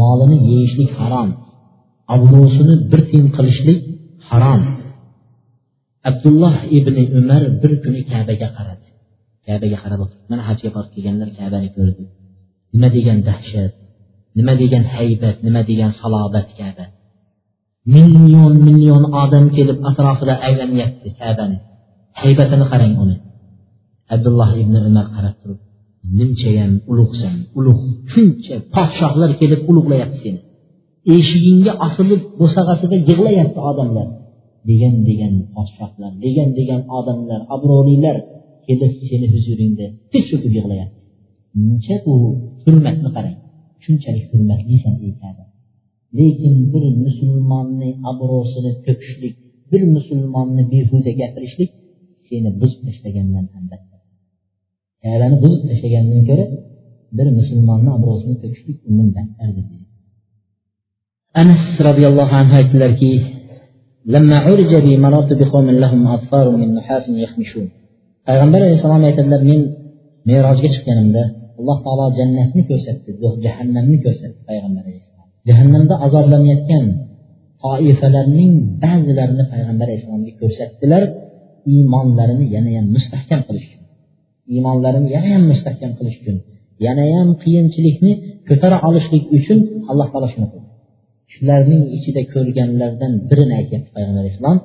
molini 0.00 0.38
yeyishlik 0.50 0.90
harom 1.00 1.28
obro'sini 2.14 2.74
bir 2.90 3.00
tiyin 3.08 3.28
qilishlik 3.36 3.80
harom 4.28 4.60
abdulloh 6.08 6.56
ibn 6.78 6.96
umar 7.18 7.42
bir 7.62 7.72
kuni 7.82 8.00
kabaga 8.10 8.48
qaradi. 8.56 8.85
Kabaga 9.46 9.78
qarab 9.84 10.00
o'tirib 10.04 10.26
mana 10.30 10.42
hajga 10.48 10.68
borib 10.76 10.90
kelganlar 10.94 11.28
kabani 11.38 11.68
ko'rdi. 11.76 12.04
Nima 12.74 12.88
degan 12.96 13.18
dahshat? 13.28 13.72
Nima 14.38 14.52
degan 14.62 14.84
haybat? 14.94 15.36
Nima 15.46 15.60
degan 15.70 15.90
salobat 16.00 16.48
kaba? 16.58 16.84
Million 17.94 18.52
million 18.66 19.02
odam 19.22 19.44
kelib 19.56 19.78
atrofida 19.90 20.34
aylanyapti 20.46 21.08
kabani. 21.20 21.58
Haybatini 22.20 22.64
qarang 22.72 22.94
uni. 23.04 23.16
Abdulloh 24.14 24.50
ibn 24.62 24.74
umar 24.88 25.06
qarab 25.14 25.34
turib 25.42 25.60
nimchayam 26.18 26.72
ulug'san 26.92 27.36
ulug' 27.58 27.82
shuncha 28.12 28.54
podshohlar 28.74 29.30
kelib 29.40 29.60
ulug'layapti 29.70 30.18
seni. 30.24 30.40
Eshigingga 31.16 31.72
osilib 31.86 32.22
bo'sag'asida 32.40 32.96
yig'layapti 33.08 33.60
odamlar. 33.70 34.08
Degan 34.68 34.94
degan 35.08 35.34
podshohlar 35.54 36.12
degan 36.24 36.48
degan 36.58 36.80
odamlar 36.98 37.40
obro'lilar 37.54 38.16
kelib 38.65 38.93
seni 39.09 39.27
huzuringda 39.33 39.85
tiz 40.11 40.23
cho'kib 40.29 40.51
yig'layapti 40.57 40.99
uncha 41.59 41.95
bu 42.05 42.13
hurmatni 42.63 43.09
qarang 43.15 43.37
shunchalik 43.83 44.25
hurmatlisan 44.31 44.95
ey 45.05 45.13
kaba 45.21 45.43
lekin 46.17 46.55
bir 46.73 46.83
musulmonni 47.05 47.89
obro'sini 48.11 48.71
to'kishlik 48.85 49.35
bir 49.71 49.81
musulmonni 49.95 50.63
behuda 50.73 51.11
gapirishlik 51.21 51.71
seni 52.27 52.49
buzib 52.61 52.79
tashlagandan 52.85 53.45
albatta 53.57 53.97
kabani 55.03 55.35
buzib 55.43 55.61
tashlagandan 55.69 56.21
ko'ra 56.29 56.45
bir 57.17 57.27
musulmonni 57.39 57.89
obro'sini 57.97 58.35
to'kishlik 58.43 58.77
undan 58.89 59.07
battardir 59.17 59.65
deydi 59.71 59.87
anas 61.41 61.63
roziyallohu 61.87 62.33
anhu 62.41 62.53
aytdilarki 62.61 63.13
لما 64.05 64.37
عرج 64.45 64.71
بي 64.85 64.93
مررت 64.97 65.33
بقوم 65.39 65.67
لهم 65.83 66.01
أظفار 66.07 66.45
من 66.61 66.73
نحاس 66.77 67.05
يخمشون 67.09 67.67
payg'ambar 68.28 68.60
alayhissalom 68.64 69.02
aytadilar 69.08 69.42
men 69.50 69.60
merojga 70.28 70.68
chiqqanimda 70.74 71.22
alloh 71.58 71.78
taolo 71.84 72.06
jannatni 72.18 72.62
ko'rsatdi 72.70 73.10
jahannamni 73.46 73.98
ko'rsatdi 74.04 74.40
payg'ambar 74.48 74.82
alayhissalom. 74.88 75.28
Jahannamda 75.48 75.94
azoblanayotgan 76.06 76.84
toifalarning 77.64 78.52
ba'zilarini 78.84 79.44
payg'ambar 79.52 79.86
alayhissalomga 79.88 80.32
ko'rsatdilar 80.40 81.02
iymonlarini 81.72 82.46
yanayam 82.56 82.86
mustahkam 82.96 83.40
qilish 83.48 83.66
uchun. 83.70 83.84
Iymonlarini 84.52 85.08
yanayam 85.16 85.42
mustahkam 85.52 85.92
qilish 85.98 86.16
uchun 86.20 86.36
yanayam 86.86 87.28
qiyinchilikni 87.42 88.12
ko'tara 88.48 88.76
olishlik 88.88 89.24
uchun 89.38 89.58
alloh 89.90 90.06
taolo 90.12 90.28
shuni 90.34 90.46
qildi. 90.52 90.68
Shularning 91.34 91.82
ichida 91.96 92.22
ko'rganlardan 92.32 93.12
birini 93.30 93.54
aytyapti 93.60 93.90
payg'ambar 93.96 94.22
alayhissalom 94.24 94.58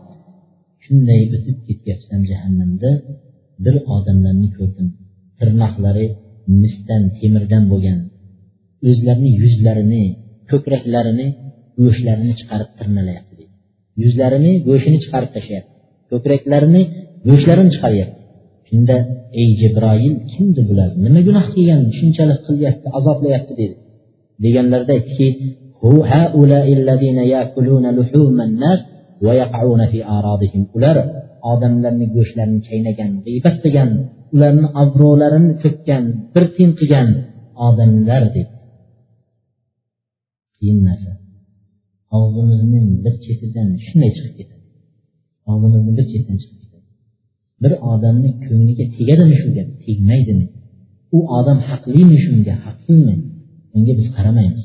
shunday 0.86 1.22
o'tib 1.36 1.58
ketyapsan 1.68 2.20
jahannamda 2.32 2.90
bir 3.66 3.76
odamlarni 3.96 4.50
ko'rdim. 4.58 4.88
Tirnoqlari 5.40 6.06
misdan 6.62 7.04
temirdan 7.18 7.64
bo'lgan. 7.72 8.00
O'zlarini 8.90 9.32
yuzlarini 9.42 10.04
ko'kraklarini 10.52 11.28
go'shtlarini 11.82 12.34
chiqarib 12.40 12.70
tirnalayapti 12.80 13.34
deydi 13.40 13.52
yuzlarini 14.04 14.52
go'shtini 14.68 14.98
chiqarib 15.04 15.32
tashlayapti. 15.36 15.76
Ko'kraklarini 16.12 16.82
go'shtlarini 17.28 17.72
chiqaryapti. 17.76 18.20
Shunda 18.70 18.96
ey 19.42 19.50
jibroil 19.62 20.16
kimdi 20.34 20.62
bular? 20.70 20.90
Nima 21.06 21.22
gunoh 21.28 21.46
qilgan 21.56 21.82
shunchalik 21.98 22.40
qilyapti 22.48 22.88
azoblayapti 23.00 23.54
dedi. 23.62 23.76
Deganlarida 24.44 24.92
aytdiki 24.98 25.28
ular 30.78 30.98
odamlarni 31.52 32.06
go'shtlarini 32.16 32.62
chaynagan 32.68 33.12
g'iybat 33.26 33.56
qilgan 33.64 33.90
ularni 34.34 34.68
obro'larini 34.84 35.54
to'kkan 35.64 36.04
bir 36.34 36.46
tiyin 36.54 36.72
qilgan 36.80 37.08
odamlar 37.68 38.24
deb. 38.36 38.50
Qiyin 40.58 40.80
narsa. 40.88 41.12
Og'zimizning 42.18 42.88
bir 43.04 43.14
chetidan 43.26 43.70
shunday 43.86 44.12
chiqib 44.16 44.34
ketadi. 44.40 44.66
Og'zimizni 45.52 45.92
bir 45.98 46.06
chetidan 46.12 46.38
chiqib 46.42 46.58
ketadi. 46.64 46.88
Bir 47.64 47.74
odamni 47.94 48.30
ko'ngliga 48.46 48.86
tegadimi 48.96 49.36
shu 49.42 49.50
gap? 49.58 49.70
Tegmaydimi? 49.86 50.46
U 51.16 51.20
odam 51.38 51.60
haqlimi 51.70 52.18
shunga? 52.26 52.54
Haqsizmi 52.66 53.16
unga 53.76 53.94
biz 54.00 54.08
qaramaymiz. 54.16 54.64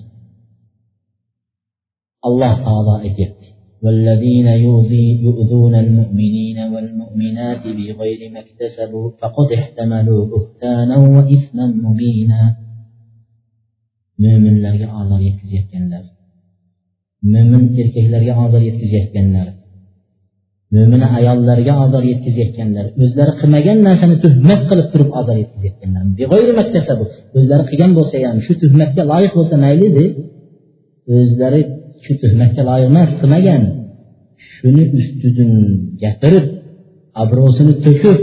Alloh 2.27 2.55
taolo 2.65 2.94
aytyapti. 3.07 3.45
والذين 3.84 4.47
يؤذون 5.26 5.76
المؤمنين 5.76 6.57
والمؤمنات 6.73 7.63
بغير 7.77 8.22
ما 8.34 8.39
اكتسبوا 8.45 9.11
فقد 9.22 9.47
احتملوا 9.59 10.22
بهتانا 10.31 10.97
وإثما 11.15 11.65
مبينا 11.85 12.41
mo'minlarga 14.23 14.88
ozor 15.01 15.19
yetkazayotganlar 15.27 16.03
mo'min 17.34 17.63
erkaklarga 17.81 18.34
ozor 18.45 18.61
yetkazayotganlar 18.69 19.47
mo'mina 20.76 21.07
ayollarga 21.19 21.73
ozor 21.85 22.03
yetkazayotganlar 22.11 22.85
o'zlari 23.03 23.34
qilmagan 23.41 23.77
narsani 23.88 24.15
tuhmat 24.26 24.61
qilib 24.69 24.88
turib 24.93 25.09
ozor 25.19 25.35
yetkazayotganlar 25.43 26.03
o'zlari 27.38 27.63
qilgan 27.69 27.91
bo'lsa 27.97 28.15
ham 28.30 28.38
shu 28.45 28.53
tuhmatga 28.63 29.03
loyiq 29.11 29.34
bo'lsa 29.39 29.55
mayli 29.65 29.88
deb 29.97 30.11
o'zlari 31.18 31.61
shu 32.06 32.14
tuhmatga 32.22 32.62
loyiq 32.68 32.88
emas 32.92 33.10
qilmagan 33.20 33.62
shuni 34.52 34.84
ustidan 34.98 35.52
gapirib 36.02 36.46
obro'sini 37.22 37.74
to'kib 37.84 38.18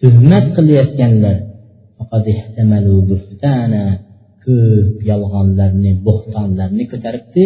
tuhmat 0.00 0.44
qilayotganlar 0.56 1.36
ko'p 4.44 4.98
yolg'onlarni 5.10 5.92
bo'xtonlarni 6.06 6.84
ko'taribdi 6.92 7.42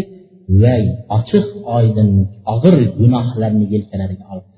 va 0.62 0.74
ochiq 1.18 1.46
oydin 1.76 2.10
og'ir 2.52 2.74
gunohlarni 3.00 3.64
yelkalariga 3.74 4.24
olib 4.34 4.52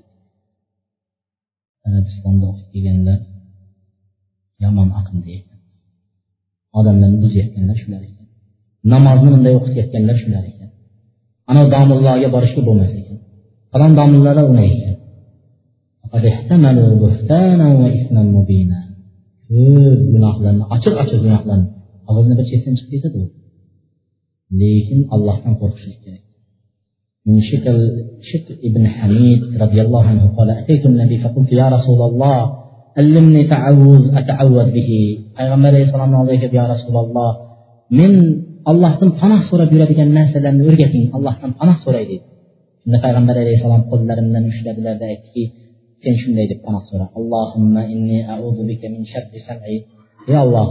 arabistonda 1.87 2.45
o'qib 2.53 2.69
kelganlar 2.73 3.19
yomon 4.63 4.89
aqlda 5.01 5.31
ekan 5.39 5.59
odamlarni 6.79 7.19
buzayotganlar 7.25 7.77
shular 7.83 8.03
ekan. 8.09 8.27
Namozni 8.93 9.29
bunday 9.35 9.53
o'qitayotganlar 9.59 10.17
shular 10.23 10.45
ekan. 10.51 10.58
Ana 11.51 11.63
domillarga 11.75 12.29
borishga 12.35 12.61
bo'lmas 12.69 12.93
ekan 13.01 13.19
falon 13.73 13.93
domillarda 13.99 14.43
unday 14.51 14.69
ekan 14.77 14.95
ko'p 18.33 18.51
gunohlarni 20.13 20.65
ochiq 20.75 20.95
ochiq 21.03 21.21
gunohlarni 21.25 21.67
og'izni 22.09 22.35
bir 22.39 22.47
chetdan 22.51 22.75
chiqib 22.79 22.91
ketadi 22.95 23.19
lekin 24.61 25.01
allohdan 25.15 25.55
qo'rqishlik 25.61 26.01
kerak 26.05 26.25
من 27.29 27.41
شكل 27.51 27.77
شكل 28.31 28.55
ابن 28.69 28.83
حميد 28.97 29.41
رضي 29.65 29.81
الله 29.85 30.03
عنه 30.13 30.25
قال 30.37 30.49
أتيت 30.51 30.87
النبي 30.87 31.17
فقلت 31.25 31.51
يا 31.53 31.69
رسول 31.77 32.01
الله 32.09 32.39
علمني 32.99 33.43
تعوذ 33.55 34.03
أتعوذ 34.21 34.67
به 34.77 34.91
payg'ambar 35.37 35.71
alayhissalomni 35.73 36.17
oldiga 36.21 36.39
kelib 36.43 36.55
yo 36.59 36.65
rasululloh 36.75 37.33
men 37.99 38.13
allohdan 38.71 39.11
panoh 39.21 39.41
so'rab 39.49 39.71
yuradigan 39.75 40.11
narsalarni 40.19 40.63
o'rgating. 40.69 41.05
Allohdan 41.17 41.51
panoh 41.61 41.77
so'ray 41.85 42.05
deydi. 42.11 42.27
Shunda 42.83 42.99
payg'ambar 43.05 43.37
alayhissalom 43.43 43.83
qo'llarimdan 43.91 44.45
ushladilarda 44.51 45.05
aytdiki 45.13 45.43
sen 46.03 46.15
shunday 46.23 46.47
deb 46.51 46.61
panoh 46.67 46.83
so'ra. 46.91 47.07
Allohimma 47.19 47.83
inni 47.95 48.19
a'udhu 48.33 48.63
bika 48.71 48.87
min 48.95 49.03
sharri 49.13 49.41
sam'i. 49.49 49.77
Ey 50.31 50.37
olloh 50.45 50.69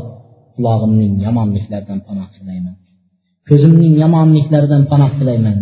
qulog'imning 0.55 1.13
yomonliklaridan 1.25 1.99
panoh 2.07 2.27
tilayman. 2.35 2.75
Ko'zimning 3.49 3.95
yomonliklaridan 4.03 4.83
panoh 4.91 5.11
tilayman. 5.19 5.57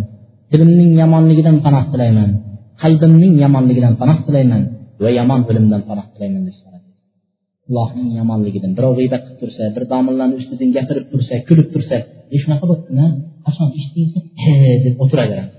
Tilimning 0.50 0.92
yomonligidan 1.02 1.56
panoh 1.64 1.84
tilayman. 1.92 2.30
Qalbimning 2.82 3.34
yomonligidan 3.44 3.94
panoh 4.00 4.18
tilayman. 4.26 4.62
Va 5.02 5.10
yomon 5.18 5.40
o'limdan 5.50 5.82
panoh 5.88 6.06
tilayman 6.14 6.42
deb 6.48 6.75
allohning 7.68 8.10
yomonligidan 8.20 8.72
birov 8.78 8.92
g'iybat 8.98 9.22
qilib 9.24 9.38
tursa 9.42 9.62
bir 9.76 9.84
domillarni 9.92 10.36
ustidan 10.40 10.70
gapirib 10.76 11.06
tursa 11.12 11.34
kulib 11.48 11.68
tursa 11.74 11.96
e 12.34 12.36
shunaqa 12.42 12.64
bo'libdimi 12.70 13.06
qachon 13.46 13.68
eshitdingiz 13.78 14.12
he 14.42 14.54
deb 14.84 14.94
o'tiraveramiz. 15.04 15.56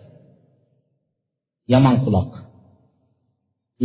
Yomon 1.73 1.95
quloq. 2.05 2.29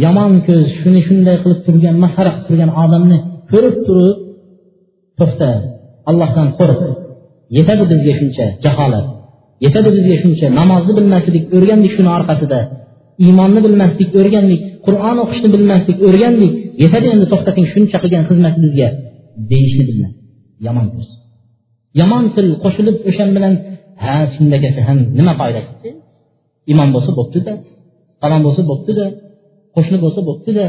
Yomon 0.05 0.33
ko'z 0.47 0.65
shuni 0.81 1.01
shunday 1.09 1.37
qilib 1.43 1.61
turgan 1.67 1.97
masxara 2.05 2.31
qilib 2.35 2.47
turgan 2.49 2.71
odamni 2.83 3.19
ko'rib 3.51 3.77
turib 3.87 4.19
to'xta 5.19 5.49
allohdan 6.11 6.49
qo'rq. 6.59 6.81
Yetadi 7.57 7.85
bizga 7.93 8.13
shuncha 8.21 8.47
jaholat. 8.65 9.07
Yetadi 9.65 9.91
bizga 9.97 10.17
shuncha 10.23 10.47
namozni 10.61 10.93
bilmaslik 10.99 11.45
o'rgandik 11.57 11.93
shuni 11.97 12.11
orqasida. 12.19 12.61
Iymonni 13.27 13.61
bilmaslik 13.67 14.11
o'rgandik. 14.21 14.61
Qur'on 14.87 15.17
o'qishni 15.25 15.49
bilmaslik 15.55 15.99
o'rgandik. 16.09 16.53
Yetadi 16.83 17.07
endi 17.15 17.27
to'xtating 17.33 17.67
shuncha 17.73 17.97
qilgan 18.03 18.25
xizmat 18.29 18.55
bizga. 18.65 18.89
Deyishni 19.51 19.85
bilmas. 19.89 20.13
Yomon 20.67 20.87
til 20.95 21.05
yomon 22.01 22.25
til 22.35 22.47
qo'shilib 22.65 22.97
o'shan 23.09 23.29
bilan 23.37 23.55
ha 24.03 24.15
shundagasi 24.35 24.81
ham 24.89 24.99
nima 25.19 25.33
foydasi 25.41 25.91
imom 26.73 26.89
bo'lsa 26.95 27.11
bo'ptida 27.19 27.53
falon 28.23 28.41
bo'lsa 28.47 28.63
bo'ptida 28.71 29.05
qo'shni 29.77 29.99
bo'lsa 30.05 30.21
bo'ptida 30.29 30.65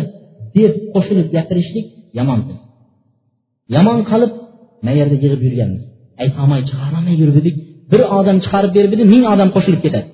deb 0.57 0.73
qo'shilib 0.93 1.27
gapirishlik 1.35 1.85
yomon 2.19 2.39
til. 2.47 2.57
Yomon 3.75 3.99
qilib 4.11 4.31
mana 4.83 4.95
yerda 4.99 5.15
yig'ib 5.23 5.41
yurganmiz. 5.47 5.83
Aytolmay 6.23 6.61
chiqarolmay 6.69 7.15
yurgandik 7.21 7.55
bir 7.91 8.01
odam 8.19 8.37
chiqarib 8.45 8.71
beribdi 8.77 9.03
ming 9.13 9.23
odam 9.33 9.49
qo'shilib 9.55 9.81
ketadi. 9.85 10.07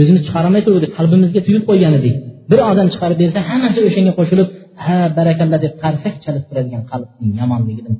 O'zimiz 0.00 0.22
chiqarolmay 0.26 0.62
turuvdik 0.66 0.90
qalbimizga 0.98 1.40
tuyib 1.46 1.62
qo'ygan 1.68 1.92
edik 2.00 2.14
bir 2.50 2.60
odam 2.70 2.88
chiqarib 2.94 3.18
bersa 3.22 3.38
hammasi 3.50 3.78
o'shanga 3.88 4.12
qo'shilib 4.18 4.48
ha 4.84 4.96
barakalla 5.18 5.56
deb 5.64 5.74
qarsak 5.82 6.14
chalib 6.24 6.44
turadigan 6.48 6.82
qalbning 6.90 7.30
yomonligidan 7.40 7.94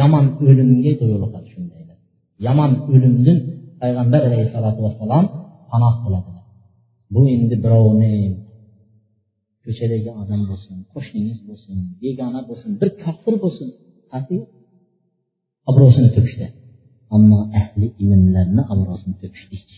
yomon 0.00 0.24
o'limga 0.48 0.92
yo'liqadi 1.12 1.48
shundaylar 1.54 1.98
yomon 2.46 2.70
o'limdan 2.92 3.38
payg'ambar 3.80 4.20
alayhissalotu 4.28 4.80
vassalom 4.86 5.24
panoh 5.70 5.94
qiladilar 6.04 6.44
bu 7.14 7.20
endi 7.34 7.56
birovni 7.64 8.14
ko'chadagi 9.64 10.10
odam 10.22 10.40
bo'lsin 10.50 10.76
qo'shningiz 10.92 11.38
bo'lsin 11.48 11.76
begona 12.02 12.40
bo'lsin 12.48 12.70
bir 12.80 12.88
kofir 13.02 13.34
bo'lsin 13.44 13.68
obro'sini 15.70 16.10
to'kishdi 16.16 16.46
ammo 17.16 17.40
ahli 17.60 17.86
ilmlarni 18.02 18.62
obro'sini 18.74 19.14
to'kishdik 19.22 19.68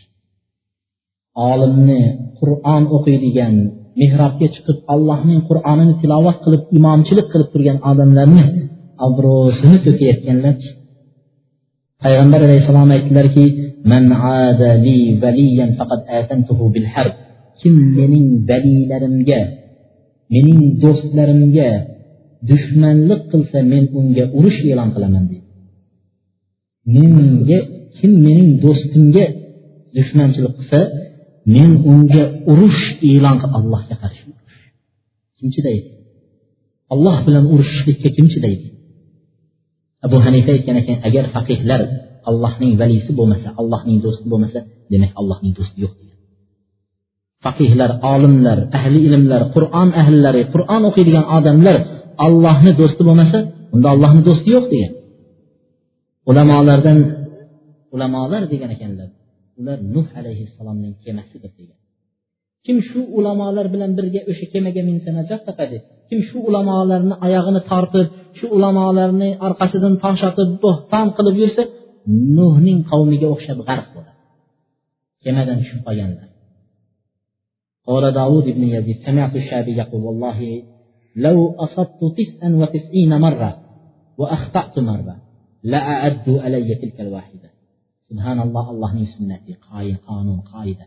olimni 1.50 2.00
qur'on 2.40 2.82
o'qiydigan 2.96 3.54
mehrobga 4.00 4.46
chiqib 4.54 4.78
allohning 4.94 5.40
qur'onini 5.48 5.94
tilovat 6.00 6.38
qilib 6.44 6.62
imomchilik 6.78 7.26
qilib 7.32 7.48
turgan 7.54 7.78
odamlarni 7.90 8.44
obro'sini 9.06 9.78
to'kayotganlar. 9.86 10.56
Payg'ambar 12.02 12.40
alayhissalom 12.46 12.90
aytdilarki 12.96 13.44
kim 17.60 17.74
mening 17.98 18.26
valiylarimga 18.50 19.40
mening 20.34 20.60
do'stlarimga 20.82 21.70
dushmanlik 22.50 23.22
qilsa 23.32 23.58
men 23.72 23.84
unga 23.98 24.24
urush 24.38 24.60
e'lon 24.70 24.88
qilaman 24.94 25.24
deydi. 25.30 25.46
Menga 26.94 27.58
kim 27.96 28.12
mening 28.26 28.50
do'stimga 28.64 29.24
dushmanchilik 29.96 30.54
qilsa 30.58 30.80
men 31.54 31.70
unga 31.92 32.22
urush 32.52 32.82
e'lon 33.10 33.38
allohga 33.58 33.94
qarshi 34.02 34.24
kim 35.36 35.48
chidaydi 35.54 35.88
alloh 36.94 37.16
bilan 37.26 37.44
urushishlikka 37.52 38.08
kim 38.16 38.26
chidaydi 38.32 38.66
abu 40.06 40.16
hanifa 40.26 40.50
aytgan 40.56 40.76
ekan 40.82 40.98
agar 41.08 41.24
faqihlar 41.34 41.80
allohning 42.30 42.72
valisi 42.80 43.10
bo'lmasa 43.18 43.48
allohning 43.60 43.98
do'sti 44.04 44.26
bo'lmasa 44.32 44.58
demak 44.92 45.12
allohning 45.20 45.52
do'sti 45.58 45.78
yo'q 45.84 45.94
faqihlar 47.44 47.90
olimlar 48.14 48.58
ahli 48.78 48.98
ilmlar 49.08 49.42
qur'on 49.54 49.88
ahllari 50.02 50.42
qur'on 50.54 50.82
o'qiydigan 50.88 51.24
odamlar 51.36 51.78
allohni 52.26 52.72
do'sti 52.80 53.02
bo'lmasa 53.08 53.38
unda 53.74 53.88
allohni 53.94 54.22
do'sti 54.28 54.48
yo'q 54.56 54.66
degan. 54.72 54.92
Ulamolardan 56.30 56.98
ulamolar 57.94 58.42
degan 58.52 58.70
ekanlar 58.76 59.08
ular 59.59 59.79
nuh 59.95 60.07
alayhissalomning 60.19 60.93
kemasidir 61.03 61.51
degan 61.57 61.79
kim 62.65 62.77
shu 62.89 62.99
ulamolar 63.17 63.65
bilan 63.73 63.91
birga 63.97 64.21
o'sha 64.31 64.45
kemaga 64.53 64.81
minsa 64.89 65.09
najot 65.17 65.41
topadi 65.47 65.77
kim 66.09 66.19
shu 66.29 66.37
ulamolarni 66.49 67.15
oyog'ini 67.25 67.61
tortib 67.71 68.07
shu 68.37 68.45
ulamolarni 68.57 69.29
orqasidan 69.47 69.93
tosh 70.03 70.23
otib 70.29 70.49
bo'xton 70.63 71.07
qilib 71.17 71.35
yursa 71.41 71.63
nuhning 72.37 72.79
qavmiga 72.89 73.27
o'xshab 73.35 73.59
g'arq 73.67 73.87
bo'ladi 73.95 74.19
kemadan 75.23 75.57
tushib 75.61 75.81
qolganlar 75.87 76.27
قال 77.89 78.05
داود 78.21 78.43
بن 78.57 78.63
يزيد 78.75 78.97
سمعت 79.05 79.33
الشعبي 79.35 79.73
يقول 79.81 80.01
والله 80.07 80.63
لو 81.15 81.37
أصبت 81.65 82.01
تسعا 82.17 82.49
وتسعين 82.61 83.11
مرة 83.25 83.51
وأخطأت 84.19 84.75
مرة 84.79 85.15
لأعدوا 85.63 86.41
علي 86.41 86.75
تلك 86.75 87.01
الواحدة 87.01 87.49
subhanalloh 88.08 88.64
allohning 88.72 89.08
sunnati 89.14 89.52
qonun 90.06 90.40
qoida. 90.52 90.84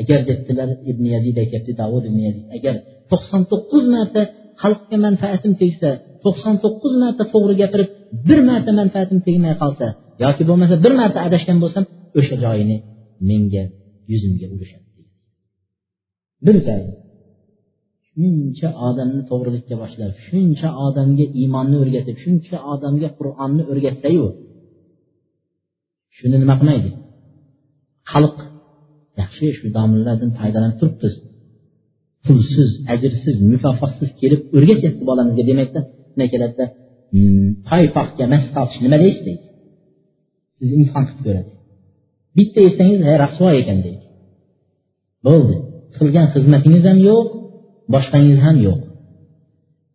Agar 0.00 0.20
debdilar 0.28 0.68
ibn 0.90 1.04
yazid 1.14 1.36
aytyapti 1.42 1.72
davud 1.82 2.02
ibn 2.10 2.18
yazid 2.26 2.46
agar 2.56 2.74
to'qson 3.10 3.42
to'qqiz 3.52 3.84
marta 3.94 4.20
xalqqa 4.62 4.96
manfaatim 5.06 5.52
tegsa 5.62 5.90
to'qson 6.24 6.54
to'qqiz 6.64 6.94
marta 7.02 7.22
to'g'ri 7.34 7.54
gapirib 7.62 7.88
bir 8.28 8.40
marta 8.50 8.70
manfaatim 8.80 9.18
tegmay 9.26 9.54
qolsa 9.62 9.86
yoki 10.24 10.42
bo'lmasa 10.48 10.74
bir 10.84 10.92
marta 11.00 11.18
adashgan 11.28 11.58
bo'lsam 11.62 11.84
o'sha 12.18 12.36
joyini 12.44 12.76
menga 13.30 13.64
yuzimga 14.12 14.46
urishadi. 14.54 14.86
Bir 16.46 16.56
shuncha 18.18 18.68
odamni 18.88 19.22
to'g'rilikka 19.30 19.74
boshlar 19.82 20.10
shuncha 20.26 20.68
odamga 20.86 21.24
iymonni 21.40 21.76
o'rgatib 21.82 22.16
shuncha 22.24 22.56
odamga 22.72 23.08
qur'onni 23.18 23.62
o'rgatsayu 23.72 24.26
shuni 26.18 26.36
nima 26.42 26.54
qilmaydi? 26.60 26.90
Xalq. 28.12 28.38
Yaxshi 29.20 29.46
shu 29.58 29.66
domlalardan 29.76 30.30
foydalanib 30.38 30.76
turibmiz 30.80 31.14
pulsiz 32.24 32.70
ajrsiz 32.92 33.36
mukofotsiz 33.52 34.10
kelib 34.20 34.40
o'rgatyapti 34.56 35.02
bolamizga 35.10 35.44
demakda. 35.50 35.80
Shunday 36.10 36.28
keladida 36.34 36.64
hmm, 37.12 37.48
paypoqga 37.68 38.24
mas 38.32 38.44
tortish 38.54 38.80
nima 38.84 38.98
deysiz 39.04 39.22
deydi? 39.28 39.44
Sizni 40.56 40.74
imtihon 40.80 41.04
qilib 41.08 41.22
ko'radi. 41.26 41.50
Bitta 42.36 42.58
yesangiz 42.66 43.00
ha 43.08 43.12
rasvo 43.24 43.48
ekan 43.60 43.78
deydi. 43.86 44.04
Bo'ldi. 45.26 45.56
Qilgan 45.96 46.26
xizmatingiz 46.34 46.84
ham 46.90 46.98
yo'q 47.08 47.26
boshqangiz 47.94 48.38
ham 48.46 48.56
yo'q. 48.66 48.80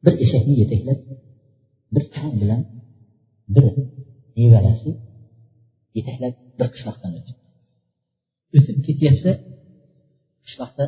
Bir 0.04 0.14
eshakni 0.24 0.54
yetaklab 0.62 1.00
bir 1.94 2.04
chol 2.16 2.32
bilan 2.42 2.62
bir 3.56 3.66
nevarasi 4.38 4.90
yetaklab 5.98 6.34
bir 6.60 6.68
qishloqdan 6.74 7.12
o'tib. 7.20 7.38
O'tib 8.58 8.78
ketyapsa 8.88 9.32
qishloqda 10.46 10.84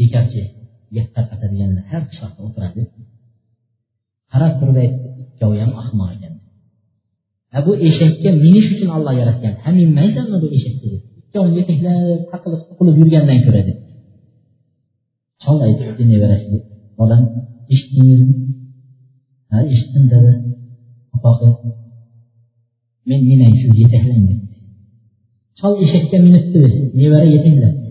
bekorchi 0.00 0.42
gap 0.96 1.08
tarqatadiganlar 1.16 1.84
har 1.92 2.02
qishloqda 2.10 2.40
o'tiradi. 2.48 2.82
Qarab 4.32 4.52
turib 4.60 4.76
aytdi 4.84 5.08
ikkovi 5.24 5.58
ham 5.62 5.72
ahmoq 5.82 6.10
ekan. 6.16 6.34
Ha 7.52 7.58
bu 7.66 7.72
eshakka 7.88 8.28
minish 8.44 8.68
uchun 8.74 8.90
olloh 8.96 9.14
yaratgan. 9.20 9.54
Ha 9.64 9.70
minmaysanmi 9.78 10.36
bu 10.44 10.48
eshakka 10.58 10.86
deb? 10.92 11.02
Ikkovini 11.20 11.56
yetaklab 11.60 12.22
taqilib 12.32 12.60
suqilib 12.68 12.96
yurgandan 13.00 13.38
ko'ra 13.46 13.62
deb. 13.68 13.78
Chol 15.42 15.58
aytibdi 15.66 16.02
nevarasiga 16.12 16.58
bolam 16.98 17.22
eshitdingizmi? 17.72 18.34
Ha 19.52 19.58
eshitdim 19.74 20.04
dada 20.12 20.32
opoqi 21.16 21.48
men 23.08 23.20
minay 23.30 23.52
siz 23.60 23.72
yetaklang 23.82 24.24
debdi 24.30 24.56
chol 25.58 25.74
eshakka 25.84 26.16
minibdi 26.26 26.62
nevara 27.00 27.26
yetaklabdi 27.34 27.88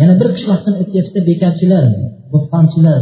yana 0.00 0.14
bir 0.20 0.28
qishloqdan 0.36 0.74
o'tyapsa 0.82 1.18
bekarchilar 1.28 1.84
bo'xtonchilar 2.32 3.00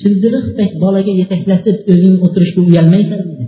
childiriqdek 0.00 0.70
bolaga 0.84 1.12
yetaklatib 1.20 1.76
o'zing 1.92 2.16
o'tirishga 2.26 2.60
uyalmaysanmi 2.68 3.46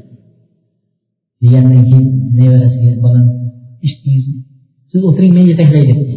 degandan 1.43 1.83
keyin 1.91 2.07
nevarasiga 2.39 2.93
bolam 3.05 3.27
eshitdingizmi 3.85 4.39
siz 4.93 5.03
o'tiring 5.09 5.33
men 5.39 5.47
yetaklay 5.53 5.85
debdi 5.91 6.17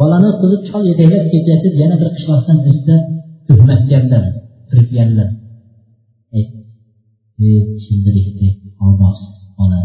bolani 0.00 0.30
qizi 0.40 0.56
chol 0.68 0.82
yetaklab 0.90 1.24
ketayotib 1.32 1.74
yana 1.82 1.96
bir 2.00 2.08
qishloqdan 2.16 2.58
o'tsa 2.70 2.94
tuhmatgarlar 3.46 4.24
firibgarlar 4.68 5.28
childirikdek 7.82 8.54
odoqsiz 8.86 9.34
bola 9.58 9.80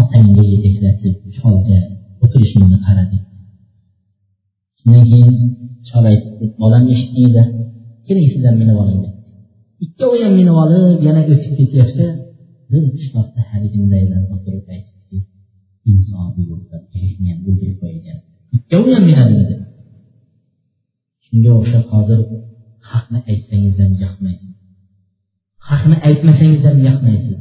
otangga 0.00 0.42
yetaklatib 0.52 1.16
cholga 1.36 1.78
o'tirishingni 2.22 2.78
qara 2.86 3.04
debdi 3.12 3.38
shundan 4.78 5.04
keyin 5.10 5.36
chol 5.88 6.04
aytdi 6.12 6.44
bolam 6.62 6.84
eshitmaydi. 6.94 7.42
Keling 8.06 8.28
sizlar 8.32 8.54
minib 8.60 8.76
oling. 8.82 9.00
Debdi 9.04 9.30
ikkovi 9.84 10.18
ham 10.24 10.34
minib 10.40 10.56
olib 10.64 10.98
yana 11.06 11.20
o'tib 11.32 11.52
ketyapsa 11.58 12.06
bir 12.70 12.84
qishloqda 12.98 13.40
haligindaylar 13.50 14.22
o'tirib 14.34 14.66
aytdiki 14.74 15.18
insofi 15.90 16.40
yo'qdan 16.50 16.82
eshakni 16.96 17.26
ham 17.30 17.38
o'ldirib 17.48 17.78
qo'ygan. 17.82 18.18
Ikkovi 18.56 18.90
ham 18.96 19.04
minadi 19.10 19.34
dedi 19.40 19.54
shunga 21.24 21.50
o'xshab 21.58 21.84
hozir 21.94 22.20
haqni 22.90 23.18
aytsangiz 23.30 23.76
ham 23.82 23.92
yoqmaysiz 24.04 24.52
haqni 25.68 25.96
aytmasangiz 26.08 26.62
ham 26.68 26.78
yoqmaysiz. 26.88 27.38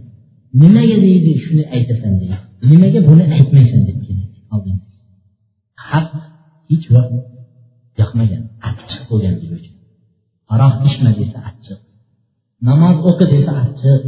Nimaga 0.61 0.98
deydi 1.06 1.31
shuni 1.43 1.64
aytasan 1.76 2.14
deydi 2.19 2.38
nimaga 2.69 2.99
buni 3.10 3.23
aytmaysan 3.35 3.81
deb 3.88 3.99
keladi? 4.06 4.72
Haq 5.89 6.11
hech 6.69 6.85
vaqt 6.95 7.14
yoqmagan 8.02 8.43
achchiq 8.69 9.02
bo'lgan 9.10 9.35
biz 9.41 9.49
uchun. 9.57 9.76
Aroq 10.53 10.76
ichma 10.89 11.11
desa 11.19 11.39
achchiq. 11.49 11.80
Namoz 12.68 12.98
o'qi 13.10 13.26
desa 13.34 13.52
achchiq. 13.64 14.02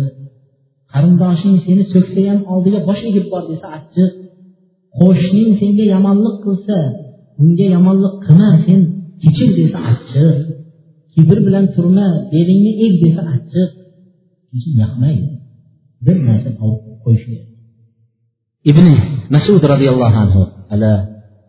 Qarindoshing 0.91 1.57
seni 1.65 1.83
so'ksa 1.93 2.21
ham 2.29 2.39
oldiga 2.53 2.79
bosh 2.89 3.01
egib 3.09 3.25
bor 3.33 3.43
desa 3.51 3.67
achchiq. 3.77 4.11
Qo'shning 4.99 5.49
senga 5.59 5.85
yomonlik 5.93 6.35
qilsa 6.45 6.77
unga 7.41 7.65
yomonlik 7.75 8.15
qilma 8.25 8.49
sen 8.65 8.81
kechir 9.21 9.49
desa 9.59 9.79
achchiq. 9.91 10.37
Kibr 11.13 11.37
bilan 11.47 11.65
turma 11.75 12.07
belingni 12.33 12.73
eg 12.85 12.93
desa 13.03 13.21
achchiq. 13.35 13.69
ما 14.53 15.09
bir 16.05 16.17
narsa 16.27 16.49
olib 16.65 16.83
qo'yish 17.03 17.23
kerak 17.27 17.47
ibn 18.69 18.85
masud 19.35 19.61
roziyallohu 19.73 20.17
anhu 20.23 20.41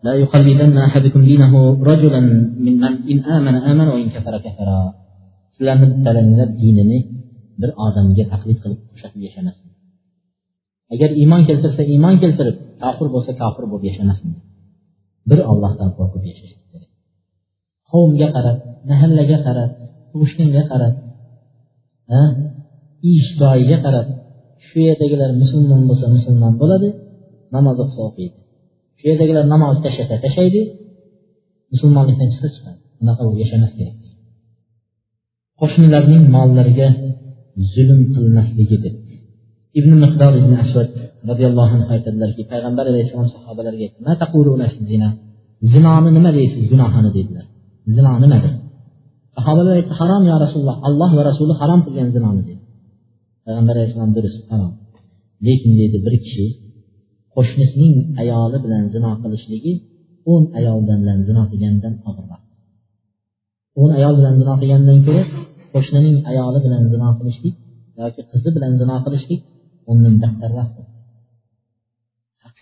لا 0.07 0.13
يقلدن 0.23 0.77
أحدكم 0.87 1.21
دينه 1.31 1.53
رجلا 1.91 2.19
من 2.65 2.73
من 2.83 2.93
إن 3.11 3.19
آمن 3.37 3.55
آمن 3.69 3.87
وإن 3.93 4.07
كفر 4.15 4.33
كفر 4.45 4.67
سلام 5.57 5.81
تلن 6.05 6.39
دينني 6.61 6.99
بر 7.61 7.69
آدم 7.85 8.07
جل 8.17 8.27
أقلد 8.35 8.57
قلب 8.63 8.77
شخص 9.01 9.15
يشنس 9.25 9.57
أجر 10.93 11.09
إيمان 11.21 11.41
كالتر 11.47 11.71
إيمان 11.93 12.15
كالتر 12.21 12.47
كافر 12.81 13.07
بوسى 13.13 13.33
كافر 13.39 13.63
بو 13.71 13.77
يشنس 13.89 14.19
بر 15.29 15.39
الله 15.53 15.71
تعالى 15.77 15.91
قوة 15.97 16.23
يشنس 16.31 16.53
قوم 17.91 18.09
جقرة 18.21 18.53
نهل 18.85 19.17
جقرة 19.31 19.65
وشن 20.15 20.47
جقرة 20.57 20.89
أه؟ 22.11 22.54
Ish 23.13 23.29
qarab 23.85 24.07
shu 24.67 24.77
yerdagilar 24.87 25.29
musulmon 25.41 25.81
bo'lsa 25.89 26.05
musulmon 26.15 26.53
bo'ladi 26.61 26.89
namoz 27.55 27.77
o'qisa 27.83 28.01
o'qiydi. 28.09 28.37
Shu 28.99 29.03
yerdagilar 29.11 29.45
namoz 29.53 29.75
tashlasa 29.85 30.15
tashlaydi 30.25 30.61
musulmonlikdan 31.73 32.27
chiqsa 32.33 32.49
chiqadi. 32.55 32.79
Bunaqa 32.99 33.21
bo'lib 33.25 33.39
yashamas 33.43 33.71
kerak. 33.77 33.95
Qo'shnilarning 35.59 36.23
mollariga 36.35 36.87
zulm 37.73 37.99
qilmasligi 38.15 38.77
deb. 38.85 38.95
Ibn 39.79 39.91
miqdor 40.03 40.33
ibn 40.41 40.51
asvad 40.63 40.89
roziyallohu 41.29 41.73
anhu 41.77 41.89
aytadilarki 41.95 42.41
payg'ambar 42.51 42.85
alayhissalom 42.91 43.29
sahobalarga 43.35 43.87
zinoni 45.73 46.09
nima 46.17 46.31
deysiz 46.37 46.63
gunohini 46.71 47.09
dedilar. 47.17 47.45
Zino 47.95 48.11
nimadir? 48.23 48.53
Sahobalar 49.37 49.73
aytdi 49.79 49.93
harom 49.99 50.23
yo 50.31 50.35
rasululloh 50.45 50.77
alloh 50.87 51.09
va 51.17 51.23
rasuli 51.29 51.53
harom 51.61 51.79
qilgan 51.85 52.09
zinoni 52.15 52.41
dedi. 52.49 52.54
Payg'ambar 53.45 53.75
alayhissalom 53.77 54.11
durust 54.17 54.39
harom 54.51 54.73
lekin 55.47 55.71
deydi 55.79 55.97
bir 56.05 56.15
kishi 56.25 56.45
qo'shnisining 57.35 57.95
ayoli 58.21 58.57
bilan 58.65 58.83
zino 58.93 59.11
qilishligi 59.23 59.73
o'n 60.31 60.43
ayol 60.59 60.79
bilan 60.89 61.19
zino 61.27 61.43
qilgandan 61.51 61.93
og'irroq 62.09 62.43
o'n 63.81 63.91
ayol 63.97 64.13
bilan 64.19 64.35
zino 64.41 64.53
qilgandan 64.61 64.97
ko'ra 65.05 65.23
qo'shnining 65.73 66.17
ayoli 66.31 66.59
bilan 66.65 66.83
zino 66.93 67.07
qilishlik 67.17 67.55
yoki 68.01 68.21
qizi 68.31 68.49
bilan 68.55 68.73
zino 68.81 68.95
qilishlik 69.05 69.41
undan 69.91 70.15
battarroqdir 70.23 70.85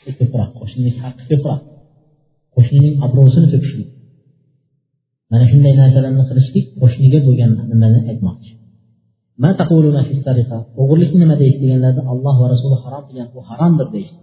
haqqi 0.03 0.11
ko'proq 0.19 0.49
qo'shnining 0.59 0.95
haqqi 1.03 1.23
ko'proq. 1.31 1.59
Qo'shnining 2.55 2.93
obro'sini 3.05 3.47
to'kishlik. 3.53 3.89
Mana 5.31 5.45
shunday 5.51 5.73
narsalarni 5.81 6.23
qilishlik 6.29 6.65
qo'shniga 6.81 7.19
bo'lgan 7.27 7.51
nimani 7.71 7.99
aytmoqchi? 8.11 8.51
O'g'irlik 10.81 11.11
nima 11.21 11.35
deysiz 11.41 11.59
deganlarda 11.63 12.01
alloh 12.11 12.35
va 12.41 12.47
rasuli 12.53 12.77
harom 12.83 13.03
degan 13.09 13.27
u 13.37 13.39
haromdir 13.49 13.87
deyishdi 13.95 14.19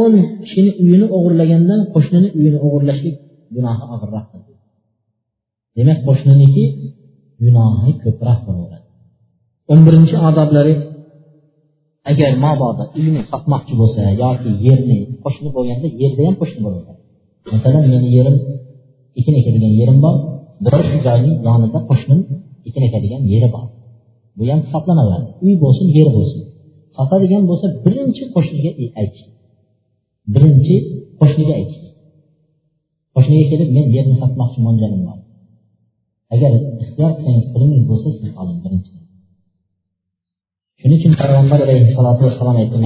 o'n 0.00 0.12
kishini 0.42 0.70
uyini 0.82 1.06
o'g'irlagandan 1.16 1.80
qo'shnini 1.94 2.28
uyini 2.38 2.58
o'g'irlashlik 2.66 3.16
gunohi 3.54 3.84
og'irroqdir 3.94 4.50
demak 5.76 5.98
qo'shniniki 6.06 6.64
gunohi 7.42 7.92
ko'proq 8.02 8.38
bo'laveradi. 8.46 8.86
O'n 9.72 9.80
birinchi 9.86 10.16
odoblari 10.28 10.74
agar 12.10 12.32
mabodo 12.44 12.84
uyni 13.00 13.20
sotmoqchi 13.30 13.74
bo'lsa 13.80 14.00
yoki 14.22 14.50
yerni 14.66 14.96
qo'shni 15.24 15.48
bo'lganda 15.56 15.86
yerda 16.02 16.20
ham 16.26 16.36
qo'shni 16.40 16.60
bo'laveradi. 16.66 17.00
Masalan 17.52 17.84
meni 17.92 18.08
yerim 18.16 18.36
ekin 19.18 19.34
ekadigan 19.40 19.72
yerim 19.80 19.98
bor 20.04 20.16
bir 20.64 20.74
joyning 21.06 21.36
yonida 21.46 21.78
qo'shnim 21.90 22.20
ekin 22.68 22.82
ekadigan 22.88 23.22
yeri 23.32 23.48
bor. 23.54 23.64
Bu 24.40 24.44
ham 24.50 24.60
hisoblanadi. 24.66 25.16
Uy 25.44 25.54
bo'lsin 25.64 25.86
yer 25.98 26.08
bo'lsin. 26.16 26.42
Sotadigan 26.96 27.42
bo'lsa 27.50 27.66
birinchi 27.84 28.22
qo'shniga 28.34 28.70
aytish 29.00 29.24
birinchi 30.34 30.76
qo'shniga 31.20 31.52
aytish 31.60 31.80
qo'shniga 33.14 33.44
kelib 33.52 33.68
men 33.76 33.86
yerni 33.96 34.14
sotmoqchi 34.22 34.58
mo'ljalim 34.66 35.02
bor. 35.08 35.18
Agar 36.34 36.50
ixtiyor 36.82 37.10
qilsangiz 37.16 37.46
pulingiz 37.52 37.82
bo'lsa 37.90 38.08
siz 38.18 38.30
oling 38.40 38.58
birinchi. 38.64 38.92
Shuning 40.80 40.98
uchun 41.00 41.12
payg'ambar 41.20 41.58
alayhissalotu 41.66 42.20
vassalom 42.26 42.56
aytdi 42.62 42.76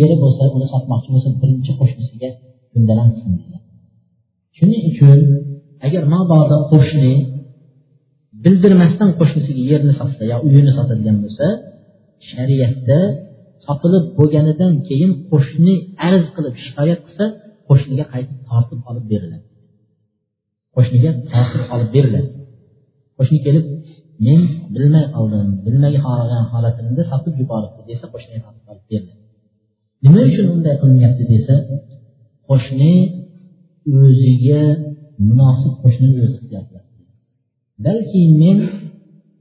yeri 0.00 0.16
bo'lsa 0.22 0.42
uni 0.56 0.66
sotmoqchi 0.72 1.08
bo'lsa 1.14 1.28
birinchi 1.42 1.72
qo'shnisiga 1.80 2.28
kundalam 2.72 3.08
qilsin. 3.14 3.32
Degan 3.40 3.62
shuning 4.56 4.82
uchun 4.90 5.18
agar 5.86 6.02
mabodo 6.14 6.58
qo'shni 6.72 7.12
bildirmasdan 8.44 9.10
qo'shnisiga 9.18 9.62
yerni 9.72 9.92
sotsa 10.00 10.22
yo 10.32 10.36
uyini 10.46 10.72
sotadigan 10.78 11.16
bo'lsa 11.24 11.46
shariatda 12.30 12.98
sotilib 13.66 14.04
bo'lganidan 14.18 14.72
keyin 14.88 15.10
qo'shni 15.30 15.74
arz 16.08 16.24
qilib 16.36 16.54
shikoyat 16.64 17.00
qilsa 17.06 17.24
qo'shniga 17.68 18.04
qaytib 18.12 18.38
tortib 18.50 18.80
olib 18.90 19.04
beriladi. 19.12 19.46
Qo'shniga 20.76 21.10
tortib 21.32 21.62
olib 21.74 21.90
beriladi. 21.96 22.30
Qo'shni 23.18 23.38
kelib 23.46 23.66
men 24.26 24.40
bilmay 24.74 25.04
qoldim 25.16 25.48
bilmay 25.66 25.94
qolgan 26.06 26.44
holatimda 26.52 27.02
sotib 27.10 27.34
yuboribdi 27.40 27.80
desa 27.90 28.04
qo'shniga 28.12 28.40
tortib 28.46 28.66
olib 28.72 28.84
beriladi. 28.90 29.22
Nima 30.04 30.20
uchun 30.30 30.46
unday 30.54 30.74
qilinyapti 30.82 31.24
desa 31.32 31.54
qo'shni 32.48 32.94
o'ziga 34.02 34.62
munosib 35.28 35.72
qo'shnini 35.82 36.16
o'zi 36.24 36.36
ixtiyor 36.38 36.64
qiladi 36.68 36.83
balki 37.86 38.20
men 38.42 38.58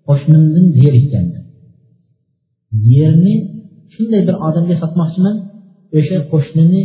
qo'shnimdan 0.08 0.66
zerikkandim 0.80 1.44
yerni 2.92 3.36
shunday 3.94 4.22
bir 4.28 4.36
odamga 4.48 4.76
sotmoqchiman 4.84 5.36
o'sha 5.98 6.18
qo'shnini 6.32 6.82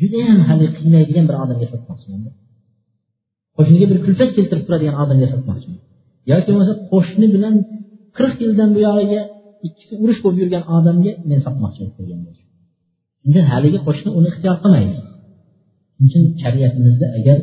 judayam 0.00 0.40
haligi 0.48 0.72
qiynaydigan 0.78 1.24
bir 1.30 1.36
odamga 1.44 1.66
sotmoqchiman. 1.72 2.20
Qo'shniga 3.56 3.86
bir 3.90 3.98
kulfat 4.06 4.30
keltirib 4.36 4.64
turadigan 4.66 4.96
odamga 5.02 5.26
sotmoqchiman. 5.34 5.80
Yoki 6.30 6.46
bo'lmasa 6.48 6.72
qo'shni 6.92 7.26
bilan 7.34 7.54
qirq 8.16 8.36
yildan 8.44 8.70
buyog'iga 8.76 9.20
ikkisi 9.66 9.94
urush 10.02 10.20
bo'lib 10.24 10.38
yurgan 10.42 10.64
odamga 10.76 11.12
men 11.30 11.40
sotmoqchi 11.46 11.80
bo'lib 11.98 12.18
endi 13.26 13.40
haligi 13.50 13.78
qo'shni 13.86 14.10
uni 14.18 14.28
ixtiyor 14.32 14.56
qilmaydi. 14.62 14.98
Shuning 15.94 16.06
uchun 16.08 16.22
shariatimizda 16.42 17.06
agar 17.18 17.36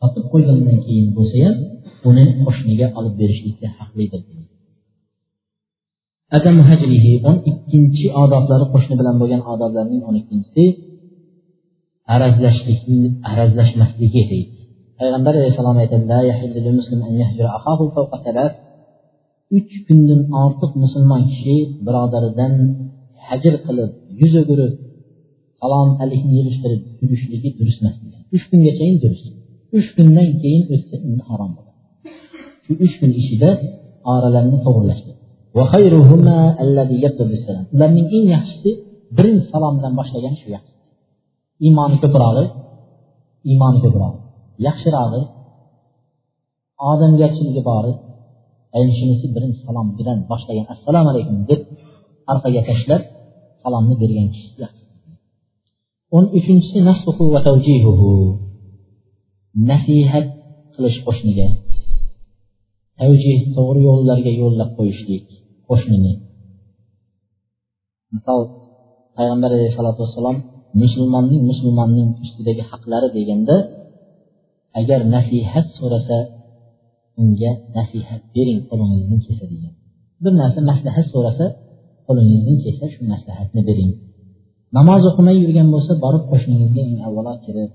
sotib 0.00 0.24
qo'ygandan 0.32 0.78
keyin 0.86 1.08
bo'lsa 1.16 1.36
ham 1.44 1.56
uni 2.08 2.24
qo'shniga 2.44 2.86
olib 2.98 3.14
berishlikka 3.20 3.68
haqlidir 3.78 4.22
o'n 7.28 7.36
ikkinchi 7.50 8.04
odoblari 8.22 8.66
qo'shni 8.74 8.94
bilan 9.00 9.16
bo'lgan 9.20 9.42
odoblarning 9.52 10.02
o'n 10.08 10.16
ikkinchisi 10.20 10.64
arazlashmasligi 13.30 14.22
deydi. 14.32 14.56
Payg'ambar 14.98 15.32
alayhissalom 15.40 15.76
aytadilar 15.82 16.22
uch 19.56 19.72
kundan 19.86 20.20
ortiq 20.42 20.72
musulmon 20.82 21.22
kishi 21.30 21.56
birodaridan 21.86 22.52
hajr 23.26 23.54
qilib 23.66 23.90
yuz 24.20 24.32
o'girib 24.40 24.72
salom 25.60 25.88
alikni 26.02 26.32
yig'ishtirib 26.38 26.82
yurishligi 27.02 27.48
durust 27.58 27.80
emas 27.82 27.96
uch 28.36 28.44
kungachayin 28.50 28.96
durust 29.02 29.26
uch 29.78 29.88
kundan 29.96 30.28
keyin 30.42 30.62
o'tsa 30.74 30.96
endi 31.08 31.22
harom 31.30 31.50
bo'ladi 31.56 31.67
shu 32.68 32.74
uch 32.84 32.94
kun 33.00 33.10
ichida 33.20 33.50
oralarini 34.12 34.58
to'g'irlashdi. 34.64 35.12
Ularning 37.74 38.06
eng 38.16 38.26
yaxshisi 38.34 38.70
birinchi 39.16 39.46
salomdan 39.52 39.92
boshlagani 39.98 40.36
shu 40.42 40.48
yaxshi. 40.56 40.74
Iymoni 41.66 41.96
ko'prog'i 42.02 42.44
iymoni 43.50 43.78
ko'prog'i 43.84 44.18
yaxshirog'i 44.66 45.22
odamgarchiligi 46.90 47.62
bori. 47.70 47.92
Ayni 48.76 48.92
shunisi 48.98 49.26
birinchi 49.34 49.60
salom 49.66 49.86
bilan 49.98 50.18
boshlagan 50.30 50.66
assalomu 50.74 51.08
alaykum 51.12 51.36
deb 51.50 51.60
orqaga 52.32 52.60
tashlab 52.68 53.02
salomni 53.62 53.94
bergan 54.02 54.28
kishi 54.34 54.48
o'n 56.16 56.24
uchinchisi 56.38 56.78
nasihat 59.70 60.26
qilish 60.74 60.98
qo'shniga 61.06 61.46
tavjih 63.00 63.38
to'g'ri 63.56 63.80
yo'llarga 63.88 64.32
yo'llab 64.42 64.70
qo'yishlik 64.78 65.24
qo'shnini. 65.68 66.12
Misol 68.14 68.40
payg'ambar 69.16 69.50
alayhisalotu 69.56 70.00
vassalom 70.04 70.36
musulmonning 70.82 71.42
musulmonning 71.50 72.08
ustidagi 72.24 72.62
haqlari 72.70 73.08
deganda 73.16 73.56
agar 74.80 75.00
nasihat 75.14 75.66
so'rasa 75.78 76.18
unga 77.20 77.52
nasihat 77.76 78.22
bering 78.34 78.60
qo'lingizni 78.70 79.18
kesa 79.26 79.44
degan. 79.52 79.74
Bir 80.22 80.32
narsa 80.40 80.60
maslahat 80.70 81.06
so'rasa 81.14 81.46
qo'lingizni 82.06 82.54
kesa 82.64 82.84
shu 82.92 83.00
maslahatni 83.12 83.60
bering. 83.68 83.92
Namoz 84.76 85.02
o'qimay 85.10 85.36
yurgan 85.44 85.68
bo'lsa 85.74 85.92
borib 86.04 86.24
qo'shningizga 86.30 86.82
eng 86.88 86.98
avvalo 87.08 87.34
kirib 87.44 87.70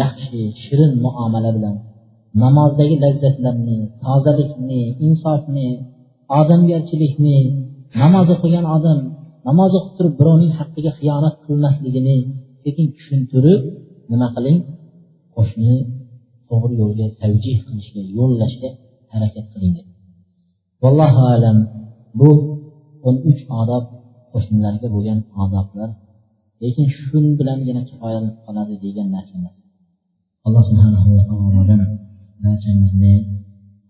yaxshi 0.00 0.40
shirin 0.64 0.92
muomala 1.04 1.50
bilan 1.56 1.76
namozdagi 2.42 2.96
lazzatlarni 3.04 3.78
tozalikni 4.04 4.82
insofni 5.06 5.68
odamgarchilikni 6.40 7.38
namoz 8.02 8.26
o'qigan 8.34 8.66
odam 8.76 8.98
namoz 9.48 9.70
o'qib 9.78 9.92
turib 9.96 10.14
birovning 10.20 10.52
haqqiga 10.58 10.90
xiyonat 10.98 11.34
qilmasligini 11.44 12.16
sekin 12.62 12.86
tushuntirib 12.96 13.62
nima 14.10 14.28
qiling? 14.34 14.58
Qo'shni 15.34 15.74
to'g'ri 16.48 16.74
yo'lga 16.82 17.06
tavjih 17.20 17.56
qilishga 17.66 18.02
yo'llashga 18.18 18.70
harakat 19.12 19.46
qiling. 19.52 19.74
Vallohu 20.82 21.22
alam 21.34 21.58
bu 22.20 22.30
o'n 23.08 23.16
uch 23.30 23.42
odob 23.60 23.84
qo'shnilarga 24.32 24.86
bo'lgan 24.94 25.18
odoblar 25.44 25.90
lekin 26.62 26.86
shu 26.96 27.18
bilangina 27.38 27.82
kifoyalanib 27.88 28.36
qoladi 28.46 28.74
degan 28.84 29.08
narsa 29.14 29.34
emas. 29.40 29.56
Alloh 30.46 30.62
subhanahu 30.68 31.08
va 31.16 31.22
taolodan 31.30 31.80
barchamizni 32.44 33.14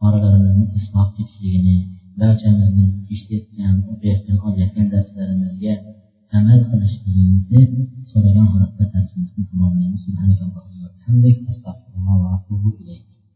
oralarimizni 0.07 0.67
isloh 0.79 1.09
etishligini 1.23 1.77
barchamizni 2.21 2.87
eshitayotgan 3.13 3.75
o'qiyotgan 3.93 4.39
olayotgan 4.47 4.87
darslarimizga 4.95 5.75
amal 6.39 6.61
qilishligimizni 6.71 7.63
so'ragan 8.11 8.47
holatda 8.53 8.85
darsimizni 8.95 9.43
tamomlaymiz. 9.51 9.89